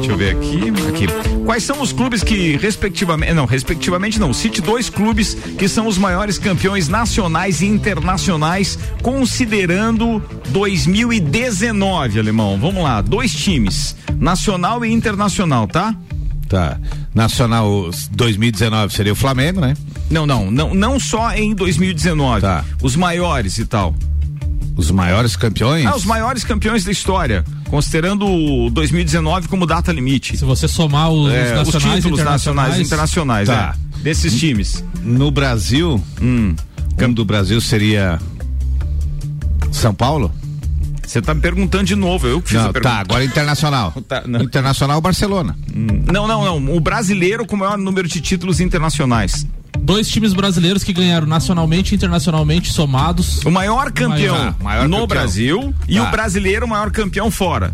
Deixa 0.01 0.13
eu 0.13 0.17
ver 0.17 0.35
aqui. 0.35 0.59
Aqui. 0.89 1.07
Quais 1.45 1.63
são 1.63 1.79
os 1.79 1.93
clubes 1.93 2.23
que, 2.23 2.57
respectivamente. 2.57 3.33
Não, 3.33 3.45
respectivamente 3.45 4.19
não. 4.19 4.33
Cite 4.33 4.59
dois 4.59 4.89
clubes 4.89 5.35
que 5.57 5.67
são 5.67 5.85
os 5.85 5.95
maiores 5.97 6.39
campeões 6.39 6.87
nacionais 6.87 7.61
e 7.61 7.67
internacionais, 7.67 8.79
considerando 9.03 10.19
2019, 10.49 12.19
alemão. 12.19 12.57
Vamos 12.59 12.83
lá. 12.83 12.99
Dois 13.01 13.31
times. 13.31 13.95
Nacional 14.17 14.83
e 14.83 14.91
internacional, 14.91 15.67
tá? 15.67 15.95
Tá. 16.49 16.79
Nacional 17.13 17.91
2019 18.11 18.93
seria 18.93 19.13
o 19.13 19.15
Flamengo, 19.15 19.61
né? 19.61 19.75
Não, 20.09 20.25
não. 20.25 20.49
Não, 20.49 20.73
não 20.73 20.99
só 20.99 21.31
em 21.33 21.53
2019. 21.53 22.41
Tá. 22.41 22.65
Os 22.81 22.95
maiores 22.95 23.59
e 23.59 23.65
tal. 23.65 23.95
Os 24.81 24.89
maiores 24.89 25.35
campeões? 25.35 25.85
Ah, 25.85 25.95
os 25.95 26.05
maiores 26.05 26.43
campeões 26.43 26.83
da 26.83 26.91
história, 26.91 27.45
considerando 27.69 28.25
o 28.25 28.69
2019 28.71 29.47
como 29.47 29.67
data 29.67 29.91
limite. 29.91 30.35
Se 30.35 30.43
você 30.43 30.67
somar 30.67 31.11
os, 31.11 31.31
É, 31.31 31.43
os 31.61 31.67
nacionais 31.67 31.95
títulos 31.97 32.19
e 32.19 32.23
nacionais 32.23 32.77
e 32.77 32.81
internacionais, 32.81 33.47
Tá. 33.47 33.75
é, 33.99 33.99
desses 34.01 34.39
times. 34.39 34.83
No 35.03 35.29
Brasil, 35.29 36.03
Hum. 36.19 36.55
um 36.99 37.13
do 37.13 37.23
Brasil 37.23 37.61
seria 37.61 38.19
São 39.71 39.93
Paulo? 39.93 40.31
Você 41.05 41.21
tá 41.21 41.33
me 41.33 41.41
perguntando 41.41 41.83
de 41.83 41.95
novo, 41.95 42.25
eu 42.27 42.41
que 42.41 42.49
fiz 42.49 42.57
Não, 42.61 42.69
a 42.69 42.73
pergunta. 42.73 42.93
tá, 42.95 43.01
agora 43.01 43.23
internacional. 43.23 43.93
Tá, 44.07 44.23
não. 44.25 44.41
Internacional 44.41 44.99
Barcelona. 45.01 45.55
Não, 45.73 46.25
não, 46.27 46.43
não. 46.59 46.75
O 46.75 46.79
brasileiro 46.79 47.45
com 47.45 47.55
o 47.55 47.59
maior 47.59 47.77
número 47.77 48.07
de 48.07 48.19
títulos 48.21 48.59
internacionais. 48.59 49.45
Dois 49.79 50.07
times 50.07 50.33
brasileiros 50.33 50.83
que 50.83 50.93
ganharam 50.93 51.25
nacionalmente 51.25 51.93
e 51.93 51.95
internacionalmente 51.95 52.71
somados. 52.71 53.43
O 53.43 53.51
maior 53.51 53.91
campeão 53.91 54.37
Maior. 54.37 54.55
Maior 54.61 54.87
no 54.87 54.97
campeão. 54.97 55.07
Brasil 55.07 55.73
e 55.87 55.99
o 55.99 56.11
brasileiro 56.11 56.65
o 56.65 56.69
maior 56.69 56.91
campeão 56.91 57.31
fora. 57.31 57.73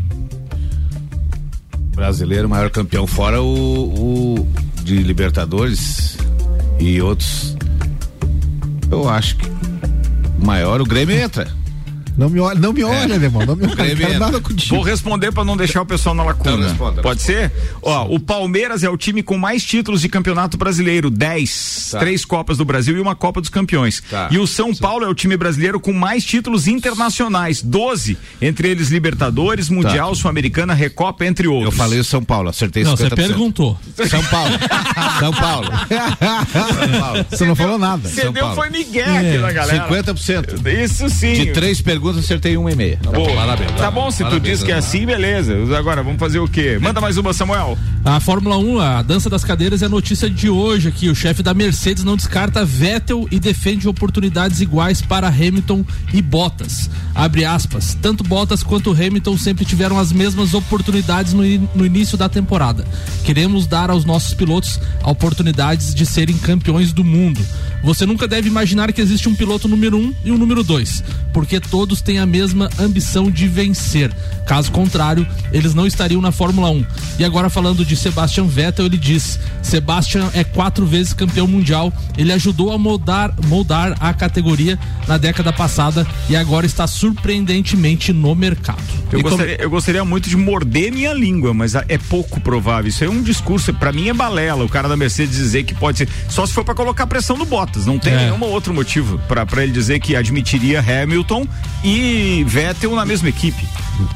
Brasileiro, 1.95 2.47
maior 2.47 2.69
campeão, 2.69 3.07
fora 3.07 3.41
o, 3.41 4.35
o 4.35 4.47
de 4.83 4.97
Libertadores 4.97 6.15
e 6.79 7.01
outros. 7.01 7.57
Eu 8.91 9.09
acho 9.09 9.35
que 9.37 9.49
o 10.39 10.45
maior, 10.45 10.79
o 10.79 10.85
Grêmio 10.85 11.15
entra. 11.15 11.47
Não 12.17 12.29
me 12.29 12.39
olha, 12.39 12.59
não 12.59 12.73
me 12.73 12.83
olha, 12.83 13.15
alemão. 13.15 13.45
Não 13.45 13.55
me 13.55 13.65
olha. 13.65 13.75
Grêmio 13.75 13.93
Não 13.95 13.97
quero 13.97 14.13
entra. 14.13 14.19
nada 14.19 14.41
contigo. 14.41 14.75
Vou 14.75 14.83
responder 14.83 15.31
pra 15.31 15.43
não 15.45 15.55
deixar 15.55 15.81
o 15.81 15.85
pessoal 15.85 16.15
na 16.15 16.23
lacuna. 16.23 16.51
Então 16.55 16.67
responda, 16.67 17.01
Pode 17.03 17.21
ser? 17.21 17.51
Ó, 17.81 18.07
o 18.13 18.19
Palmeiras 18.19 18.83
é 18.83 18.89
o 18.89 18.97
time 18.97 19.21
com 19.21 19.37
mais 19.37 19.63
títulos 19.63 20.01
de 20.01 20.09
campeonato 20.09 20.57
brasileiro, 20.57 21.09
10. 21.11 21.89
Tá. 21.91 21.99
Três 21.99 22.25
Copas 22.25 22.57
do 22.57 22.65
Brasil 22.65 22.97
e 22.97 22.99
uma 22.99 23.15
Copa 23.15 23.39
dos 23.39 23.49
Campeões. 23.49 24.01
Tá. 24.09 24.29
E 24.31 24.39
o 24.39 24.47
São 24.47 24.73
Paulo 24.73 25.05
é 25.05 25.07
o 25.07 25.13
time 25.13 25.37
brasileiro 25.37 25.79
com 25.79 25.93
mais 25.93 26.23
títulos 26.25 26.67
internacionais, 26.67 27.61
12. 27.61 28.17
Entre 28.41 28.67
eles 28.69 28.89
Libertadores, 28.89 29.69
Mundial, 29.69 30.15
Sul-Americana, 30.15 30.73
Recopa, 30.73 31.25
entre 31.25 31.47
Eu 31.47 31.53
outros. 31.53 31.75
falei 31.75 31.99
o 31.99 32.03
São 32.03 32.23
Paulo, 32.23 32.49
acertei 32.49 32.83
Não, 32.83 32.95
50%. 32.95 33.09
você 33.09 33.15
perguntou. 33.15 33.79
São 34.09 34.23
Paulo. 34.23 34.51
São 35.19 35.33
Paulo. 35.33 35.67
São 36.51 36.99
Paulo. 36.99 37.25
Você 37.29 37.45
não 37.45 37.55
falou 37.55 37.77
nada. 37.77 38.07
Você 38.09 38.21
São 38.21 38.33
deu 38.33 38.43
Paulo. 38.43 38.55
foi 38.61 38.69
Miguel 38.69 39.05
aqui 39.15 39.37
na 39.37 39.51
galera. 39.51 39.87
50%. 39.87 40.83
Isso 40.83 41.09
sim. 41.09 41.33
De 41.33 41.45
três 41.53 41.81
perguntas, 41.81 42.06
acertei 42.15 42.55
uma 42.55 42.71
e 42.71 42.75
meia. 42.75 42.99
Boa. 43.03 43.33
Parabéns, 43.33 43.71
Tá 43.71 43.89
bom, 43.91 44.09
se 44.11 44.19
tu 44.19 44.29
parabéns, 44.29 44.43
diz 44.59 44.63
que 44.63 44.71
é 44.71 44.75
né? 44.75 44.79
assim, 44.79 45.05
beleza. 45.05 45.55
Agora, 45.77 46.03
vamos 46.03 46.19
fazer 46.19 46.39
o 46.39 46.47
quê? 46.47 46.77
Manda 46.79 47.01
mais 47.01 47.17
uma, 47.17 47.33
Samuel. 47.33 47.77
A 48.05 48.19
Fórmula 48.19 48.57
1, 48.57 48.79
a 48.79 49.01
dança 49.01 49.29
das 49.29 49.43
cadeiras, 49.43 49.81
é 49.81 49.85
a 49.87 49.89
notícia 49.89 50.29
de 50.29 50.49
hoje 50.49 50.87
aqui. 50.89 51.09
O 51.09 51.15
chefe 51.15 51.41
da 51.43 51.53
Mercedes 51.53 52.03
não 52.03 52.15
descarta 52.15 52.63
Vettel 52.63 53.27
e 53.31 53.39
defende 53.39 53.87
oportunidades 53.89 54.61
iguais 54.61 55.01
para 55.01 55.27
Hamilton 55.27 55.83
e 56.13 56.21
Bottas. 56.21 56.89
Abre 57.15 57.43
aspas. 57.43 57.97
Tanto 58.01 58.23
Bottas 58.23 58.61
quanto 58.63 58.91
Hamilton 58.91 59.37
sempre 59.37 59.65
tiveram 59.65 59.97
as 59.97 60.11
mesmas 60.11 60.53
oportunidades 60.53 61.33
no, 61.33 61.43
in- 61.45 61.67
no 61.73 61.85
início 61.85 62.17
da 62.17 62.29
temporada. 62.29 62.85
Queremos 63.23 63.65
dar 63.65 63.89
aos 63.89 64.05
nossos 64.05 64.33
pilotos 64.33 64.79
oportunidades 65.03 65.93
de 65.95 66.05
serem 66.05 66.37
campeões 66.37 66.93
do 66.93 67.03
mundo. 67.03 67.41
Você 67.83 68.05
nunca 68.05 68.27
deve 68.27 68.47
imaginar 68.47 68.91
que 68.91 69.01
existe 69.01 69.27
um 69.29 69.35
piloto 69.35 69.67
número 69.67 69.97
um 69.97 70.13
e 70.23 70.31
um 70.31 70.37
número 70.37 70.63
dois, 70.63 71.03
porque 71.33 71.59
todos 71.59 71.96
têm 72.01 72.19
a 72.19 72.25
mesma 72.25 72.69
ambição 72.79 73.29
de 73.31 73.47
vencer. 73.47 74.11
Caso 74.45 74.71
contrário, 74.71 75.27
eles 75.51 75.73
não 75.73 75.85
estariam 75.85 76.21
na 76.21 76.31
Fórmula 76.31 76.69
1. 76.69 76.85
E 77.19 77.25
agora 77.25 77.49
falando 77.49 77.83
de 77.85 77.95
Sebastian 77.97 78.45
Vettel, 78.45 78.85
ele 78.85 78.97
diz: 78.97 79.37
Sebastian 79.61 80.29
é 80.33 80.43
quatro 80.43 80.85
vezes 80.85 81.11
campeão 81.13 81.47
mundial. 81.47 81.91
Ele 82.17 82.31
ajudou 82.31 82.71
a 82.71 82.77
moldar, 82.77 83.33
moldar 83.47 83.95
a 83.99 84.13
categoria 84.13 84.79
na 85.07 85.17
década 85.17 85.51
passada 85.51 86.07
e 86.29 86.35
agora 86.35 86.65
está 86.65 86.87
surpreendentemente 86.87 88.13
no 88.13 88.33
mercado. 88.33 88.77
Eu 89.11 89.21
como- 89.21 89.29
gostaria, 89.29 89.57
eu 89.61 89.69
gostaria 89.69 90.05
muito 90.05 90.29
de 90.29 90.37
morder 90.37 90.91
minha 90.91 91.13
língua, 91.13 91.53
mas 91.53 91.75
é 91.75 91.97
pouco 91.97 92.39
provável. 92.39 92.87
Isso 92.89 93.03
é 93.03 93.09
um 93.09 93.21
discurso, 93.21 93.73
pra 93.73 93.91
mim 93.91 94.07
é 94.09 94.13
balela. 94.13 94.63
O 94.63 94.69
cara 94.69 94.87
da 94.87 94.95
Mercedes 94.97 95.35
dizer 95.35 95.63
que 95.63 95.73
pode 95.73 95.97
ser. 95.99 96.09
Só 96.29 96.45
se 96.45 96.53
for 96.53 96.63
pra 96.63 96.73
colocar 96.73 97.05
pressão 97.07 97.37
no 97.37 97.45
Bottas. 97.45 97.85
Não 97.85 97.99
tem 97.99 98.13
É. 98.13 98.17
nenhum 98.31 98.41
outro 98.43 98.73
motivo 98.73 99.19
pra 99.27 99.45
ele 99.63 99.71
dizer 99.71 99.99
que 99.99 100.15
admitiria 100.15 100.79
Hamilton 100.79 101.45
e 101.87 102.43
Vettel 102.43 102.93
na 102.95 103.05
mesma 103.05 103.29
equipe. 103.29 103.65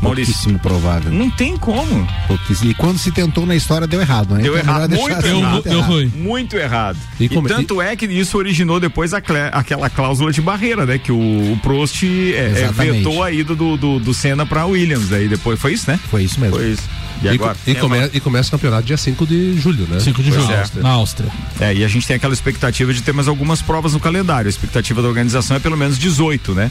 Maurício. 0.02 0.34
Pouquíssimo 0.34 0.60
provável. 0.60 1.12
Não 1.12 1.30
tem 1.30 1.58
como. 1.58 2.08
Pouquíssimo. 2.28 2.70
E 2.70 2.74
quando 2.76 3.00
se 3.00 3.12
tentou 3.12 3.46
na 3.48 3.56
história, 3.56 3.88
deu 3.88 4.00
errado, 4.00 4.36
né? 4.36 4.44
Deu 4.44 4.56
Então, 4.58 4.70
errado, 4.76 4.90
melhor 4.92 5.08
deixar 5.08 5.14
muito 5.22 5.26
assim, 5.28 5.40
errado. 5.40 5.52
muito 5.54 5.70
Deu 5.70 5.78
errado. 5.80 5.92
ruim. 5.92 6.08
Muito 6.16 6.56
errado. 6.56 6.98
E 7.20 7.24
E, 7.26 7.30
como- 7.30 7.48
tanto 7.48 7.82
é 7.82 7.96
que 7.96 8.06
isso 8.06 8.38
originou 8.38 8.80
depois 8.80 9.12
a 9.14 9.22
clé- 9.22 9.50
aquela 9.52 9.90
cláusula 9.90 10.32
de 10.32 10.42
barreira, 10.42 10.86
né? 10.86 10.98
Que 11.00 11.12
o, 11.12 11.16
o 11.54 11.58
Prost 11.64 12.04
é, 12.04 12.64
é, 12.68 12.72
vetou 12.72 13.24
a 13.24 13.32
ida 13.32 13.56
do, 13.56 13.76
do, 13.76 14.00
do 14.00 14.14
Senna 14.14 14.46
pra 14.46 14.66
Williams. 14.66 15.12
Aí 15.12 15.28
depois 15.28 15.60
foi 15.60 15.74
isso, 15.74 15.90
né? 15.90 16.00
Foi 16.12 16.24
isso 16.24 16.40
mesmo. 16.40 16.58
Foi 16.58 16.68
isso. 16.72 16.84
E 17.24 17.26
E, 17.26 17.30
agora? 17.30 17.56
e 17.66 17.76
come- 17.76 18.10
e 18.14 18.20
começa 18.20 18.50
o 18.50 18.52
campeonato 18.52 18.84
dia 18.84 18.98
5 18.98 19.26
de 19.26 19.60
julho, 19.60 19.88
né? 19.90 20.00
5 20.00 20.22
de 20.22 20.30
Pois 20.32 20.44
julho, 20.44 20.54
é. 20.56 20.82
na 20.82 20.90
Áustria. 20.90 21.30
É, 21.60 21.74
e 21.74 21.84
a 21.84 21.88
gente 21.88 22.06
tem 22.06 22.16
aquela 22.16 22.34
expectativa 22.34 22.94
de 22.94 23.02
ter 23.02 23.14
mais 23.14 23.28
algumas 23.28 23.62
provas 23.64 23.94
no 23.94 24.00
calendário. 24.00 24.48
A 24.48 24.50
expectativa 24.50 25.02
da 25.02 25.08
organização 25.08 25.58
é 25.58 25.60
pelo 25.60 25.78
menos 25.78 25.98
18, 25.98 26.54
né? 26.54 26.70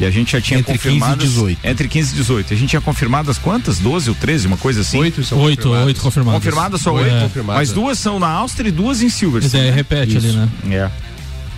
E 0.00 0.04
a 0.06 0.10
gente 0.10 0.31
já 0.32 0.40
tinha 0.40 0.60
Entre 0.60 0.72
15 0.72 0.88
e 0.88 0.92
confirmado. 0.92 1.24
18. 1.24 1.58
Entre 1.64 1.88
15 1.88 2.12
e 2.12 2.16
18. 2.16 2.54
A 2.54 2.56
gente 2.56 2.68
tinha 2.70 2.80
confirmado 2.80 3.30
as 3.30 3.38
quantas? 3.38 3.78
12 3.78 4.10
ou 4.10 4.16
13, 4.16 4.46
uma 4.46 4.56
coisa 4.56 4.80
assim? 4.82 4.98
Oito 4.98 5.22
são 5.24 5.38
Oito, 5.40 5.56
confirmados. 5.58 5.86
oito 5.86 6.00
confirmados. 6.00 6.38
Confirmadas 6.44 6.80
só 6.80 6.90
É. 6.98 7.02
oito? 7.02 7.22
confirmadas. 7.24 7.60
Mas 7.60 7.72
duas 7.72 7.98
são 7.98 8.18
na 8.18 8.28
Áustria 8.28 8.68
e 8.68 8.72
duas 8.72 9.02
em 9.02 9.08
Silverstone. 9.08 9.62
daí 9.62 9.70
né? 9.70 9.76
repete 9.76 10.16
ali, 10.16 10.28
Isso. 10.28 10.36
né? 10.38 10.48
É. 10.70 10.90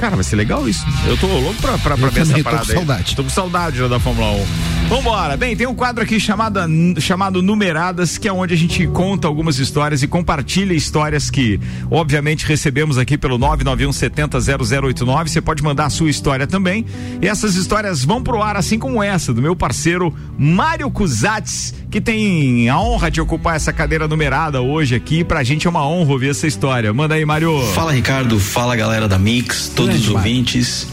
Cara, 0.04 0.16
vai 0.16 0.24
ser 0.24 0.36
legal 0.36 0.68
isso. 0.68 0.84
Eu 1.06 1.16
tô 1.16 1.26
louco 1.26 1.54
pra, 1.62 1.78
pra, 1.78 1.96
pra 1.96 2.08
Eu 2.08 2.12
ver 2.12 2.20
essa 2.20 2.28
também 2.32 2.42
tô 2.44 2.50
parada 2.50 2.66
com 2.66 2.72
aí. 2.72 2.76
saudade. 2.76 3.16
Tô 3.16 3.22
com 3.24 3.30
saudade 3.30 3.78
já 3.78 3.88
da 3.88 3.98
Fórmula 3.98 4.32
1. 4.32 4.46
Vambora. 4.90 5.34
Bem, 5.34 5.56
tem 5.56 5.66
um 5.66 5.74
quadro 5.74 6.04
aqui 6.04 6.20
chamada, 6.20 6.68
chamado 7.00 7.40
Numeradas, 7.40 8.18
que 8.18 8.28
é 8.28 8.32
onde 8.32 8.52
a 8.52 8.56
gente 8.56 8.86
conta 8.88 9.26
algumas 9.26 9.58
histórias 9.58 10.02
e 10.02 10.06
compartilha 10.06 10.74
histórias 10.74 11.30
que, 11.30 11.58
obviamente, 11.90 12.44
recebemos 12.44 12.98
aqui 12.98 13.16
pelo 13.16 13.38
991 13.38 13.90
70 13.92 14.38
0089. 14.40 15.30
Você 15.30 15.40
pode 15.40 15.62
mandar 15.62 15.86
a 15.86 15.90
sua 15.90 16.10
história 16.10 16.46
também. 16.46 16.84
E 17.22 17.26
essas 17.26 17.56
histórias 17.56 18.04
vão 18.04 18.22
pro 18.22 18.42
ar, 18.42 18.58
assim 18.58 18.78
como 18.78 19.02
essa, 19.02 19.32
do 19.32 19.40
meu 19.40 19.56
parceiro 19.56 20.14
Mário 20.36 20.90
Cusatz, 20.90 21.72
que 21.90 21.98
tem 21.98 22.68
a 22.68 22.78
honra 22.78 23.10
de 23.10 23.22
ocupar 23.22 23.56
essa 23.56 23.72
cadeira 23.72 24.06
numerada 24.06 24.60
hoje 24.60 24.94
aqui. 24.94 25.24
Pra 25.24 25.42
gente 25.42 25.66
é 25.66 25.70
uma 25.70 25.88
honra 25.88 26.12
ouvir 26.12 26.28
essa 26.28 26.46
história. 26.46 26.92
Manda 26.92 27.14
aí, 27.14 27.24
Mário. 27.24 27.58
Fala 27.72 27.90
Ricardo, 27.92 28.38
fala 28.38 28.76
galera 28.76 29.08
da 29.08 29.18
Mix, 29.18 29.72
todos 29.74 29.93
os 29.94 30.08
ouvintes. 30.08 30.86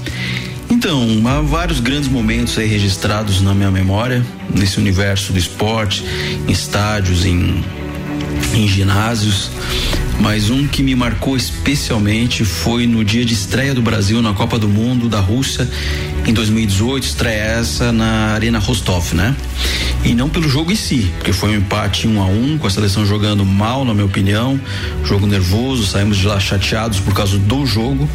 Então, 0.70 1.22
há 1.26 1.41
vários 1.41 1.80
grandes 1.80 2.10
momentos 2.10 2.58
aí 2.58 2.68
registrados 2.68 3.41
na 3.41 3.54
minha 3.54 3.70
memória, 3.70 4.26
nesse 4.54 4.80
universo 4.80 5.34
do 5.34 5.39
esporte, 5.39 6.04
em 6.47 6.52
estádios, 6.52 7.26
em, 7.26 7.64
em 8.54 8.68
ginásios. 8.68 9.52
Mas 10.20 10.49
um 10.49 10.68
que 10.68 10.84
me 10.84 10.95
marcou 10.95 11.36
especialmente 11.36 12.45
foi 12.45 12.86
no 12.86 13.04
dia 13.04 13.26
de 13.26 13.34
estreia 13.34 13.74
do 13.74 13.82
Brasil 13.82 14.22
na 14.22 14.34
Copa 14.34 14.58
do 14.58 14.70
Mundo 14.70 15.10
da 15.10 15.20
Rússia 15.20 15.68
em 16.26 16.34
2018, 16.34 17.03
estreia 17.03 17.41
essa 17.59 17.91
na 17.91 18.34
Arena 18.34 18.59
Rostov, 18.59 19.13
né? 19.13 19.36
E 20.03 20.13
não 20.15 20.30
pelo 20.30 20.49
jogo 20.49 20.72
em 20.72 20.76
si, 20.76 21.11
porque 21.17 21.32
foi 21.32 21.51
um 21.51 21.57
empate 21.57 22.07
um 22.07 22.22
a 22.22 22.26
um, 22.26 22.57
com 22.57 22.65
a 22.65 22.69
seleção 22.69 23.05
jogando 23.05 23.45
mal, 23.45 23.86
na 23.86 23.93
minha 23.93 24.05
opinião, 24.05 24.59
jogo 25.03 25.28
nervoso, 25.28 25.86
saímos 25.86 26.17
de 26.17 26.26
lá 26.26 26.39
chateados 26.39 26.99
por 26.99 27.13
causa 27.13 27.38
do 27.38 27.65
jogo, 27.65 28.09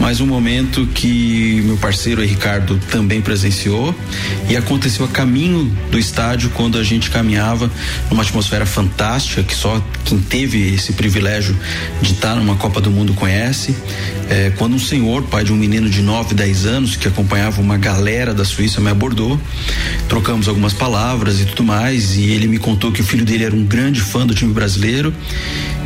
mas 0.00 0.20
um 0.20 0.26
momento 0.26 0.86
que 0.86 1.62
meu 1.64 1.76
parceiro 1.78 2.22
Ricardo 2.22 2.78
também 2.90 3.22
presenciou 3.22 3.94
e 4.48 4.56
aconteceu 4.56 5.06
a 5.06 5.08
caminho 5.08 5.64
do 5.90 5.98
estádio 5.98 6.50
quando 6.50 6.78
a 6.78 6.82
gente 6.82 7.10
caminhava 7.10 7.70
numa 8.10 8.22
atmosfera 8.22 8.66
fantástica 8.66 9.42
que 9.42 9.54
só 9.54 9.82
quem 10.04 10.18
teve 10.18 10.74
esse 10.74 10.92
privilégio 10.92 11.56
de 12.02 12.12
estar 12.12 12.34
numa 12.36 12.56
Copa 12.56 12.80
do 12.80 12.90
Mundo 12.90 13.14
conhece. 13.14 13.74
É, 14.28 14.50
quando 14.56 14.74
um 14.74 14.78
senhor, 14.78 15.22
pai 15.24 15.44
de 15.44 15.52
um 15.52 15.56
menino 15.56 15.88
de 15.88 16.02
9, 16.02 16.34
10 16.34 16.66
anos, 16.66 16.96
que 16.96 17.08
acompanhava 17.34 17.60
uma 17.60 17.76
galera 17.76 18.32
da 18.32 18.44
Suíça, 18.44 18.80
me 18.80 18.90
abordou, 18.90 19.40
trocamos 20.08 20.46
algumas 20.46 20.72
palavras 20.72 21.40
e 21.40 21.44
tudo 21.44 21.64
mais, 21.64 22.16
e 22.16 22.30
ele 22.30 22.46
me 22.46 22.58
contou 22.58 22.92
que 22.92 23.00
o 23.00 23.04
filho 23.04 23.24
dele 23.24 23.42
era 23.42 23.54
um 23.54 23.64
grande 23.64 24.00
fã 24.00 24.24
do 24.24 24.32
time 24.32 24.52
brasileiro 24.52 25.12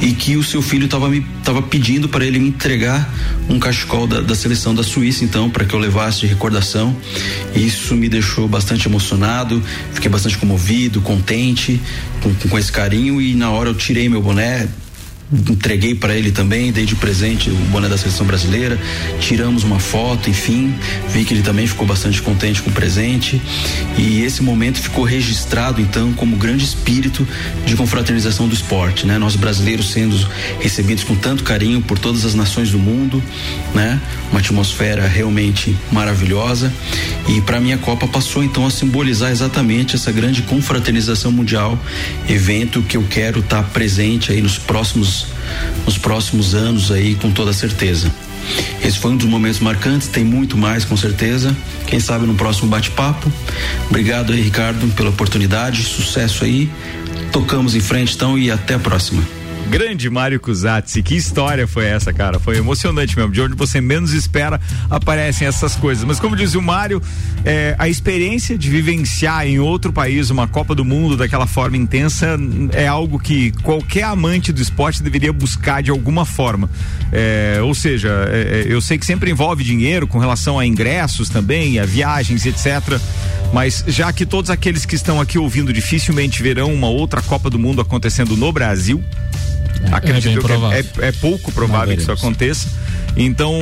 e 0.01 0.13
que 0.13 0.37
o 0.37 0.45
seu 0.45 0.61
filho 0.61 0.85
estava 0.85 1.09
me 1.09 1.25
tava 1.43 1.63
pedindo 1.63 2.07
para 2.07 2.27
ele 2.27 2.39
me 2.39 2.49
entregar 2.49 3.11
um 3.49 3.59
cachecol 3.59 4.07
da, 4.07 4.21
da 4.21 4.35
seleção 4.35 4.75
da 4.75 4.83
Suíça, 4.83 5.25
então, 5.25 5.49
para 5.49 5.65
que 5.65 5.75
eu 5.75 5.79
levasse 5.79 6.21
de 6.21 6.27
recordação. 6.27 6.95
Isso 7.55 7.95
me 7.95 8.11
deixou 8.11 8.47
bastante 8.47 8.87
emocionado, 8.87 9.63
fiquei 9.95 10.11
bastante 10.11 10.37
comovido, 10.37 11.01
contente 11.01 11.81
com, 12.23 12.35
com 12.35 12.59
esse 12.59 12.71
carinho 12.71 13.23
e 13.23 13.35
na 13.35 13.51
hora 13.51 13.71
eu 13.71 13.75
tirei 13.75 14.07
meu 14.07 14.21
boné, 14.21 14.69
entreguei 15.33 15.95
para 15.95 16.15
ele 16.15 16.31
também, 16.31 16.73
dei 16.73 16.87
de 16.87 16.95
presente 16.95 17.51
o 17.51 17.55
boné 17.55 17.89
da 17.89 17.99
seleção 17.99 18.27
brasileira, 18.27 18.79
tiramos 19.21 19.63
uma 19.63 19.79
foto, 19.79 20.31
enfim, 20.31 20.75
vi 21.11 21.25
que 21.25 21.35
ele 21.35 21.43
também 21.43 21.67
ficou 21.67 21.87
bastante 21.87 22.23
contente 22.23 22.63
com 22.63 22.71
o 22.71 22.73
presente 22.73 23.41
e 23.99 24.23
esse 24.23 24.43
momento 24.43 24.79
ficou 24.79 25.05
registrado 25.05 25.81
então 25.81 26.13
como 26.15 26.37
grande 26.37 26.65
espírito 26.65 27.27
de 27.67 27.77
confraternização 27.77 28.49
do 28.49 28.55
esporte, 28.55 29.07
né? 29.07 29.19
Nós 29.19 29.37
brasileiros 29.37 29.91
sendo 29.91 30.17
recebidos 30.61 31.05
com 31.05 31.15
tanto 31.15 31.45
carinho 31.45 31.83
por 31.83 31.99
todas 31.99 32.25
as 32.25 32.35
nações 32.35 32.71
do 32.71 32.79
mundo, 32.79 33.23
né? 33.75 34.01
Uma 34.31 34.41
atmosfera 34.41 35.07
realmente 35.07 35.77
maravilhosa 35.93 36.73
e 37.29 37.41
para 37.43 37.61
mim 37.61 37.73
a 37.73 37.79
Copa 37.79 38.07
passou 38.07 38.43
então 38.43 38.67
a 38.67 38.71
simbolizar 38.71 39.31
exatamente 39.31 39.95
essa 39.95 40.11
grande 40.11 40.43
confraternização 40.43 41.31
mundial, 41.31 41.79
evento 42.29 42.83
que 42.83 42.97
eu 42.97 43.05
quero 43.11 43.41
estar 43.41 43.63
presente 43.65 44.33
aí 44.33 44.41
nos 44.41 44.59
próximos 44.59 45.18
nos 45.85 45.99
próximos 45.99 46.55
anos 46.55 46.91
aí 46.91 47.15
com 47.15 47.31
toda 47.31 47.53
certeza. 47.53 48.11
Esse 48.83 48.99
foi 48.99 49.13
um 49.13 49.17
dos 49.17 49.27
momentos 49.27 49.61
marcantes, 49.61 50.09
tem 50.09 50.25
muito 50.25 50.57
mais 50.57 50.85
com 50.85 50.97
certeza. 50.97 51.57
Quem 51.87 52.01
sabe 52.01 52.27
no 52.27 52.35
próximo 52.35 52.69
bate-papo. 52.69 53.31
Obrigado 53.89 54.33
aí, 54.33 54.41
Ricardo, 54.41 54.87
pela 54.95 55.11
oportunidade, 55.11 55.83
sucesso 55.83 56.45
aí. 56.45 56.71
Tocamos 57.33 57.75
em 57.75 57.81
frente 57.81 58.15
então 58.15 58.39
e 58.39 58.51
até 58.51 58.75
a 58.75 58.79
próxima. 58.79 59.38
Grande 59.67 60.09
Mário 60.09 60.41
Cusatzi, 60.41 61.03
que 61.03 61.15
história 61.15 61.67
foi 61.67 61.85
essa, 61.85 62.13
cara? 62.13 62.39
Foi 62.39 62.57
emocionante 62.57 63.17
mesmo. 63.17 63.33
De 63.33 63.41
onde 63.41 63.55
você 63.55 63.81
menos 63.81 64.13
espera 64.13 64.61
aparecem 64.91 65.47
essas 65.47 65.77
coisas. 65.77 66.05
Mas 66.05 66.19
como 66.19 66.35
diz 66.35 66.55
o 66.55 66.63
Mário, 66.63 67.03
é, 67.45 67.75
a 67.79 67.89
experiência 67.89 68.57
de 68.57 68.71
vivenciar 68.71 69.47
em 69.47 69.59
outro 69.59 69.93
país 69.93 70.31
uma 70.31 70.49
Copa 70.49 70.75
do 70.75 70.85
Mundo 70.85 71.17
daquela 71.17 71.47
forma 71.47 71.77
intensa 71.77 72.39
é 72.73 72.87
algo 72.87 73.19
que 73.19 73.53
qualquer 73.63 74.05
amante 74.05 74.53
do 74.53 74.63
esporte 74.63 75.03
deveria 75.03 75.33
buscar 75.33 75.83
de 75.83 75.91
alguma 75.91 76.25
forma. 76.25 76.71
É, 77.13 77.59
ou 77.63 77.75
seja, 77.75 78.09
é, 78.31 78.65
é 78.67 78.73
eu 78.73 78.81
sei 78.81 78.97
que 78.97 79.05
sempre 79.05 79.31
envolve 79.31 79.63
dinheiro 79.63 80.07
com 80.07 80.19
relação 80.19 80.59
a 80.59 80.67
ingressos 80.67 81.29
também, 81.29 81.79
a 81.79 81.85
viagens, 81.85 82.47
etc. 82.47 82.99
Mas 83.53 83.85
já 83.87 84.13
que 84.13 84.27
todos 84.27 84.51
aqueles 84.51 84.85
que 84.85 84.95
estão 84.95 85.21
aqui 85.21 85.39
ouvindo 85.39 85.73
dificilmente 85.73 86.43
verão 86.43 86.73
uma 86.73 86.89
outra 86.89 87.23
Copa 87.23 87.49
do 87.49 87.59
Mundo 87.59 87.81
acontecendo 87.81 88.37
no 88.37 88.53
Brasil, 88.53 89.03
acredito 89.93 90.39
é 90.47 90.59
bem 90.59 90.85
que 90.91 91.01
é, 91.03 91.09
é 91.09 91.13
pouco 91.13 91.53
provável 91.53 91.95
que 91.95 92.03
isso 92.03 92.13
aconteça. 92.13 92.69
Então, 93.17 93.53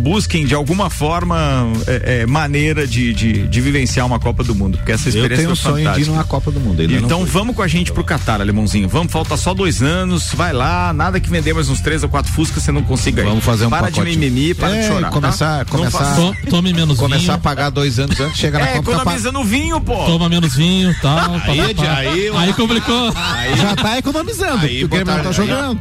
busquem 0.00 0.44
de 0.44 0.54
alguma 0.54 0.90
forma 0.90 1.66
é, 1.86 2.20
é, 2.22 2.26
maneira 2.26 2.86
de, 2.86 3.14
de, 3.14 3.48
de 3.48 3.60
vivenciar 3.62 4.04
uma 4.04 4.18
Copa 4.18 4.44
do 4.44 4.54
Mundo, 4.54 4.76
porque 4.76 4.92
essa 4.92 5.08
Eu 5.08 5.14
experiência 5.14 5.36
tenho 5.38 5.52
um 5.52 5.56
sonho 5.56 5.90
de 5.94 6.02
ir 6.02 6.06
numa 6.06 6.24
Copa 6.24 6.50
do 6.50 6.60
Mundo. 6.60 6.82
Então 6.82 7.24
vamos 7.24 7.56
com 7.56 7.62
a 7.62 7.68
gente 7.68 7.92
pro 7.92 8.04
Catar, 8.04 8.40
alemãozinho. 8.42 8.88
Vamos, 8.88 9.10
falta 9.10 9.36
só 9.36 9.54
dois 9.54 9.80
anos. 9.82 10.32
Vai 10.34 10.52
lá, 10.52 10.92
nada 10.92 11.18
que 11.18 11.30
vender 11.30 11.54
mais 11.54 11.70
uns 11.70 11.80
três 11.80 12.02
ou 12.02 12.08
quatro 12.10 12.30
Fuscas 12.30 12.62
você 12.62 12.70
não 12.70 12.82
consiga 12.82 13.22
ir. 13.22 13.26
Vamos 13.26 13.44
fazer 13.44 13.64
um 13.66 13.70
Para 13.70 13.86
pacote. 13.86 14.10
de 14.10 14.18
mimimi, 14.18 14.52
para 14.52 14.68
de 14.70 14.78
É, 14.78 14.88
chorar. 14.88 15.10
começar- 15.10 15.64
tá? 15.64 15.70
Começar- 15.70 16.16
Tome 16.50 16.72
menos 16.74 16.98
Começar 16.98 17.20
vinho. 17.22 17.32
a 17.34 17.38
pagar 17.38 17.70
dois 17.70 17.98
anos 17.98 18.20
antes, 18.20 18.38
chega 18.38 18.58
na 18.58 18.66
É, 18.68 18.76
Copa 18.76 18.92
economiza 18.92 19.32
no 19.32 19.44
vinho, 19.44 19.80
pô. 19.80 20.04
Toma 20.04 20.28
menos 20.28 20.54
vinho 20.54 20.94
tal. 21.00 21.16
Aí, 21.46 21.60
aí, 21.88 22.30
aí 22.36 22.52
complicou. 22.52 23.12
Já 23.56 23.74
tá 23.76 23.98
economizando, 23.98 24.66
Aí 24.66 24.84
o 24.84 24.88
Grêmio 24.88 25.06
tá 25.06 25.22
botaram- 25.22 25.32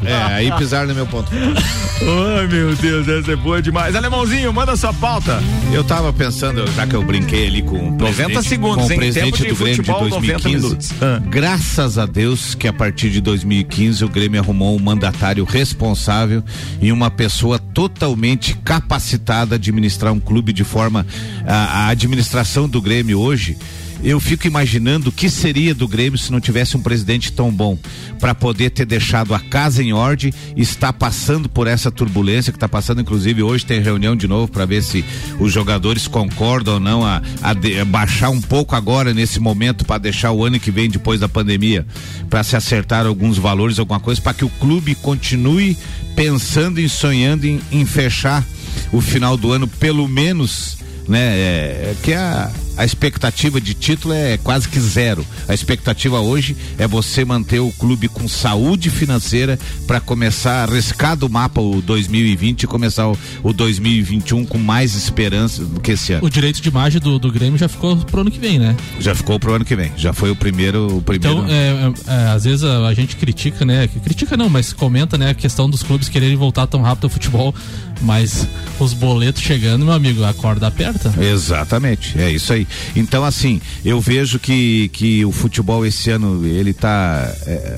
É, 0.04 0.14
aí 0.34 0.52
pisaram 0.54 0.88
no 0.88 0.96
meu 0.96 1.06
ponto. 1.08 1.30
Ai, 1.36 2.48
meu 2.48 2.76
Deus, 2.76 3.08
essa 3.08 3.32
é 3.32 3.36
boa 3.36 3.62
demais. 3.62 3.96
Alemãozinho, 3.96 4.52
manda 4.54 4.76
sua 4.76 4.94
pauta. 4.94 5.42
Eu 5.72 5.84
tava 5.84 6.12
pensando, 6.12 6.66
já 6.74 6.86
que 6.86 6.96
eu 6.96 7.04
brinquei 7.04 7.48
ali 7.48 7.62
com 7.62 7.78
o 7.78 7.92
90 7.92 7.98
presidente- 8.14 8.44
segundos, 8.50 8.88
com 8.88 8.94
o 8.94 8.98
presidente 8.98 9.46
do 9.46 9.56
Grêmio 9.56 9.74
de 9.74 9.76
futebol, 9.78 10.10
90 10.10 10.20
2015. 10.44 10.56
minutos. 10.66 10.92
Ah. 11.02 11.22
Graças 11.28 11.98
a 11.98 12.06
Deus 12.06 12.54
que 12.54 12.68
a 12.68 12.74
partir 12.74 13.10
de 13.10 13.22
2015 13.22 14.04
o 14.04 14.10
Grêmio 14.10 14.40
arrumou 14.42 14.76
um 14.76 14.80
mandatário 14.80 15.44
responsável 15.46 16.44
e 16.82 16.92
uma 16.92 17.10
pessoa 17.10 17.58
totalmente 17.60 18.56
capacitada 18.64 19.56
a 19.56 19.58
administrar 19.58 20.12
um 20.14 20.20
clube 20.20 20.52
de 20.54 20.64
forma 20.64 21.06
a, 21.48 21.86
a 21.86 21.88
administração 21.90 22.68
do 22.68 22.82
Grêmio 22.82 23.20
hoje 23.20 23.58
eu 24.06 24.20
fico 24.20 24.46
imaginando 24.46 25.10
o 25.10 25.12
que 25.12 25.30
seria 25.30 25.74
do 25.74 25.88
Grêmio 25.88 26.18
se 26.18 26.32
não 26.32 26.40
tivesse 26.40 26.78
um 26.78 26.82
presidente 26.82 27.32
tão 27.32 27.52
bom 27.52 27.78
para 28.20 28.36
poder 28.36 28.70
ter 28.70 28.86
deixado 28.86 29.34
a 29.34 29.40
casa 29.40 29.82
em 29.82 29.94
ordem 29.94 30.32
e 30.56 30.62
estar 30.62 30.94
passando 30.94 31.50
por 31.50 31.66
essa 31.68 31.90
turbulência 31.92 32.52
que 32.54 32.58
está 32.58 32.70
passando. 32.70 33.02
Inclusive 33.02 33.42
hoje 33.42 33.66
tem 33.66 33.82
reunião 33.82 34.16
de 34.16 34.28
novo 34.28 34.48
para 34.52 34.66
ver 34.66 34.84
se 34.84 35.04
os 35.40 35.52
jogadores 35.52 36.08
concordam 36.08 36.76
ou 36.76 36.80
não 36.80 37.04
a, 37.06 37.22
a 37.42 37.54
de- 37.54 37.80
a 37.80 37.86
baixar 37.86 38.30
um 38.30 38.40
pouco 38.42 38.76
agora 38.76 39.14
nesse 39.14 39.40
momento 39.40 39.84
para 39.84 39.98
deixar 39.98 40.32
o 40.32 40.46
ano 40.46 40.60
que 40.60 40.70
vem 40.72 40.88
depois 40.90 41.20
da 41.20 41.28
pandemia 41.28 41.86
para 42.30 42.44
se 42.44 42.56
acertar 42.56 43.06
alguns 43.08 43.38
valores, 43.38 43.80
alguma 43.80 44.00
coisa 44.00 44.22
para 44.22 44.34
que 44.34 44.46
o 44.46 44.50
clube 44.50 44.94
continue 44.96 45.76
pensando 46.16 46.80
e 46.80 46.88
sonhando 46.88 47.46
em, 47.46 47.60
em 47.72 47.86
fechar 47.86 48.46
o 48.92 49.02
final 49.02 49.36
do 49.36 49.52
ano 49.52 49.68
pelo 49.68 50.08
menos 50.08 50.78
né? 51.08 51.20
É, 51.20 51.92
é 51.92 51.96
que 52.02 52.14
a, 52.14 52.52
a 52.78 52.86
expectativa 52.86 53.60
de 53.62 53.74
título 53.74 54.14
é 54.14 54.38
quase 54.38 54.68
que 54.68 54.80
zero. 54.80 55.26
A 55.48 55.54
expectativa 55.54 56.20
hoje 56.20 56.56
é 56.78 56.88
você 56.88 57.24
manter 57.24 57.60
o 57.60 57.72
clube 57.72 58.08
com 58.08 58.28
saúde 58.28 58.90
financeira 58.90 59.58
para 59.88 60.00
começar 60.00 60.64
a 60.64 60.74
riscar 60.74 61.16
do 61.16 61.30
mapa 61.30 61.62
o 61.62 61.82
2020 61.82 62.64
e 62.64 62.68
começar 62.68 63.08
o, 63.08 63.18
o 63.44 63.54
2021 63.54 64.46
com 64.46 64.58
mais 64.58 64.96
esperança 64.96 65.64
do 65.64 65.80
que 65.80 65.92
esse 65.92 66.14
ano. 66.14 66.26
O 66.26 66.30
direito 66.30 66.62
de 66.62 66.70
imagem 66.70 67.00
do, 67.00 67.18
do 67.18 67.32
Grêmio 67.32 67.58
já 67.58 67.68
ficou 67.68 67.96
pro 67.98 68.22
ano 68.22 68.32
que 68.32 68.40
vem, 68.40 68.60
né? 68.60 68.76
Já 69.00 69.16
ficou 69.16 69.40
pro 69.40 69.54
ano 69.54 69.66
que 69.66 69.76
vem. 69.76 69.92
Já 69.96 70.14
foi 70.14 70.30
o 70.32 70.36
primeiro, 70.36 70.98
o 70.98 71.02
primeiro. 71.02 71.40
Então, 71.40 71.50
é, 71.50 71.94
é, 72.08 72.14
é, 72.14 72.28
às 72.30 72.44
vezes 72.44 72.64
a, 72.64 72.88
a 72.88 72.94
gente 72.94 73.16
critica, 73.16 73.66
né? 73.66 73.88
Critica 74.04 74.36
não, 74.36 74.50
mas 74.50 74.74
comenta, 74.74 75.18
né? 75.18 75.32
A 75.32 75.34
questão 75.34 75.70
dos 75.70 75.84
clubes 75.84 76.10
quererem 76.10 76.36
voltar 76.36 76.68
tão 76.68 76.82
rápido 76.82 77.06
ao 77.06 77.10
futebol, 77.10 77.54
mas 78.02 78.48
os 78.80 78.94
boletos 78.94 79.42
chegando, 79.42 79.86
meu 79.86 79.94
amigo, 79.94 80.24
a 80.24 80.34
corda 80.34 80.68
aperta. 80.68 81.14
Exatamente, 81.20 82.20
é 82.20 82.30
isso 82.30 82.52
aí. 82.54 82.65
Então, 82.96 83.24
assim, 83.24 83.62
eu 83.84 84.00
vejo 84.00 84.40
que, 84.40 84.90
que 84.90 85.26
o 85.26 85.32
futebol 85.32 85.86
esse 85.86 86.10
ano 86.10 86.46
ele 86.46 86.72
está 86.72 87.34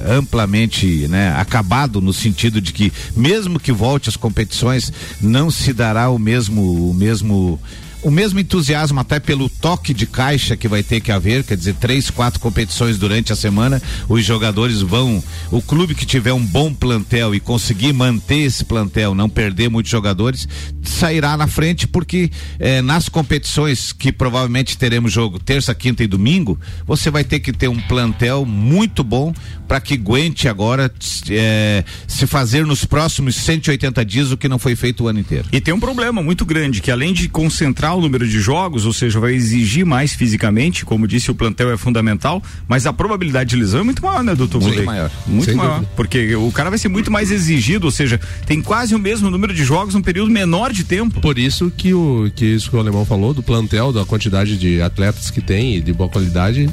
amplamente 0.09 1.07
né, 1.07 1.33
acabado 1.37 2.01
no 2.01 2.13
sentido 2.13 2.59
de 2.61 2.73
que, 2.73 2.91
mesmo 3.15 3.59
que 3.59 3.71
volte 3.71 4.09
as 4.09 4.17
competições, 4.17 4.91
não 5.21 5.49
se 5.49 5.73
dará 5.73 6.09
o 6.09 6.19
mesmo, 6.19 6.89
o 6.89 6.93
mesmo 6.93 7.59
o 8.01 8.11
mesmo 8.11 8.39
entusiasmo 8.39 8.99
até 8.99 9.19
pelo 9.19 9.49
toque 9.49 9.93
de 9.93 10.05
caixa 10.05 10.55
que 10.55 10.67
vai 10.67 10.83
ter 10.83 11.01
que 11.01 11.11
haver, 11.11 11.43
quer 11.43 11.57
dizer, 11.57 11.75
três, 11.75 12.09
quatro 12.09 12.39
competições 12.39 12.97
durante 12.97 13.33
a 13.33 13.35
semana, 13.35 13.81
os 14.07 14.23
jogadores 14.23 14.81
vão, 14.81 15.23
o 15.51 15.61
clube 15.61 15.95
que 15.95 16.05
tiver 16.05 16.33
um 16.33 16.45
bom 16.45 16.73
plantel 16.73 17.33
e 17.33 17.39
conseguir 17.39 17.93
manter 17.93 18.39
esse 18.39 18.63
plantel, 18.63 19.15
não 19.15 19.29
perder 19.29 19.69
muitos 19.69 19.91
jogadores, 19.91 20.47
sairá 20.83 21.35
na 21.35 21.47
frente 21.47 21.87
porque 21.87 22.29
eh, 22.59 22.81
nas 22.81 23.09
competições 23.09 23.91
que 23.91 24.11
provavelmente 24.11 24.77
teremos 24.77 25.11
jogo 25.11 25.39
terça, 25.39 25.73
quinta 25.73 26.03
e 26.03 26.07
domingo, 26.07 26.59
você 26.85 27.09
vai 27.09 27.23
ter 27.23 27.39
que 27.39 27.51
ter 27.51 27.67
um 27.67 27.79
plantel 27.79 28.45
muito 28.45 29.03
bom 29.03 29.33
para 29.67 29.81
que 29.81 29.95
aguente 29.95 30.47
agora 30.47 30.91
eh, 31.29 31.83
se 32.07 32.25
fazer 32.25 32.65
nos 32.65 32.85
próximos 32.85 33.35
180 33.35 34.05
dias 34.05 34.31
o 34.31 34.37
que 34.37 34.47
não 34.47 34.57
foi 34.57 34.75
feito 34.75 35.03
o 35.03 35.07
ano 35.07 35.19
inteiro. 35.19 35.47
E 35.51 35.59
tem 35.59 35.73
um 35.73 35.79
problema 35.79 36.23
muito 36.23 36.45
grande, 36.45 36.81
que 36.81 36.89
além 36.89 37.13
de 37.13 37.27
concentrar 37.27 37.86
o 37.93 38.01
número 38.01 38.27
de 38.27 38.39
jogos, 38.39 38.85
ou 38.85 38.93
seja, 38.93 39.19
vai 39.19 39.33
exigir 39.33 39.85
mais 39.85 40.13
fisicamente, 40.13 40.85
como 40.85 41.07
disse, 41.07 41.29
o 41.31 41.35
plantel 41.35 41.71
é 41.71 41.77
fundamental, 41.77 42.41
mas 42.67 42.85
a 42.85 42.93
probabilidade 42.93 43.49
de 43.51 43.55
lesão 43.55 43.81
é 43.81 43.83
muito 43.83 44.01
maior, 44.03 44.23
né, 44.23 44.35
doutor 44.35 44.59
Muito 44.61 44.71
Volei? 44.73 44.85
maior, 44.85 45.11
Muito 45.25 45.45
sem 45.45 45.55
maior. 45.55 45.75
dúvida. 45.75 45.91
Porque 45.95 46.35
o 46.35 46.51
cara 46.51 46.69
vai 46.69 46.79
ser 46.79 46.87
muito 46.89 47.11
mais 47.11 47.31
exigido, 47.31 47.85
ou 47.85 47.91
seja, 47.91 48.19
tem 48.45 48.61
quase 48.61 48.93
o 48.95 48.99
mesmo 48.99 49.29
número 49.29 49.53
de 49.53 49.63
jogos 49.63 49.93
num 49.93 50.01
período 50.01 50.31
menor 50.31 50.71
de 50.73 50.83
tempo. 50.83 51.19
Por 51.21 51.37
isso 51.37 51.71
que 51.75 51.93
o 51.93 52.31
que 52.35 52.45
isso 52.45 52.69
que 52.69 52.75
o 52.75 52.79
alemão 52.79 53.05
falou 53.05 53.33
do 53.33 53.43
plantel, 53.43 53.91
da 53.91 54.05
quantidade 54.05 54.57
de 54.57 54.81
atletas 54.81 55.29
que 55.29 55.41
tem 55.41 55.75
e 55.75 55.81
de 55.81 55.93
boa 55.93 56.09
qualidade, 56.09 56.69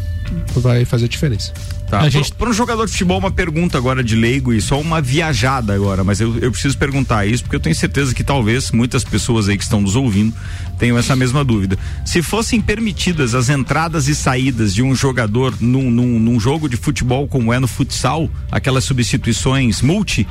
vai 0.57 0.85
fazer 0.85 1.09
diferença. 1.09 1.53
Tá. 1.89 2.01
A 2.01 2.09
gente- 2.09 2.33
Para 2.33 2.49
um 2.49 2.53
jogador 2.53 2.87
de 2.87 2.93
futebol, 2.93 3.19
uma 3.19 3.31
pergunta 3.31 3.77
agora 3.79 4.03
de 4.03 4.17
leigo 4.17 4.53
e 4.53 4.61
só 4.61 4.81
uma 4.81 5.01
viajada 5.01 5.75
agora, 5.75 6.03
mas 6.03 6.21
eu, 6.21 6.37
eu 6.39 6.51
preciso 6.51 6.77
perguntar 6.79 7.27
isso 7.27 7.43
porque 7.45 7.57
eu 7.57 7.61
tenho 7.61 7.75
certeza 7.77 8.15
que 8.15 8.25
talvez 8.25 8.71
muitas 8.73 9.05
pessoas 9.05 9.49
aí 9.49 9.57
que 9.57 9.63
estão 9.65 9.81
nos 9.81 9.95
ouvindo 9.95 10.35
tenham 10.79 10.99
essa 10.99 11.15
mesma 11.15 11.45
dúvida. 11.45 11.79
Se 12.05 12.21
fossem 12.23 12.61
permitidas 12.61 13.35
as 13.35 13.49
entradas 13.49 14.09
e 14.09 14.15
saídas 14.15 14.75
de 14.75 14.83
um 14.83 14.95
jogador 14.95 15.55
num, 15.61 15.89
num, 15.91 16.19
num 16.19 16.41
jogo 16.41 16.69
de 16.69 16.77
futebol 16.77 17.29
como 17.29 17.53
é 17.53 17.61
no 17.61 17.69
futsal, 17.69 18.29
aquelas 18.51 18.83
substituições 18.85 19.81
multi, 19.83 20.27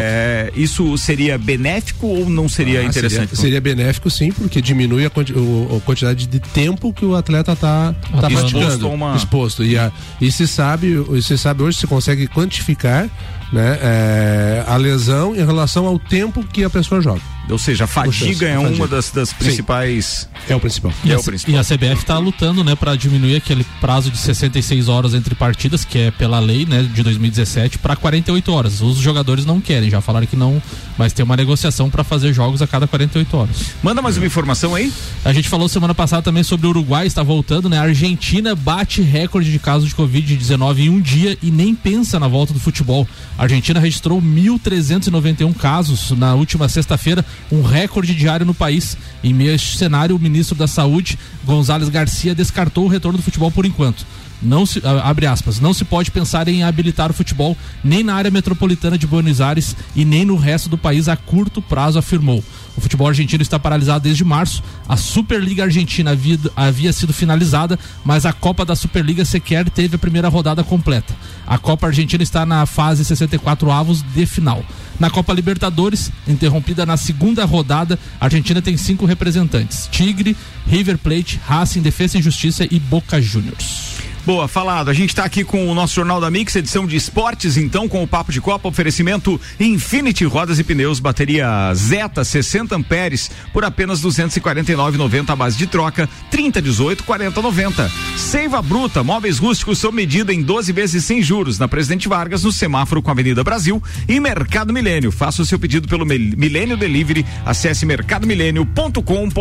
é, 0.00 0.52
isso 0.56 0.96
seria 0.96 1.36
benéfico 1.36 2.06
ou 2.06 2.28
não 2.30 2.48
seria 2.48 2.80
Ah, 2.80 2.84
interessante? 2.84 3.30
Seria, 3.36 3.36
seria 3.42 3.60
benéfico 3.60 4.08
sim, 4.08 4.32
porque 4.32 4.62
diminui 4.62 5.04
a, 5.04 5.10
quanti- 5.10 5.32
o- 5.34 5.76
a 5.76 5.80
quantidade 5.84 6.26
de 6.26 6.40
tempo 6.40 6.92
que 6.92 7.04
o 7.04 7.14
atleta 7.14 7.54
tá, 7.54 7.94
tá 8.20 8.28
Exposto 8.30 8.88
uma- 8.88 9.16
Exposto. 9.16 9.64
E, 9.64 9.76
a- 9.76 9.92
e 10.20 10.30
se 10.32 10.46
sabe, 10.48 10.91
e 10.92 11.22
se 11.22 11.36
sabe 11.36 11.62
hoje, 11.62 11.78
se 11.78 11.86
consegue 11.86 12.26
quantificar 12.28 13.08
né, 13.52 13.78
é, 13.82 14.64
a 14.66 14.76
lesão 14.76 15.34
em 15.34 15.44
relação 15.44 15.86
ao 15.86 15.98
tempo 15.98 16.42
que 16.44 16.64
a 16.64 16.70
pessoa 16.70 17.00
joga. 17.00 17.20
Ou 17.50 17.58
seja, 17.58 17.84
a 17.84 17.86
fadiga 17.86 18.46
é 18.48 18.58
uma 18.58 18.86
das, 18.86 19.10
das 19.10 19.32
principais. 19.32 20.28
É 20.48 20.54
o 20.54 20.60
principal. 20.60 20.92
E, 21.04 21.10
É 21.10 21.14
a, 21.14 21.18
o 21.18 21.22
principal. 21.24 21.54
e 21.54 21.58
a 21.58 21.62
CBF 21.62 22.04
tá 22.04 22.18
lutando, 22.18 22.62
né, 22.64 22.74
para 22.74 22.94
diminuir 22.96 23.36
aquele 23.36 23.64
prazo 23.80 24.10
de 24.10 24.18
66 24.18 24.88
horas 24.88 25.12
entre 25.14 25.34
partidas, 25.34 25.84
que 25.84 25.98
é 25.98 26.10
pela 26.10 26.38
lei, 26.38 26.64
né, 26.64 26.82
de 26.82 27.02
2017, 27.02 27.78
para 27.78 27.96
48 27.96 28.52
horas. 28.52 28.80
Os 28.80 28.98
jogadores 28.98 29.44
não 29.44 29.60
querem, 29.60 29.90
já 29.90 30.00
falaram 30.00 30.26
que 30.26 30.36
não, 30.36 30.62
mas 30.96 31.12
tem 31.12 31.24
uma 31.24 31.36
negociação 31.36 31.90
para 31.90 32.04
fazer 32.04 32.32
jogos 32.32 32.62
a 32.62 32.66
cada 32.66 32.86
48 32.86 33.36
horas. 33.36 33.56
Manda 33.82 34.00
mais 34.00 34.16
uma 34.16 34.26
informação 34.26 34.74
aí. 34.74 34.92
A 35.24 35.32
gente 35.32 35.48
falou 35.48 35.68
semana 35.68 35.94
passada 35.94 36.22
também 36.22 36.42
sobre 36.42 36.66
o 36.66 36.70
Uruguai, 36.70 37.06
está 37.06 37.22
voltando, 37.22 37.68
né? 37.68 37.78
A 37.78 37.82
Argentina 37.82 38.54
bate 38.54 39.02
recorde 39.02 39.50
de 39.50 39.58
casos 39.58 39.88
de 39.88 39.94
Covid-19 39.94 40.78
em 40.78 40.88
um 40.88 41.00
dia 41.00 41.36
e 41.42 41.50
nem 41.50 41.74
pensa 41.74 42.18
na 42.18 42.28
volta 42.28 42.52
do 42.52 42.60
futebol. 42.60 43.06
A 43.36 43.42
Argentina 43.42 43.80
registrou 43.80 44.20
1.391 44.20 45.54
casos 45.56 46.10
na 46.12 46.34
última 46.34 46.68
sexta-feira, 46.68 47.24
um 47.50 47.62
recorde 47.62 48.14
diário 48.14 48.46
no 48.46 48.54
país. 48.54 48.96
Em 49.22 49.32
meio 49.32 49.52
a 49.52 49.54
este 49.54 49.76
cenário, 49.76 50.16
o 50.16 50.18
ministro 50.18 50.54
da 50.56 50.66
Saúde, 50.66 51.18
González 51.44 51.88
Garcia, 51.88 52.34
descartou 52.34 52.84
o 52.84 52.88
retorno 52.88 53.18
do 53.18 53.22
futebol 53.24 53.50
por 53.50 53.66
enquanto. 53.66 54.04
não 54.44 54.66
se, 54.66 54.80
a- 54.84 55.08
abre 55.08 55.24
aspas, 55.24 55.60
não 55.60 55.72
se 55.72 55.84
pode 55.84 56.10
pensar 56.10 56.48
em 56.48 56.64
habilitar 56.64 57.10
o 57.10 57.14
futebol 57.14 57.56
nem 57.84 58.02
na 58.02 58.14
área 58.14 58.28
metropolitana 58.30 58.98
de 58.98 59.06
Buenos 59.06 59.40
Aires 59.40 59.76
e 59.94 60.04
nem 60.04 60.24
no 60.24 60.34
resto 60.34 60.68
do 60.68 60.76
país 60.76 61.08
a 61.08 61.16
curto 61.16 61.62
prazo, 61.62 61.96
afirmou. 61.98 62.42
O 62.76 62.80
futebol 62.80 63.08
argentino 63.08 63.42
está 63.42 63.58
paralisado 63.58 64.04
desde 64.04 64.24
março. 64.24 64.62
A 64.88 64.96
Superliga 64.96 65.64
Argentina 65.64 66.12
havia, 66.12 66.38
havia 66.56 66.92
sido 66.92 67.12
finalizada, 67.12 67.78
mas 68.04 68.24
a 68.24 68.32
Copa 68.32 68.64
da 68.64 68.74
Superliga 68.74 69.24
sequer 69.24 69.68
teve 69.68 69.96
a 69.96 69.98
primeira 69.98 70.28
rodada 70.28 70.64
completa. 70.64 71.14
A 71.46 71.58
Copa 71.58 71.86
Argentina 71.86 72.22
está 72.22 72.46
na 72.46 72.64
fase 72.66 73.04
64 73.04 73.70
avos 73.70 74.02
de 74.02 74.26
final. 74.26 74.64
Na 74.98 75.10
Copa 75.10 75.32
Libertadores, 75.32 76.10
interrompida 76.26 76.86
na 76.86 76.96
segunda 76.96 77.44
rodada, 77.44 77.98
a 78.20 78.26
Argentina 78.26 78.62
tem 78.62 78.76
cinco 78.76 79.04
representantes: 79.04 79.88
Tigre, 79.90 80.36
River 80.66 80.98
Plate, 80.98 81.40
Racing, 81.44 81.82
Defesa 81.82 82.18
e 82.18 82.22
Justiça 82.22 82.66
e 82.70 82.78
Boca 82.78 83.20
Juniors. 83.20 83.91
Boa, 84.24 84.46
falado. 84.46 84.88
A 84.88 84.94
gente 84.94 85.10
está 85.10 85.24
aqui 85.24 85.42
com 85.42 85.68
o 85.68 85.74
nosso 85.74 85.94
Jornal 85.96 86.20
da 86.20 86.30
Mix, 86.30 86.54
edição 86.54 86.86
de 86.86 86.94
esportes, 86.96 87.56
então, 87.56 87.88
com 87.88 88.04
o 88.04 88.06
Papo 88.06 88.30
de 88.30 88.40
Copa, 88.40 88.68
oferecimento 88.68 89.40
Infinity 89.58 90.24
Rodas 90.24 90.60
e 90.60 90.64
Pneus, 90.64 91.00
bateria 91.00 91.74
Zeta 91.74 92.22
60 92.22 92.76
amperes 92.76 93.28
por 93.52 93.64
apenas 93.64 94.00
249,90 94.00 95.30
a 95.30 95.34
base 95.34 95.58
de 95.58 95.66
troca, 95.66 96.08
30 96.30 96.62
18 96.62 97.02
40 97.02 97.42
90. 97.42 97.90
Seiva 98.16 98.62
Bruta, 98.62 99.02
móveis 99.02 99.38
rústicos 99.38 99.78
sob 99.78 99.96
medida 99.96 100.32
em 100.32 100.40
12 100.40 100.72
vezes 100.72 101.04
sem 101.04 101.20
juros, 101.20 101.58
na 101.58 101.66
Presidente 101.66 102.08
Vargas, 102.08 102.44
no 102.44 102.52
semáforo 102.52 103.02
com 103.02 103.10
a 103.10 103.12
Avenida 103.14 103.42
Brasil 103.42 103.82
e 104.08 104.20
Mercado 104.20 104.72
Milênio. 104.72 105.10
Faça 105.10 105.42
o 105.42 105.44
seu 105.44 105.58
pedido 105.58 105.88
pelo 105.88 106.06
Mil- 106.06 106.36
Milênio 106.38 106.76
Delivery, 106.76 107.26
acesse 107.44 107.84
mercadomilênio.com.br. 107.84 109.32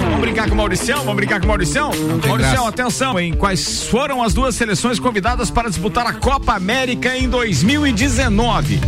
Vamos 0.00 0.20
brincar 0.20 0.48
com 0.48 0.54
o 0.54 0.56
Mauricião? 0.56 1.00
Vamos 1.00 1.16
brincar 1.16 1.38
com 1.40 1.44
o 1.44 1.48
Mauricião? 1.48 1.90
Mauricião, 1.94 2.36
graça. 2.38 2.68
atenção, 2.68 3.20
hein? 3.20 3.34
Quais 3.34 3.73
foram 3.82 4.22
as 4.22 4.32
duas 4.34 4.54
seleções 4.54 4.98
convidadas 4.98 5.50
para 5.50 5.68
disputar 5.68 6.06
a 6.06 6.12
Copa 6.12 6.54
América 6.54 7.16
em 7.16 7.28
2019? 7.28 8.80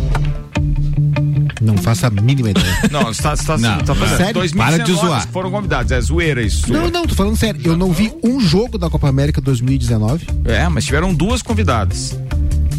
Não 1.61 1.76
faço 1.78 2.07
a 2.07 2.11
mínima 2.11 2.51
ideia. 2.51 2.66
Não, 2.93 3.05
você 3.05 3.22
tá, 3.22 3.34
você 3.34 3.45
tá, 3.45 3.59
Não, 3.59 3.78
tá 3.78 3.95
fazendo. 3.95 4.16
sério? 4.18 4.34
2019 4.34 4.76
Para 4.76 4.84
de 4.84 4.93
zoar. 4.93 5.28
foram 5.32 5.51
convidados. 5.51 5.91
É 5.91 6.01
zoeira 6.01 6.43
isso. 6.43 6.70
Não, 6.72 6.91
não, 6.91 7.07
tô 7.07 7.14
falando 7.14 7.37
sério. 7.37 7.61
Eu 7.64 7.76
não 7.76 7.93
vi 7.93 8.12
um 8.22 8.39
jogo 8.39 8.78
da 8.78 8.89
Copa 8.91 9.09
América 9.09 9.41
2019. 9.41 10.26
É, 10.45 10.68
mas 10.68 10.84
tiveram 10.84 11.12
duas 11.14 11.43
convidadas. 11.43 12.16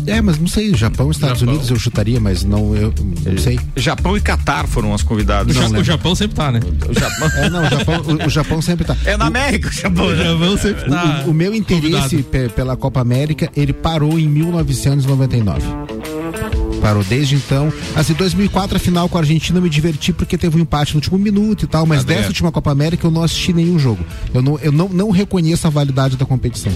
É, 0.07 0.21
mas 0.21 0.37
não 0.39 0.47
sei. 0.47 0.73
Japão, 0.75 1.11
Estados 1.11 1.39
Japão. 1.39 1.53
Unidos 1.53 1.69
eu 1.69 1.77
chutaria, 1.77 2.19
mas 2.19 2.43
não, 2.43 2.75
eu 2.75 2.93
não 3.25 3.37
sei. 3.37 3.59
Japão 3.75 4.15
e 4.17 4.21
Catar 4.21 4.67
foram 4.67 4.93
as 4.93 5.03
convidadas. 5.03 5.55
Não 5.55 5.63
o 5.63 5.65
lembro. 5.67 5.83
Japão 5.83 6.15
sempre 6.15 6.35
tá, 6.35 6.51
né? 6.51 6.59
O 6.89 6.93
Japão. 6.99 7.29
É, 7.43 7.49
não, 7.49 7.61
o 7.65 7.69
Japão, 7.69 8.01
o, 8.01 8.25
o 8.27 8.29
Japão 8.29 8.61
sempre 8.61 8.85
tá. 8.85 8.95
É 9.05 9.15
na 9.17 9.25
América 9.25 9.69
o 9.69 9.71
Japão. 9.71 10.09
né? 10.09 10.23
Japão 10.23 10.57
sempre 10.57 10.89
tá. 10.89 11.23
O, 11.25 11.31
o 11.31 11.33
meu 11.33 11.53
interesse 11.53 12.23
pe- 12.23 12.49
pela 12.49 12.75
Copa 12.77 12.99
América, 13.01 13.49
ele 13.55 13.73
parou 13.73 14.17
em 14.19 14.27
1999. 14.27 15.61
Parou 16.81 17.03
desde 17.03 17.35
então. 17.35 17.73
Assim, 17.95 18.13
2004, 18.13 18.77
a 18.77 18.79
final 18.79 19.09
com 19.09 19.17
a 19.17 19.21
Argentina, 19.21 19.57
eu 19.57 19.63
me 19.63 19.69
diverti 19.69 20.13
porque 20.13 20.37
teve 20.37 20.57
um 20.57 20.61
empate 20.61 20.93
no 20.93 20.97
último 20.99 21.17
minuto 21.17 21.63
e 21.63 21.67
tal, 21.67 21.85
mas 21.85 22.01
Adriano. 22.01 22.21
dessa 22.21 22.29
última 22.29 22.51
Copa 22.51 22.71
América 22.71 23.05
eu 23.07 23.11
não 23.11 23.23
assisti 23.23 23.51
nenhum 23.51 23.77
jogo. 23.79 24.05
Eu 24.33 24.41
não, 24.41 24.59
eu 24.59 24.71
não, 24.71 24.87
não 24.87 25.09
reconheço 25.11 25.67
a 25.67 25.69
validade 25.69 26.15
da 26.15 26.25
competição. 26.25 26.71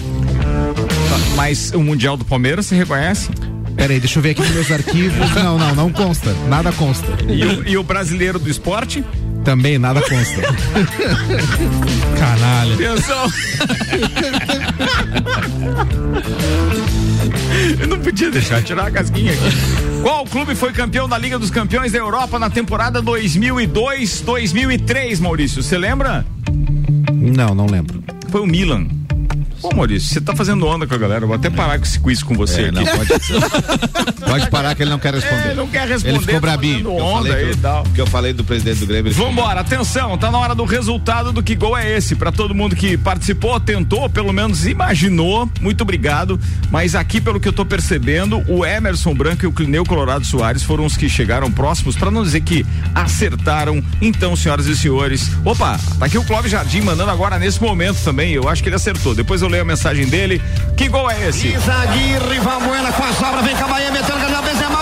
Mas 1.36 1.70
o 1.72 1.80
Mundial 1.80 2.16
do 2.16 2.24
Palmeiras 2.24 2.66
se 2.66 2.74
reconhece? 2.74 3.30
Pera 3.76 3.92
aí, 3.92 4.00
deixa 4.00 4.18
eu 4.18 4.22
ver 4.22 4.30
aqui 4.30 4.42
nos 4.42 4.50
meus 4.50 4.70
arquivos. 4.70 5.28
Não, 5.34 5.58
não, 5.58 5.74
não 5.74 5.90
consta. 5.90 6.32
Nada 6.48 6.72
consta. 6.72 7.06
E 7.28 7.44
o, 7.44 7.68
e 7.68 7.76
o 7.76 7.82
brasileiro 7.82 8.38
do 8.38 8.48
esporte? 8.50 9.04
Também 9.44 9.78
nada 9.78 10.00
consta. 10.00 10.40
Canalha. 12.18 12.74
Atenção. 12.74 13.30
Eu 17.80 17.86
não 17.88 17.98
podia 17.98 18.30
deixar 18.30 18.62
tirar 18.62 18.86
a 18.86 18.90
casquinha 18.90 19.32
aqui. 19.32 19.42
Qual 20.02 20.24
clube 20.26 20.54
foi 20.54 20.72
campeão 20.72 21.08
da 21.08 21.16
Liga 21.18 21.38
dos 21.38 21.50
Campeões 21.50 21.92
da 21.92 21.98
Europa 21.98 22.38
na 22.38 22.48
temporada 22.50 23.02
2002-2003, 23.02 25.20
Maurício? 25.20 25.62
Você 25.62 25.78
lembra? 25.78 26.26
Não, 27.12 27.54
não 27.54 27.66
lembro. 27.66 28.02
Foi 28.30 28.40
o 28.40 28.46
Milan. 28.46 28.86
Ô 29.62 29.74
Maurício, 29.74 30.08
você 30.12 30.20
tá 30.20 30.34
fazendo 30.34 30.66
onda 30.66 30.86
com 30.86 30.94
a 30.94 30.98
galera. 30.98 31.22
Eu 31.24 31.28
vou 31.28 31.36
até 31.36 31.48
parar 31.50 31.78
com 31.78 31.84
esse 31.84 31.98
quiz 32.00 32.22
com 32.22 32.34
você 32.34 32.62
É, 32.62 32.64
aqui. 32.68 32.72
não, 32.74 32.84
pode, 32.84 33.10
pode 34.26 34.50
parar 34.50 34.74
que 34.74 34.82
ele 34.82 34.90
não 34.90 34.98
quer 34.98 35.14
responder. 35.14 35.42
É, 35.42 35.46
ele 35.46 35.54
não 35.54 35.68
quer 35.68 35.86
responder, 35.88 36.10
Ele 36.16 36.18
ficou 36.20 36.34
tá 36.34 36.40
brabinho. 36.40 36.80
eu 36.88 36.96
onda 36.96 37.28
falei 37.28 37.32
aí 37.32 37.44
que 37.44 37.50
e 37.50 37.52
eu- 37.52 37.62
tal. 37.62 37.86
Eu 37.96 38.06
falei 38.06 38.32
do 38.32 38.44
presidente 38.44 38.80
do 38.80 38.86
Grêmio. 38.86 39.12
Vambora, 39.12 39.60
atenção, 39.60 40.16
tá 40.18 40.30
na 40.30 40.38
hora 40.38 40.54
do 40.54 40.64
resultado 40.64 41.32
do 41.32 41.42
que 41.42 41.54
gol 41.54 41.76
é 41.76 41.96
esse. 41.96 42.14
Pra 42.16 42.32
todo 42.32 42.54
mundo 42.54 42.74
que 42.74 42.96
participou, 42.96 43.58
tentou, 43.60 44.08
pelo 44.08 44.32
menos 44.32 44.66
imaginou. 44.66 45.48
Muito 45.60 45.82
obrigado. 45.82 46.38
Mas 46.70 46.94
aqui, 46.94 47.20
pelo 47.20 47.38
que 47.38 47.46
eu 47.48 47.52
tô 47.52 47.64
percebendo, 47.64 48.42
o 48.48 48.64
Emerson 48.66 49.14
Branco 49.14 49.44
e 49.44 49.46
o 49.48 49.52
Clineu 49.52 49.84
Colorado 49.84 50.24
Soares 50.24 50.62
foram 50.62 50.84
os 50.86 50.96
que 50.96 51.08
chegaram 51.08 51.50
próximos, 51.50 51.96
pra 51.96 52.10
não 52.10 52.22
dizer 52.22 52.40
que 52.40 52.64
acertaram. 52.94 53.82
Então, 54.00 54.34
senhoras 54.34 54.66
e 54.66 54.76
senhores, 54.76 55.30
opa, 55.44 55.78
tá 55.98 56.06
aqui 56.06 56.18
o 56.18 56.24
Clóvis 56.24 56.50
Jardim 56.50 56.80
mandando 56.80 57.10
agora 57.10 57.38
nesse 57.38 57.60
momento 57.62 57.98
também. 58.02 58.32
Eu 58.32 58.48
acho 58.48 58.62
que 58.62 58.68
ele 58.68 58.76
acertou. 58.76 59.14
Depois 59.14 59.42
eu 59.42 59.48
leio 59.52 59.62
a 59.62 59.66
mensagem 59.66 60.06
dele. 60.06 60.42
Que 60.76 60.88
gol 60.88 61.08
é 61.10 61.28
esse? 61.28 61.52
Valbuena 62.40 62.90
com 62.92 63.04
a 63.04 63.12
sobra, 63.12 63.42
vem 63.42 63.54
metendo 63.90 64.28
na 64.28 64.42
Benzema, 64.42 64.81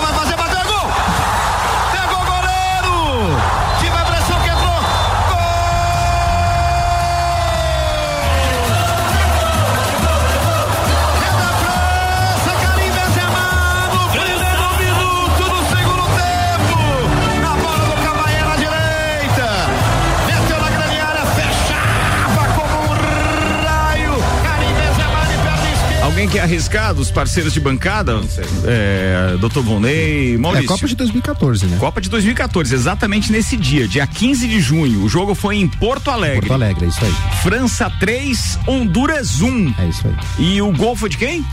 Alguém 26.21 26.33
quer 26.33 26.41
arriscar 26.41 26.93
dos 26.93 27.09
parceiros 27.09 27.51
de 27.51 27.59
bancada? 27.59 28.21
É, 28.63 29.35
Dr. 29.37 29.57
É 29.87 30.37
Maurício. 30.37 30.67
Copa 30.67 30.87
de 30.87 30.95
2014, 30.95 31.65
né? 31.65 31.77
Copa 31.79 31.99
de 31.99 32.09
2014, 32.11 32.75
exatamente 32.75 33.31
nesse 33.31 33.57
dia, 33.57 33.87
dia 33.87 34.05
15 34.05 34.47
de 34.47 34.59
junho. 34.59 35.03
O 35.03 35.09
jogo 35.09 35.33
foi 35.33 35.55
em 35.55 35.67
Porto 35.67 36.11
Alegre. 36.11 36.41
Porto 36.41 36.53
Alegre, 36.53 36.85
é 36.85 36.89
isso 36.89 37.03
aí. 37.03 37.11
França 37.41 37.89
3, 37.99 38.59
Honduras 38.67 39.41
1. 39.41 39.73
É 39.79 39.89
isso 39.89 40.07
aí. 40.07 40.15
E 40.37 40.61
o 40.61 40.71
gol 40.71 40.95
foi 40.95 41.09
de 41.09 41.17
quem? 41.17 41.43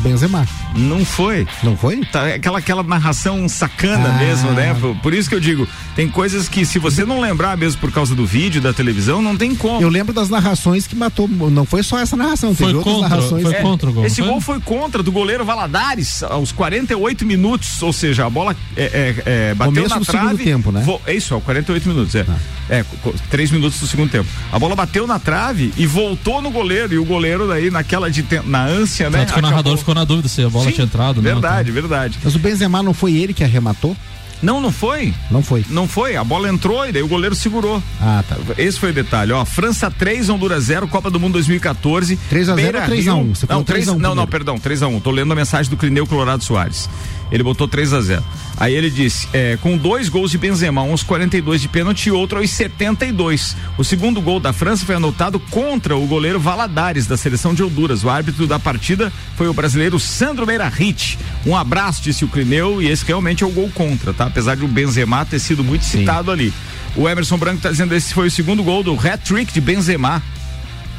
Benzema. 0.00 0.46
Não 0.76 1.04
foi. 1.04 1.46
Não 1.62 1.76
foi? 1.76 2.00
Tá, 2.04 2.26
aquela, 2.34 2.58
aquela 2.58 2.82
narração 2.82 3.48
sacana 3.48 4.10
Ah. 4.14 4.18
mesmo, 4.18 4.50
né? 4.52 4.74
Por, 4.80 4.94
por 4.96 5.14
isso 5.14 5.28
que 5.28 5.34
eu 5.34 5.40
digo, 5.40 5.66
tem 5.96 6.08
coisas 6.08 6.48
que 6.48 6.64
se 6.64 6.78
você 6.78 7.04
não 7.04 7.20
lembrar 7.20 7.56
mesmo 7.56 7.80
por 7.80 7.90
causa 7.90 8.14
do 8.14 8.24
vídeo, 8.26 8.60
da 8.60 8.72
televisão, 8.72 9.20
não 9.20 9.36
tem 9.36 9.54
como. 9.54 9.80
Eu 9.82 9.88
lembro 9.88 10.12
das 10.12 10.28
narrações 10.28 10.86
que 10.86 10.94
matou. 10.94 11.28
Não 11.28 11.64
foi 11.64 11.82
só 11.82 11.98
essa 11.98 12.16
narração, 12.16 12.54
Foi 12.54 12.66
teve 12.66 12.78
outras 12.78 12.94
contra, 12.94 13.08
narrações. 13.08 13.42
foi 13.42 13.54
É, 13.54 13.60
contra 13.62 13.90
o 13.90 13.92
gol. 13.92 14.04
Esse 14.06 14.16
foi? 14.22 14.26
gol 14.30 14.40
foi 14.40 14.60
contra 14.60 15.02
do 15.02 15.10
goleiro 15.12 15.44
Valadares 15.44 16.22
aos 16.22 16.52
48 16.52 17.24
minutos, 17.26 17.82
ou 17.82 17.92
seja, 17.92 18.26
a 18.26 18.30
bola 18.30 18.54
é, 18.76 18.82
é, 18.84 19.22
é, 19.50 19.54
bateu 19.54 19.74
Começo 19.74 19.94
na 19.94 19.98
do 20.00 20.04
trave. 20.06 20.26
segundo 20.28 20.44
tempo, 20.44 20.72
né? 20.72 20.82
vo- 20.84 21.00
é 21.06 21.14
isso, 21.14 21.34
é, 21.34 21.40
48 21.40 21.88
minutos, 21.88 22.14
é. 22.14 22.24
É, 22.70 22.82
co- 22.82 22.96
co- 23.02 23.14
três 23.30 23.50
minutos 23.50 23.80
do 23.80 23.86
segundo 23.86 24.10
tempo. 24.10 24.28
A 24.52 24.58
bola 24.58 24.76
bateu 24.76 25.06
na 25.06 25.18
trave 25.18 25.72
e 25.76 25.86
voltou 25.86 26.42
no 26.42 26.50
goleiro. 26.50 26.92
E 26.94 26.98
o 26.98 27.04
goleiro 27.04 27.48
daí, 27.48 27.70
naquela 27.70 28.10
de 28.10 28.24
na 28.44 28.64
ânsia, 28.64 29.08
né? 29.08 29.20
Tanto 29.20 29.32
que 29.32 29.38
o 29.38 29.42
narrador 29.42 29.72
acabou- 29.74 29.87
ficou 29.88 29.94
na 29.94 30.04
dúvida 30.04 30.28
se 30.28 30.42
a 30.42 30.50
bola 30.50 30.66
Sim, 30.66 30.72
tinha 30.72 30.84
entrado, 30.84 31.22
né? 31.22 31.32
Verdade, 31.32 31.70
verdade. 31.72 32.18
Mas 32.22 32.34
o 32.34 32.38
Benzema 32.38 32.82
não 32.82 32.92
foi 32.92 33.14
ele 33.14 33.32
que 33.32 33.42
arrematou? 33.42 33.96
Não, 34.42 34.60
não 34.60 34.70
foi. 34.70 35.12
Não 35.30 35.42
foi. 35.42 35.64
Não 35.70 35.88
foi. 35.88 36.14
A 36.14 36.22
bola 36.22 36.48
entrou 36.48 36.86
e 36.86 36.92
daí 36.92 37.02
o 37.02 37.08
goleiro 37.08 37.34
segurou. 37.34 37.82
Ah, 38.00 38.22
tá. 38.28 38.36
Esse 38.56 38.78
foi 38.78 38.90
o 38.90 38.92
detalhe, 38.92 39.32
ó. 39.32 39.44
França 39.44 39.90
3, 39.90 40.28
Honduras 40.28 40.64
0, 40.64 40.86
Copa 40.86 41.10
do 41.10 41.18
Mundo 41.18 41.32
2014. 41.32 42.16
3 42.28 42.48
a 42.50 42.54
0 42.54 42.62
Beira 42.62 42.78
ou 42.80 42.84
3 42.86 43.08
a 43.08 43.14
1? 43.14 43.16
Rio- 43.16 43.24
Não, 43.48 43.64
3 43.64 43.64
3 43.64 43.88
a 43.88 43.92
1 43.94 43.98
Não, 43.98 44.14
não, 44.14 44.26
perdão, 44.28 44.58
3 44.58 44.82
a 44.82 44.86
1. 44.88 45.00
Tô 45.00 45.10
lendo 45.10 45.32
a 45.32 45.34
mensagem 45.34 45.68
do 45.70 45.76
Clineu 45.76 46.06
Colorado 46.06 46.44
Soares. 46.44 46.88
Ele 47.30 47.42
botou 47.42 47.68
3 47.68 47.92
a 47.92 48.00
0. 48.00 48.24
Aí 48.56 48.74
ele 48.74 48.90
disse, 48.90 49.28
é, 49.32 49.58
com 49.60 49.76
dois 49.76 50.08
gols 50.08 50.30
de 50.30 50.38
Benzema, 50.38 50.82
uns 50.82 51.02
42 51.02 51.60
de 51.60 51.68
pênalti 51.68 52.06
e 52.06 52.10
outro 52.10 52.38
aos 52.38 52.50
72. 52.50 53.54
O 53.76 53.84
segundo 53.84 54.20
gol 54.20 54.40
da 54.40 54.52
França 54.52 54.84
foi 54.86 54.94
anotado 54.94 55.38
contra 55.38 55.96
o 55.96 56.06
goleiro 56.06 56.40
Valadares, 56.40 57.06
da 57.06 57.16
seleção 57.16 57.52
de 57.54 57.62
Honduras. 57.62 58.02
O 58.02 58.08
árbitro 58.10 58.46
da 58.46 58.58
partida 58.58 59.12
foi 59.36 59.46
o 59.46 59.52
brasileiro 59.52 60.00
Sandro 60.00 60.46
Meirahit. 60.46 61.18
Um 61.46 61.54
abraço, 61.54 62.02
disse 62.02 62.24
o 62.24 62.28
Clineu, 62.28 62.82
e 62.82 62.88
esse 62.88 63.04
realmente 63.04 63.44
é 63.44 63.46
o 63.46 63.50
gol 63.50 63.70
contra, 63.74 64.12
tá? 64.14 64.24
Apesar 64.26 64.56
de 64.56 64.64
o 64.64 64.68
Benzema 64.68 65.24
ter 65.26 65.38
sido 65.38 65.62
muito 65.62 65.84
citado 65.84 66.30
ali. 66.30 66.52
O 66.96 67.08
Emerson 67.08 67.36
Branco 67.36 67.60
tá 67.60 67.70
dizendo 67.70 67.94
esse 67.94 68.14
foi 68.14 68.26
o 68.28 68.30
segundo 68.30 68.62
gol 68.62 68.82
do 68.82 68.94
hat-trick 68.94 69.52
de 69.52 69.60
Benzema 69.60 70.22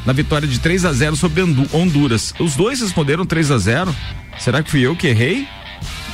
na 0.06 0.14
vitória 0.14 0.48
de 0.48 0.60
3 0.60 0.86
a 0.86 0.94
0 0.94 1.16
sobre 1.16 1.42
Hondu- 1.42 1.68
Honduras. 1.74 2.34
Os 2.40 2.56
dois 2.56 2.80
responderam 2.82 3.26
3 3.26 3.52
a 3.52 3.58
0 3.58 3.96
Será 4.38 4.64
que 4.64 4.72
fui 4.72 4.80
eu 4.80 4.96
que 4.96 5.08
errei? 5.08 5.46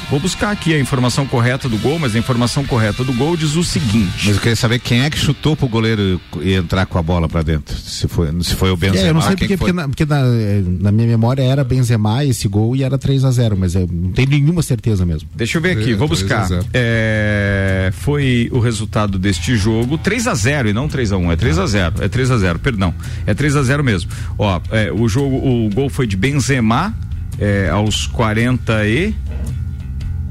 Vou 0.09 0.19
buscar 0.19 0.51
aqui 0.51 0.73
a 0.73 0.79
informação 0.79 1.25
correta 1.25 1.67
do 1.67 1.77
gol, 1.79 1.97
mas 1.97 2.15
a 2.15 2.19
informação 2.19 2.63
correta 2.63 3.03
do 3.03 3.11
gol 3.13 3.35
diz 3.35 3.55
o 3.55 3.63
seguinte. 3.63 4.27
Mas 4.27 4.35
eu 4.35 4.41
queria 4.41 4.55
saber 4.55 4.79
quem 4.79 5.01
é 5.01 5.09
que 5.09 5.17
chutou 5.17 5.55
pro 5.55 5.67
goleiro 5.67 6.21
e 6.41 6.53
entrar 6.53 6.85
com 6.85 6.99
a 6.99 7.01
bola 7.01 7.27
pra 7.27 7.41
dentro. 7.41 7.75
Se 7.75 8.07
foi, 8.07 8.29
se 8.43 8.53
foi 8.53 8.69
o 8.69 8.77
Benzema. 8.77 9.03
É, 9.03 9.09
eu 9.09 9.13
não 9.15 9.21
sei 9.21 9.35
porque, 9.35 9.57
porque, 9.57 9.73
na, 9.73 9.87
porque 9.87 10.05
na, 10.05 10.19
eh, 10.19 10.63
na 10.79 10.91
minha 10.91 11.07
memória 11.07 11.41
era 11.41 11.63
Benzema 11.63 12.23
esse 12.23 12.47
gol 12.47 12.75
e 12.75 12.83
era 12.83 12.97
3 12.99 13.25
a 13.25 13.31
0 13.31 13.57
mas 13.57 13.73
eu 13.73 13.89
não 13.91 14.11
tenho 14.11 14.29
nenhuma 14.29 14.61
certeza 14.61 15.05
mesmo. 15.05 15.27
Deixa 15.35 15.57
eu 15.57 15.61
ver 15.61 15.71
aqui, 15.71 15.93
É, 15.93 15.95
vou 15.95 16.07
3 16.07 16.21
a 16.21 16.25
buscar. 16.25 16.47
0. 16.47 16.65
É, 16.73 17.91
foi 17.93 18.47
o 18.51 18.59
resultado 18.59 19.17
deste 19.17 19.55
jogo 19.55 19.97
3 19.97 20.27
a 20.27 20.35
0 20.35 20.69
e 20.69 20.73
não 20.73 20.87
3 20.87 21.11
a 21.13 21.17
1 21.17 21.31
é 21.31 21.35
3 21.35 21.57
a 21.59 21.65
0 21.65 21.95
é 22.01 22.07
3 22.07 22.31
a 22.31 22.37
0 22.37 22.59
perdão. 22.59 22.93
É 23.25 23.33
3 23.33 23.55
a 23.55 23.63
0 23.63 23.83
mesmo. 23.83 24.11
Ó, 24.37 24.61
é, 24.71 24.91
o 24.91 25.07
jogo, 25.09 25.35
o 25.35 25.69
gol 25.73 25.89
foi 25.89 26.05
de 26.05 26.15
Benzema 26.15 26.95
é, 27.39 27.69
aos 27.69 28.05
40 28.07 28.87
e. 28.87 29.15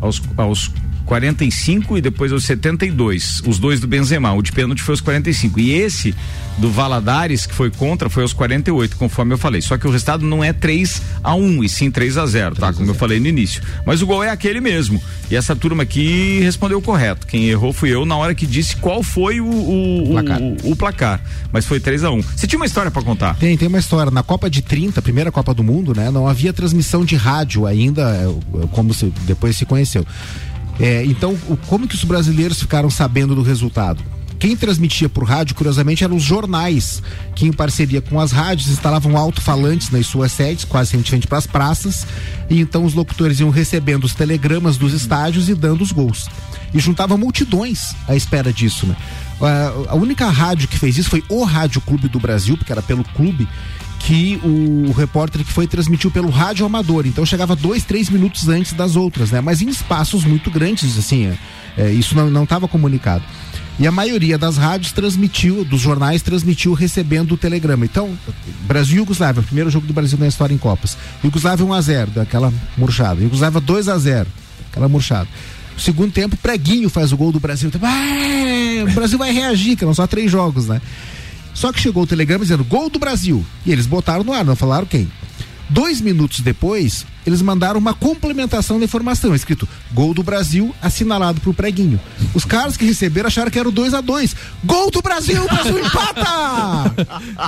Aos, 0.04 0.20
aos 0.36 0.70
45 1.06 1.98
e 1.98 2.00
depois 2.00 2.32
aos 2.32 2.44
72. 2.44 3.42
Os 3.46 3.58
dois 3.58 3.80
do 3.80 3.86
Benzema. 3.86 4.32
O 4.32 4.42
de 4.42 4.52
pênalti 4.52 4.82
foi 4.82 4.92
aos 4.94 5.00
45. 5.00 5.60
E 5.60 5.72
esse 5.72 6.14
do 6.58 6.70
Valadares, 6.70 7.46
que 7.46 7.54
foi 7.54 7.68
contra, 7.70 8.08
foi 8.08 8.22
aos 8.22 8.32
48, 8.32 8.96
conforme 8.96 9.34
eu 9.34 9.38
falei. 9.38 9.60
Só 9.60 9.76
que 9.76 9.86
o 9.86 9.90
resultado 9.90 10.24
não 10.24 10.42
é 10.42 10.52
3 10.52 11.02
a 11.22 11.34
1 11.34 11.64
e 11.64 11.68
sim 11.68 11.90
3 11.90 12.16
a 12.16 12.26
0 12.26 12.54
tá? 12.54 12.72
Como 12.72 12.88
eu 12.88 12.94
falei 12.94 13.18
no 13.18 13.26
início. 13.26 13.60
Mas 13.84 14.02
o 14.02 14.06
gol 14.06 14.22
é 14.22 14.30
aquele 14.30 14.60
mesmo. 14.60 15.02
E 15.30 15.34
essa 15.36 15.54
turma 15.56 15.82
aqui 15.82 16.38
respondeu 16.40 16.80
correto. 16.80 17.26
Quem 17.26 17.48
errou 17.48 17.72
fui 17.72 17.90
eu 17.92 18.04
na 18.06 18.16
hora 18.16 18.34
que 18.34 18.46
disse 18.46 18.76
qual 18.76 19.02
foi 19.02 19.40
o, 19.40 19.46
o, 19.48 20.08
Placar. 20.12 20.40
o- 20.40 20.56
o 20.72 20.76
placar. 20.76 21.20
Mas 21.52 21.66
foi 21.66 21.80
3 21.80 22.04
a 22.04 22.10
1 22.10 22.22
Você 22.22 22.46
tinha 22.46 22.58
uma 22.58 22.66
história 22.66 22.90
pra 22.90 23.02
contar? 23.02 23.34
Tem, 23.36 23.56
tem 23.56 23.66
uma 23.68 23.78
história. 23.78 24.10
Na 24.12 24.22
Copa 24.22 24.48
de 24.48 24.62
30, 24.62 25.02
primeira 25.02 25.32
Copa 25.32 25.52
do 25.52 25.62
Mundo, 25.64 25.92
né? 25.94 26.10
Não 26.10 26.28
havia 26.28 26.52
transmissão 26.52 27.04
de 27.04 27.16
rádio 27.16 27.66
ainda, 27.66 28.02
é, 28.02 28.66
como 28.70 28.94
se, 28.94 29.12
depois 29.26 29.56
se 29.56 29.64
conheceu. 29.66 30.06
É, 30.80 31.04
então, 31.04 31.32
o- 31.48 31.56
como 31.66 31.86
que 31.86 31.94
os 31.94 32.04
brasileiros 32.04 32.60
ficaram 32.60 32.90
sabendo 32.90 33.34
do 33.34 33.42
resultado? 33.42 34.02
Quem 34.38 34.56
transmitia 34.56 35.08
por 35.08 35.24
rádio, 35.24 35.54
curiosamente, 35.54 36.04
eram 36.04 36.16
os 36.16 36.22
jornais, 36.22 37.00
que 37.34 37.46
em 37.46 37.52
parceria 37.52 38.02
com 38.02 38.20
as 38.20 38.30
rádios 38.32 38.68
instalavam 38.68 39.16
alto-falantes 39.16 39.90
nas 39.90 40.06
suas 40.06 40.32
sedes, 40.32 40.64
quase 40.64 40.98
frente 41.02 41.26
para 41.26 41.38
as 41.38 41.46
praças, 41.46 42.06
e 42.50 42.60
então 42.60 42.84
os 42.84 42.92
locutores 42.92 43.40
iam 43.40 43.48
recebendo 43.48 44.04
os 44.04 44.12
telegramas 44.14 44.76
dos 44.76 44.92
estádios 44.92 45.48
e 45.48 45.54
dando 45.54 45.82
os 45.82 45.92
gols. 45.92 46.28
E 46.74 46.80
juntava 46.80 47.16
multidões 47.16 47.94
à 48.08 48.16
espera 48.16 48.52
disso, 48.52 48.84
né? 48.86 48.96
A- 49.40 49.92
A 49.92 49.94
única 49.94 50.28
rádio 50.28 50.68
que 50.68 50.76
fez 50.78 50.98
isso 50.98 51.08
foi 51.10 51.22
o 51.28 51.44
Rádio 51.44 51.80
Clube 51.80 52.08
do 52.08 52.18
Brasil, 52.18 52.56
porque 52.58 52.72
era 52.72 52.82
pelo 52.82 53.04
clube, 53.04 53.48
que 54.04 54.38
o 54.44 54.92
repórter 54.92 55.42
que 55.42 55.50
foi 55.50 55.66
transmitiu 55.66 56.10
pelo 56.10 56.28
rádio 56.28 56.66
amador. 56.66 57.06
Então 57.06 57.24
chegava 57.24 57.56
dois, 57.56 57.84
três 57.84 58.10
minutos 58.10 58.48
antes 58.48 58.74
das 58.74 58.96
outras, 58.96 59.30
né? 59.30 59.40
Mas 59.40 59.62
em 59.62 59.68
espaços 59.68 60.24
muito 60.24 60.50
grandes, 60.50 60.98
assim, 60.98 61.26
é, 61.26 61.38
é, 61.78 61.90
isso 61.90 62.14
não 62.14 62.44
estava 62.44 62.68
comunicado. 62.68 63.24
E 63.78 63.86
a 63.86 63.90
maioria 63.90 64.36
das 64.36 64.56
rádios 64.56 64.92
transmitiu, 64.92 65.64
dos 65.64 65.80
jornais 65.80 66.22
transmitiu 66.22 66.74
recebendo 66.74 67.32
o 67.32 67.36
telegrama. 67.36 67.84
Então, 67.84 68.16
Brasil 68.68 68.96
e 68.96 68.98
Yugoslávia, 68.98 69.42
primeiro 69.42 69.70
jogo 69.70 69.86
do 69.86 69.92
Brasil 69.92 70.18
na 70.18 70.28
história 70.28 70.54
em 70.54 70.58
Copas. 70.58 70.96
Yugoslávia 71.24 71.66
1x0, 71.66 72.06
daquela 72.14 72.52
murchada. 72.76 73.20
Yugoslávia 73.22 73.60
2x0, 73.60 74.26
aquela 74.70 74.88
murchada. 74.88 75.28
Segundo 75.78 76.12
tempo, 76.12 76.36
Preguinho 76.36 76.88
faz 76.88 77.10
o 77.10 77.16
gol 77.16 77.32
do 77.32 77.40
Brasil. 77.40 77.70
Ah, 77.82 78.84
o 78.84 78.94
Brasil 78.94 79.18
vai 79.18 79.32
reagir, 79.32 79.76
que 79.76 79.82
eram 79.82 79.94
só 79.94 80.06
três 80.06 80.30
jogos, 80.30 80.68
né? 80.68 80.80
Só 81.54 81.72
que 81.72 81.80
chegou 81.80 82.02
o 82.02 82.06
telegrama 82.06 82.44
dizendo 82.44 82.64
gol 82.64 82.90
do 82.90 82.98
Brasil. 82.98 83.44
E 83.64 83.72
eles 83.72 83.86
botaram 83.86 84.24
no 84.24 84.32
ar, 84.32 84.44
não 84.44 84.56
falaram 84.56 84.86
quem. 84.86 85.10
Dois 85.70 86.00
minutos 86.00 86.40
depois, 86.40 87.06
eles 87.26 87.42
mandaram 87.42 87.78
uma 87.78 87.94
complementação 87.94 88.78
da 88.78 88.84
informação, 88.84 89.34
escrito 89.34 89.68
gol 89.92 90.12
do 90.12 90.22
Brasil, 90.22 90.74
assinalado 90.82 91.40
pro 91.40 91.54
preguinho. 91.54 92.00
Os 92.34 92.44
caras 92.44 92.76
que 92.76 92.84
receberam 92.84 93.28
acharam 93.28 93.50
que 93.50 93.58
era 93.58 93.68
o 93.68 93.72
2 93.72 93.94
a 93.94 94.00
2 94.00 94.34
Gol 94.64 94.90
do 94.90 95.00
Brasil, 95.00 95.42
o 95.42 95.48
Brasil 95.48 95.78
empata! 95.78 96.94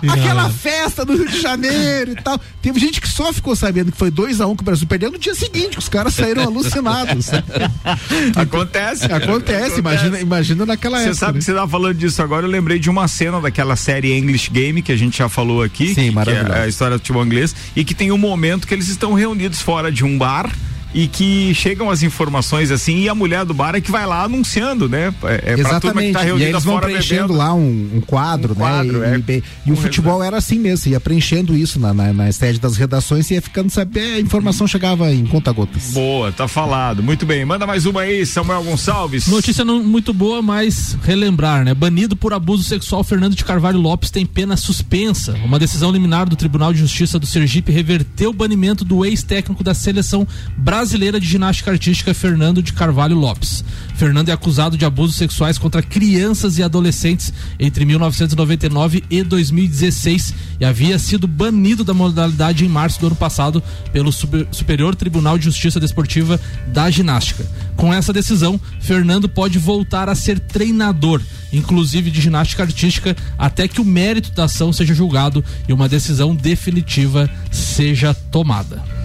Aquela 0.08 0.50
festa 0.50 1.04
do 1.04 1.16
Rio 1.16 1.28
de 1.28 1.40
Janeiro 1.40 2.12
e 2.12 2.16
tal. 2.16 2.38
Teve 2.62 2.78
gente 2.80 3.00
que 3.00 3.08
só 3.08 3.32
ficou 3.32 3.54
sabendo 3.56 3.92
que 3.92 3.98
foi 3.98 4.10
2 4.10 4.40
a 4.40 4.46
1 4.46 4.56
que 4.56 4.62
o 4.62 4.64
Brasil 4.64 4.86
perdeu 4.86 5.10
no 5.10 5.18
dia 5.18 5.34
seguinte, 5.34 5.78
os 5.78 5.88
caras 5.88 6.14
saíram 6.14 6.42
alucinados. 6.44 7.28
Acontece. 8.36 9.04
Acontece, 9.06 9.78
imagina, 9.78 10.20
imagina 10.20 10.66
naquela 10.66 10.98
Você 10.98 11.04
época. 11.04 11.18
sabe 11.18 11.32
né? 11.34 11.38
que 11.38 11.44
você 11.44 11.54
tava 11.54 11.68
falando 11.68 11.94
disso 11.94 12.22
agora, 12.22 12.46
eu 12.46 12.50
lembrei 12.50 12.78
de 12.78 12.90
uma 12.90 13.08
cena 13.08 13.40
daquela 13.40 13.76
série 13.76 14.16
English 14.16 14.50
Game 14.50 14.82
que 14.82 14.92
a 14.92 14.96
gente 14.96 15.18
já 15.18 15.28
falou 15.28 15.62
aqui. 15.62 15.88
Sim, 15.88 16.06
que 16.06 16.10
maravilhosa. 16.10 16.58
é 16.58 16.64
a 16.64 16.68
história 16.68 16.96
do 16.96 17.00
futebol 17.00 17.24
inglês. 17.24 17.54
E 17.74 17.84
que 17.84 17.94
tem 17.94 18.10
um 18.12 18.18
momento 18.18 18.66
que 18.66 18.74
eles 18.74 18.88
estão 18.88 19.12
reunidos 19.14 19.60
fora 19.66 19.90
de 19.90 20.04
um 20.04 20.16
bar. 20.16 20.48
E 20.94 21.06
que 21.08 21.52
chegam 21.54 21.90
as 21.90 22.02
informações 22.02 22.70
assim, 22.70 23.00
e 23.02 23.08
a 23.08 23.14
mulher 23.14 23.44
do 23.44 23.52
bar 23.52 23.74
é 23.74 23.80
que 23.80 23.90
vai 23.90 24.06
lá 24.06 24.22
anunciando, 24.22 24.88
né? 24.88 25.12
É, 25.24 25.52
é 25.52 25.56
pra 25.56 25.78
turma 25.78 26.00
que 26.00 26.08
Exatamente. 26.08 26.12
tá 26.12 26.24
e 26.24 26.42
eles 26.42 26.64
vão 26.64 26.74
fora 26.74 26.86
preenchendo 26.86 27.22
bebendo. 27.22 27.38
lá 27.38 27.52
um, 27.52 27.90
um 27.96 28.00
quadro, 28.00 28.52
Um 28.52 28.56
quadro, 28.56 28.98
né? 29.00 29.22
é. 29.28 29.32
E, 29.32 29.36
e- 29.38 29.42
e 29.66 29.72
o 29.72 29.76
futebol 29.76 30.22
era 30.22 30.38
assim 30.38 30.58
mesmo, 30.58 30.90
ia 30.90 30.98
preenchendo 31.00 31.54
isso 31.54 31.78
na, 31.78 31.92
na, 31.92 32.12
na 32.14 32.32
sede 32.32 32.58
das 32.58 32.76
redações 32.76 33.30
e 33.30 33.34
ia 33.34 33.42
ficando 33.42 33.68
saber, 33.68 34.14
a 34.14 34.20
informação 34.20 34.66
chegava 34.66 35.12
em 35.12 35.26
conta-gotas. 35.26 35.90
Boa, 35.92 36.32
tá 36.32 36.48
falado. 36.48 37.02
Muito 37.02 37.26
bem. 37.26 37.44
Manda 37.44 37.66
mais 37.66 37.84
uma 37.84 38.02
aí, 38.02 38.24
Samuel 38.24 38.62
Gonçalves. 38.64 39.26
Notícia 39.26 39.64
não 39.64 39.82
muito 39.82 40.14
boa, 40.14 40.40
mas 40.40 40.96
relembrar, 41.02 41.64
né? 41.64 41.74
Banido 41.74 42.16
por 42.16 42.32
abuso 42.32 42.62
sexual, 42.62 43.04
Fernando 43.04 43.34
de 43.34 43.44
Carvalho 43.44 43.78
Lopes 43.78 44.10
tem 44.10 44.24
pena 44.24 44.56
suspensa. 44.56 45.34
Uma 45.44 45.58
decisão 45.58 45.90
liminar 45.92 46.26
do 46.28 46.36
Tribunal 46.36 46.72
de 46.72 46.78
Justiça 46.78 47.18
do 47.18 47.26
Sergipe 47.26 47.70
reverteu 47.70 48.30
o 48.30 48.32
banimento 48.32 48.84
do 48.84 49.04
ex-técnico 49.04 49.62
da 49.62 49.74
seleção 49.74 50.26
brasileira 50.56 50.75
de 50.84 51.26
ginástica 51.26 51.70
artística, 51.70 52.12
Fernando 52.12 52.62
de 52.62 52.70
Carvalho 52.74 53.16
Lopes. 53.16 53.64
Fernando 53.94 54.28
é 54.28 54.32
acusado 54.32 54.76
de 54.76 54.84
abusos 54.84 55.16
sexuais 55.16 55.56
contra 55.56 55.82
crianças 55.82 56.58
e 56.58 56.62
adolescentes 56.62 57.32
entre 57.58 57.86
1999 57.86 59.02
e 59.08 59.22
2016 59.22 60.34
e 60.60 60.66
havia 60.66 60.98
sido 60.98 61.26
banido 61.26 61.82
da 61.82 61.94
modalidade 61.94 62.62
em 62.62 62.68
março 62.68 63.00
do 63.00 63.06
ano 63.06 63.16
passado 63.16 63.62
pelo 63.90 64.12
Super- 64.12 64.46
Superior 64.50 64.94
Tribunal 64.94 65.38
de 65.38 65.46
Justiça 65.46 65.80
Desportiva 65.80 66.38
da 66.68 66.90
Ginástica. 66.90 67.46
Com 67.74 67.92
essa 67.92 68.12
decisão, 68.12 68.60
Fernando 68.78 69.30
pode 69.30 69.58
voltar 69.58 70.10
a 70.10 70.14
ser 70.14 70.38
treinador, 70.38 71.22
inclusive 71.50 72.10
de 72.10 72.20
ginástica 72.20 72.64
artística, 72.64 73.16
até 73.38 73.66
que 73.66 73.80
o 73.80 73.84
mérito 73.84 74.30
da 74.32 74.44
ação 74.44 74.74
seja 74.74 74.94
julgado 74.94 75.42
e 75.66 75.72
uma 75.72 75.88
decisão 75.88 76.36
definitiva 76.36 77.30
seja 77.50 78.12
tomada. 78.12 78.95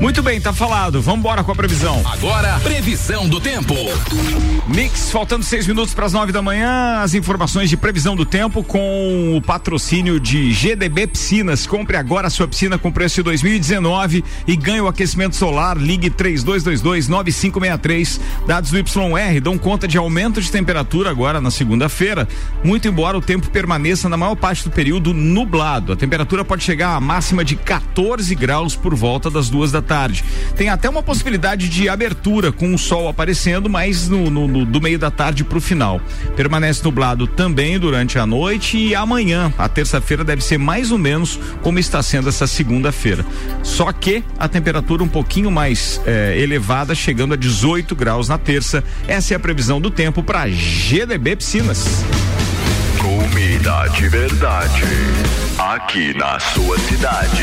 Muito 0.00 0.22
bem, 0.22 0.40
tá 0.40 0.52
falado. 0.52 1.02
Vamos 1.02 1.20
embora 1.20 1.44
com 1.44 1.52
a 1.52 1.54
previsão. 1.54 2.02
Agora, 2.04 2.58
previsão 2.60 3.28
do 3.28 3.40
tempo. 3.40 3.74
Mix, 4.66 5.10
faltando 5.10 5.44
seis 5.44 5.66
minutos 5.66 5.92
para 5.92 6.06
as 6.06 6.12
nove 6.12 6.32
da 6.32 6.40
manhã, 6.40 7.00
as 7.00 7.14
informações 7.14 7.68
de 7.68 7.76
previsão 7.76 8.16
do 8.16 8.24
tempo 8.24 8.62
com 8.62 9.36
o 9.36 9.42
patrocínio 9.42 10.18
de 10.18 10.52
GDB 10.52 11.08
Piscinas. 11.08 11.66
Compre 11.66 11.96
agora 11.96 12.28
a 12.28 12.30
sua 12.30 12.48
piscina 12.48 12.78
com 12.78 12.90
preço 12.90 13.16
de 13.16 13.24
2019 13.24 14.24
e 14.46 14.56
ganhe 14.56 14.80
o 14.80 14.88
aquecimento 14.88 15.36
solar. 15.36 15.76
Ligue 15.76 16.08
3222-9563. 16.10 18.20
Dados 18.46 18.70
do 18.70 18.78
YR 18.78 19.40
dão 19.42 19.58
conta 19.58 19.86
de 19.86 19.98
aumento 19.98 20.40
de 20.40 20.50
temperatura 20.50 21.10
agora 21.10 21.40
na 21.40 21.50
segunda-feira, 21.50 22.26
muito 22.64 22.88
embora 22.88 23.18
o 23.18 23.20
tempo 23.20 23.50
permaneça 23.50 24.08
na 24.08 24.16
maior 24.16 24.36
parte 24.36 24.64
do 24.64 24.70
período 24.70 25.12
nublado. 25.12 25.92
A 25.92 25.96
temperatura 25.96 26.44
pode 26.44 26.64
chegar 26.64 26.94
a 26.94 27.00
máxima 27.00 27.44
de 27.44 27.56
14 27.56 28.34
graus 28.34 28.76
por 28.76 28.94
volta 28.94 29.28
das 29.28 29.49
duas 29.50 29.70
da 29.72 29.82
tarde. 29.82 30.24
Tem 30.56 30.68
até 30.68 30.88
uma 30.88 31.02
possibilidade 31.02 31.68
de 31.68 31.88
abertura 31.88 32.50
com 32.52 32.72
o 32.74 32.78
sol 32.78 33.08
aparecendo, 33.08 33.68
mas 33.68 34.08
no, 34.08 34.30
no- 34.30 34.48
no- 34.48 34.64
do 34.64 34.80
meio 34.80 34.98
da 34.98 35.10
tarde 35.10 35.44
para 35.44 35.58
o 35.58 35.60
final. 35.60 36.00
Permanece 36.36 36.82
nublado 36.84 37.26
também 37.26 37.78
durante 37.78 38.18
a 38.18 38.24
noite 38.26 38.78
e 38.78 38.94
amanhã, 38.94 39.52
a 39.58 39.68
terça-feira, 39.68 40.24
deve 40.24 40.42
ser 40.42 40.58
mais 40.58 40.90
ou 40.92 40.98
menos 40.98 41.38
como 41.62 41.78
está 41.78 42.02
sendo 42.02 42.28
essa 42.28 42.46
segunda-feira. 42.46 43.24
Só 43.62 43.92
que 43.92 44.22
a 44.38 44.48
temperatura 44.48 45.02
um 45.02 45.08
pouquinho 45.08 45.50
mais 45.50 46.00
eh, 46.06 46.36
elevada, 46.38 46.94
chegando 46.94 47.34
a 47.34 47.36
18 47.36 47.94
graus 47.96 48.28
na 48.28 48.38
terça. 48.38 48.84
Essa 49.08 49.34
é 49.34 49.36
a 49.36 49.40
previsão 49.40 49.80
do 49.80 49.90
tempo 49.90 50.22
para 50.22 50.48
GDB 50.48 51.36
Piscinas. 51.36 52.04
Comida 52.98 53.88
de 53.88 54.08
verdade. 54.08 54.82
Aqui 55.58 56.14
na 56.16 56.38
sua 56.38 56.78
cidade. 56.78 57.42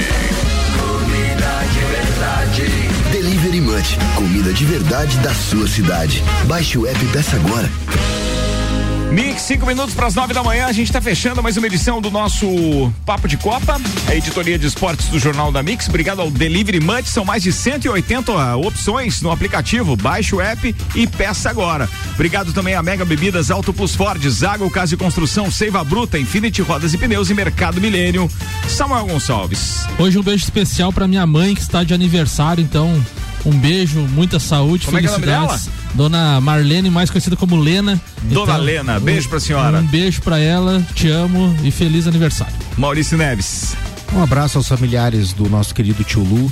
Comida 4.16 4.54
de 4.54 4.66
verdade 4.66 5.18
da 5.20 5.34
sua 5.34 5.68
cidade. 5.68 6.24
Baixe 6.46 6.78
o 6.78 6.86
app 6.88 7.04
e 7.04 7.08
peça 7.10 7.36
agora. 7.36 7.70
Mix, 9.12 9.44
cinco 9.44 9.66
minutos 9.66 9.96
para 9.96 10.06
as 10.08 10.16
nove 10.16 10.34
da 10.34 10.44
manhã. 10.44 10.66
A 10.66 10.72
gente 10.72 10.88
está 10.88 11.00
fechando 11.00 11.42
mais 11.42 11.56
uma 11.56 11.66
edição 11.66 12.02
do 12.02 12.12
nosso 12.12 12.92
Papo 13.06 13.28
de 13.28 13.38
Copa, 13.38 13.80
a 14.08 14.16
editoria 14.16 14.60
de 14.60 14.68
esportes 14.68 15.08
do 15.08 15.18
Jornal 15.18 15.52
da 15.52 15.64
Mix. 15.64 15.88
Obrigado 15.88 16.22
ao 16.22 16.30
Delivery 16.30 16.82
Munch. 16.82 17.08
São 17.08 17.24
mais 17.24 17.42
de 17.42 17.54
180 17.54 18.58
opções 18.58 19.22
no 19.22 19.32
aplicativo. 19.32 19.96
Baixe 19.96 20.36
o 20.36 20.42
app 20.42 20.76
e 20.94 21.08
peça 21.08 21.50
agora. 21.50 21.90
Obrigado 22.16 22.52
também 22.52 22.76
a 22.76 22.84
Mega 22.84 23.06
Bebidas, 23.06 23.50
Auto 23.50 23.72
Plus 23.72 23.96
Ford, 23.96 24.22
Zago 24.30 24.70
Casa 24.70 24.96
e 24.96 24.98
Construção, 24.98 25.50
Seiva 25.50 25.84
Bruta, 25.84 26.20
Infinity 26.20 26.62
Rodas 26.62 26.94
e 26.94 26.98
Pneus 26.98 27.30
e 27.30 27.34
Mercado 27.34 27.80
Milênio. 27.80 28.30
Samuel 28.68 29.08
Gonçalves. 29.08 29.86
Hoje 29.98 30.20
um 30.20 30.24
beijo 30.24 30.44
especial 30.44 30.92
para 30.92 31.08
minha 31.08 31.26
mãe 31.26 31.56
que 31.56 31.62
está 31.62 31.84
de 31.84 31.94
aniversário, 31.94 32.62
então 32.62 33.02
Um 33.46 33.58
beijo, 33.58 34.00
muita 34.00 34.40
saúde, 34.40 34.86
Como 34.86 34.98
é 34.98 35.02
que 35.02 35.08
é 35.08 35.10
o 35.10 35.14
nome 35.14 35.26
felicidades. 35.26 35.70
Dona 35.94 36.42
Marlene, 36.42 36.90
mais 36.90 37.10
conhecida 37.10 37.36
como 37.36 37.56
Lena. 37.56 38.00
Dona 38.24 38.58
Lena, 38.58 39.00
beijo 39.00 39.30
pra 39.30 39.40
senhora. 39.40 39.80
Um 39.80 39.88
beijo 39.88 40.22
pra 40.22 40.38
ela, 40.38 40.86
te 40.94 41.10
amo 41.10 41.56
e 41.64 41.72
feliz 41.72 42.08
aniversário. 42.08 42.54
Maurício 42.78 43.18
Neves. 43.18 43.76
Um 44.14 44.22
abraço 44.22 44.58
aos 44.58 44.68
familiares 44.68 45.34
do 45.34 45.50
nosso 45.50 45.74
querido 45.74 46.04
tio 46.04 46.24
Lu, 46.24 46.52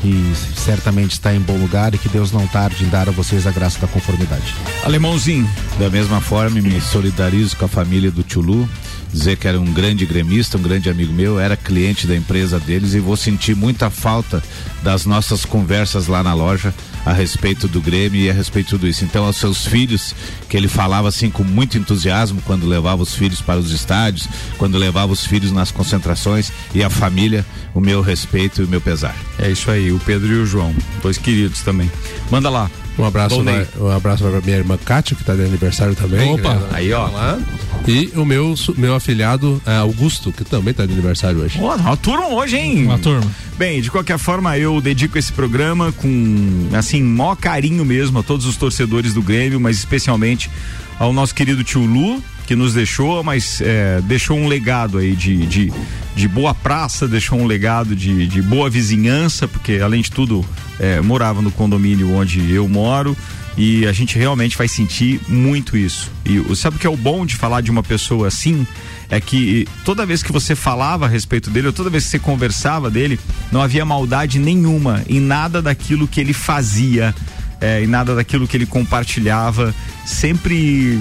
que 0.00 0.32
certamente 0.56 1.12
está 1.12 1.34
em 1.34 1.40
bom 1.40 1.56
lugar 1.56 1.94
e 1.94 1.98
que 1.98 2.08
Deus 2.08 2.32
não 2.32 2.46
tarde 2.46 2.84
em 2.84 2.88
dar 2.88 3.08
a 3.08 3.12
vocês 3.12 3.46
a 3.46 3.50
graça 3.50 3.78
da 3.78 3.86
conformidade. 3.86 4.54
Alemãozinho. 4.84 5.48
Da 5.78 5.88
mesma 5.88 6.20
forma, 6.20 6.60
me 6.60 6.80
solidarizo 6.80 7.56
com 7.56 7.64
a 7.64 7.68
família 7.68 8.10
do 8.10 8.22
Tchulu. 8.22 8.68
Dizer 9.12 9.36
que 9.36 9.46
era 9.46 9.60
um 9.60 9.72
grande 9.72 10.06
gremista, 10.06 10.56
um 10.56 10.62
grande 10.62 10.88
amigo 10.88 11.12
meu, 11.12 11.38
era 11.38 11.56
cliente 11.56 12.06
da 12.06 12.16
empresa 12.16 12.58
deles 12.58 12.94
e 12.94 13.00
vou 13.00 13.16
sentir 13.16 13.54
muita 13.54 13.90
falta 13.90 14.42
das 14.82 15.04
nossas 15.04 15.44
conversas 15.44 16.06
lá 16.06 16.22
na 16.22 16.32
loja 16.32 16.74
a 17.04 17.12
respeito 17.12 17.68
do 17.68 17.80
Grêmio 17.80 18.20
e 18.20 18.30
a 18.30 18.32
respeito 18.32 18.66
de 18.66 18.70
tudo 18.70 18.88
isso. 18.88 19.04
Então, 19.04 19.24
aos 19.24 19.36
seus 19.36 19.66
filhos, 19.66 20.14
que 20.48 20.56
ele 20.56 20.68
falava 20.68 21.08
assim 21.08 21.30
com 21.30 21.44
muito 21.44 21.76
entusiasmo 21.76 22.40
quando 22.46 22.66
levava 22.66 23.02
os 23.02 23.14
filhos 23.14 23.40
para 23.40 23.58
os 23.58 23.70
estádios, 23.70 24.28
quando 24.56 24.78
levava 24.78 25.12
os 25.12 25.26
filhos 25.26 25.52
nas 25.52 25.70
concentrações 25.70 26.50
e 26.74 26.82
a 26.82 26.88
família, 26.88 27.44
o 27.74 27.80
meu 27.80 28.00
respeito 28.00 28.62
e 28.62 28.64
o 28.64 28.68
meu 28.68 28.80
pesar. 28.80 29.14
É 29.38 29.50
isso 29.50 29.70
aí, 29.70 29.92
o 29.92 29.98
Pedro 29.98 30.28
e 30.28 30.38
o 30.38 30.46
João, 30.46 30.74
dois 31.02 31.18
queridos 31.18 31.60
também. 31.62 31.90
Manda 32.30 32.48
lá. 32.48 32.70
Um 32.98 33.04
abraço, 33.04 33.42
pra, 33.42 33.66
um 33.80 33.90
abraço 33.90 34.22
pra 34.22 34.40
minha 34.40 34.58
irmã 34.58 34.76
Kátia, 34.76 35.16
que 35.16 35.24
tá 35.24 35.34
de 35.34 35.42
aniversário 35.42 35.94
também. 35.94 36.30
Opa, 36.34 36.54
né? 36.54 36.68
aí, 36.72 36.92
ó. 36.92 37.08
Lá. 37.08 37.38
E 37.86 38.12
o 38.14 38.24
meu, 38.24 38.54
meu 38.76 38.94
afilhado 38.94 39.60
é, 39.66 39.76
Augusto, 39.76 40.32
que 40.32 40.44
também 40.44 40.72
tá 40.72 40.86
de 40.86 40.92
aniversário 40.92 41.40
hoje. 41.40 41.58
Ó, 41.60 41.74
uma 41.74 41.96
turma 41.96 42.28
hoje, 42.28 42.56
hein? 42.56 42.84
Uma 42.84 42.98
turma. 42.98 43.28
Bem, 43.58 43.80
de 43.80 43.90
qualquer 43.90 44.18
forma, 44.18 44.56
eu 44.56 44.80
dedico 44.80 45.18
esse 45.18 45.32
programa 45.32 45.92
com, 45.92 46.68
assim, 46.72 47.02
maior 47.02 47.36
carinho 47.36 47.84
mesmo 47.84 48.18
a 48.20 48.22
todos 48.22 48.46
os 48.46 48.56
torcedores 48.56 49.14
do 49.14 49.22
Grêmio, 49.22 49.60
mas 49.60 49.78
especialmente 49.78 50.50
ao 50.98 51.12
nosso 51.12 51.34
querido 51.34 51.64
tio 51.64 51.84
Lu, 51.84 52.22
que 52.52 52.56
nos 52.56 52.74
deixou, 52.74 53.24
mas 53.24 53.62
é, 53.62 53.98
deixou 54.02 54.36
um 54.36 54.46
legado 54.46 54.98
aí 54.98 55.16
de, 55.16 55.46
de, 55.46 55.72
de 56.14 56.28
boa 56.28 56.54
praça, 56.54 57.08
deixou 57.08 57.38
um 57.38 57.46
legado 57.46 57.96
de, 57.96 58.26
de 58.26 58.42
boa 58.42 58.68
vizinhança, 58.68 59.48
porque 59.48 59.80
além 59.82 60.02
de 60.02 60.10
tudo, 60.10 60.44
é, 60.78 61.00
morava 61.00 61.40
no 61.40 61.50
condomínio 61.50 62.14
onde 62.14 62.52
eu 62.52 62.68
moro. 62.68 63.16
E 63.56 63.86
a 63.86 63.92
gente 63.92 64.18
realmente 64.18 64.56
vai 64.56 64.68
sentir 64.68 65.20
muito 65.28 65.78
isso. 65.78 66.10
E 66.26 66.54
sabe 66.54 66.76
o 66.76 66.78
que 66.78 66.86
é 66.86 66.90
o 66.90 66.96
bom 66.96 67.24
de 67.24 67.36
falar 67.36 67.62
de 67.62 67.70
uma 67.70 67.82
pessoa 67.82 68.28
assim? 68.28 68.66
É 69.08 69.18
que 69.18 69.66
toda 69.82 70.04
vez 70.04 70.22
que 70.22 70.32
você 70.32 70.54
falava 70.54 71.06
a 71.06 71.08
respeito 71.08 71.50
dele, 71.50 71.68
ou 71.68 71.72
toda 71.72 71.88
vez 71.88 72.04
que 72.04 72.10
você 72.10 72.18
conversava 72.18 72.90
dele, 72.90 73.18
não 73.50 73.62
havia 73.62 73.84
maldade 73.84 74.38
nenhuma 74.38 75.02
em 75.08 75.20
nada 75.20 75.62
daquilo 75.62 76.08
que 76.08 76.20
ele 76.20 76.32
fazia, 76.34 77.14
é, 77.62 77.82
em 77.82 77.86
nada 77.86 78.14
daquilo 78.16 78.48
que 78.48 78.56
ele 78.56 78.66
compartilhava, 78.66 79.72
sempre 80.04 80.98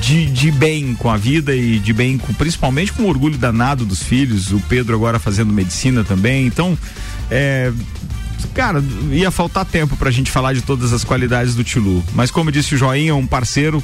de, 0.00 0.26
de 0.26 0.52
bem 0.52 0.94
com 0.94 1.10
a 1.10 1.16
vida 1.16 1.54
e 1.54 1.80
de 1.80 1.92
bem 1.92 2.16
com, 2.16 2.32
principalmente 2.32 2.92
com 2.92 3.02
o 3.02 3.08
orgulho 3.08 3.36
danado 3.36 3.84
dos 3.84 4.02
filhos, 4.04 4.52
o 4.52 4.60
Pedro 4.60 4.94
agora 4.94 5.18
fazendo 5.18 5.52
medicina 5.52 6.04
também. 6.04 6.46
Então, 6.46 6.78
é, 7.28 7.72
Cara, 8.54 8.82
ia 9.10 9.30
faltar 9.30 9.64
tempo 9.64 9.96
pra 9.96 10.10
gente 10.10 10.30
falar 10.30 10.52
de 10.52 10.62
todas 10.62 10.92
as 10.92 11.02
qualidades 11.02 11.54
do 11.54 11.64
Tilu. 11.64 12.04
Mas 12.14 12.30
como 12.30 12.52
disse 12.52 12.74
o 12.74 12.78
Joinha, 12.78 13.14
um 13.14 13.26
parceiro 13.26 13.82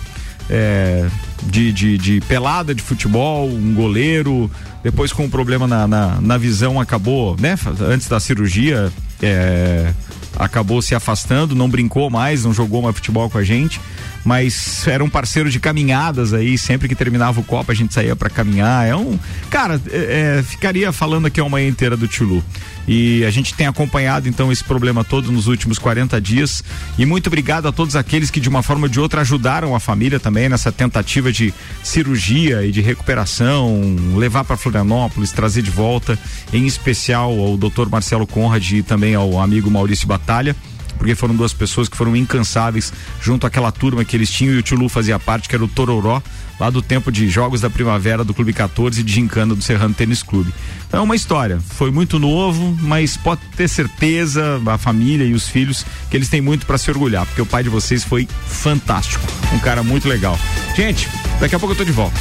é, 0.48 1.08
de, 1.44 1.72
de, 1.72 1.98
de 1.98 2.20
pelada 2.22 2.74
de 2.74 2.82
futebol, 2.82 3.50
um 3.50 3.74
goleiro. 3.74 4.50
Depois 4.82 5.12
com 5.12 5.24
um 5.24 5.30
problema 5.30 5.66
na, 5.66 5.86
na, 5.86 6.20
na 6.20 6.38
visão 6.38 6.80
acabou, 6.80 7.36
né? 7.38 7.56
Antes 7.80 8.08
da 8.08 8.20
cirurgia, 8.20 8.92
é, 9.22 9.92
acabou 10.36 10.80
se 10.82 10.94
afastando, 10.94 11.54
não 11.54 11.68
brincou 11.68 12.10
mais, 12.10 12.44
não 12.44 12.52
jogou 12.52 12.82
mais 12.82 12.94
futebol 12.94 13.28
com 13.28 13.38
a 13.38 13.44
gente. 13.44 13.80
Mas 14.24 14.86
era 14.86 15.02
um 15.02 15.10
parceiro 15.10 15.50
de 15.50 15.58
caminhadas 15.58 16.32
aí, 16.32 16.56
sempre 16.56 16.88
que 16.88 16.94
terminava 16.94 17.40
o 17.40 17.44
Copa 17.44 17.72
a 17.72 17.74
gente 17.74 17.92
saía 17.92 18.14
pra 18.14 18.30
caminhar. 18.30 18.86
É 18.86 18.94
um. 18.94 19.18
Cara, 19.50 19.80
é, 19.90 20.38
é, 20.38 20.42
ficaria 20.42 20.92
falando 20.92 21.26
aqui 21.26 21.40
a 21.40 21.48
manhã 21.48 21.68
inteira 21.68 21.96
do 21.96 22.06
Tilu. 22.06 22.42
E 22.86 23.24
a 23.24 23.30
gente 23.30 23.54
tem 23.54 23.66
acompanhado 23.66 24.28
então 24.28 24.50
esse 24.50 24.62
problema 24.62 25.04
todo 25.04 25.30
nos 25.30 25.46
últimos 25.46 25.78
40 25.78 26.20
dias. 26.20 26.64
E 26.98 27.06
muito 27.06 27.26
obrigado 27.28 27.66
a 27.66 27.72
todos 27.72 27.96
aqueles 27.96 28.30
que 28.30 28.40
de 28.40 28.48
uma 28.48 28.62
forma 28.62 28.84
ou 28.84 28.88
de 28.88 29.00
outra 29.00 29.20
ajudaram 29.20 29.74
a 29.74 29.80
família 29.80 30.18
também 30.18 30.48
nessa 30.48 30.72
tentativa 30.72 31.32
de 31.32 31.52
cirurgia 31.82 32.64
e 32.64 32.72
de 32.72 32.80
recuperação, 32.80 33.96
levar 34.16 34.44
para 34.44 34.56
Florianópolis, 34.56 35.32
trazer 35.32 35.62
de 35.62 35.70
volta, 35.70 36.18
em 36.52 36.66
especial 36.66 37.30
ao 37.38 37.56
Dr. 37.56 37.88
Marcelo 37.90 38.26
Conrad 38.26 38.72
e 38.72 38.82
também 38.82 39.14
ao 39.14 39.40
amigo 39.40 39.70
Maurício 39.70 40.06
Batalha 40.06 40.56
porque 41.02 41.16
foram 41.16 41.34
duas 41.34 41.52
pessoas 41.52 41.88
que 41.88 41.96
foram 41.96 42.14
incansáveis 42.14 42.92
junto 43.20 43.44
àquela 43.44 43.72
turma 43.72 44.04
que 44.04 44.16
eles 44.16 44.30
tinham 44.30 44.54
e 44.54 44.58
o 44.58 44.62
Tulu 44.62 44.88
fazia 44.88 45.18
parte, 45.18 45.48
que 45.48 45.54
era 45.56 45.64
o 45.64 45.66
Tororó, 45.66 46.22
lá 46.60 46.70
do 46.70 46.80
tempo 46.80 47.10
de 47.10 47.28
Jogos 47.28 47.60
da 47.60 47.68
Primavera 47.68 48.22
do 48.22 48.32
Clube 48.32 48.52
14 48.52 49.00
e 49.00 49.02
de 49.02 49.12
Gincana 49.12 49.52
do 49.52 49.60
Serrano 49.60 49.92
Tênis 49.92 50.22
Clube. 50.22 50.54
Então 50.86 51.00
é 51.00 51.02
uma 51.02 51.16
história, 51.16 51.58
foi 51.58 51.90
muito 51.90 52.20
novo, 52.20 52.78
mas 52.80 53.16
pode 53.16 53.40
ter 53.56 53.66
certeza, 53.66 54.62
a 54.64 54.78
família 54.78 55.24
e 55.24 55.34
os 55.34 55.48
filhos, 55.48 55.84
que 56.08 56.16
eles 56.16 56.28
têm 56.28 56.40
muito 56.40 56.66
para 56.66 56.78
se 56.78 56.88
orgulhar, 56.88 57.26
porque 57.26 57.42
o 57.42 57.46
pai 57.46 57.64
de 57.64 57.68
vocês 57.68 58.04
foi 58.04 58.28
fantástico, 58.46 59.24
um 59.52 59.58
cara 59.58 59.82
muito 59.82 60.08
legal. 60.08 60.38
Gente, 60.76 61.08
daqui 61.40 61.56
a 61.56 61.58
pouco 61.58 61.72
eu 61.72 61.78
tô 61.78 61.84
de 61.84 61.90
volta. 61.90 62.20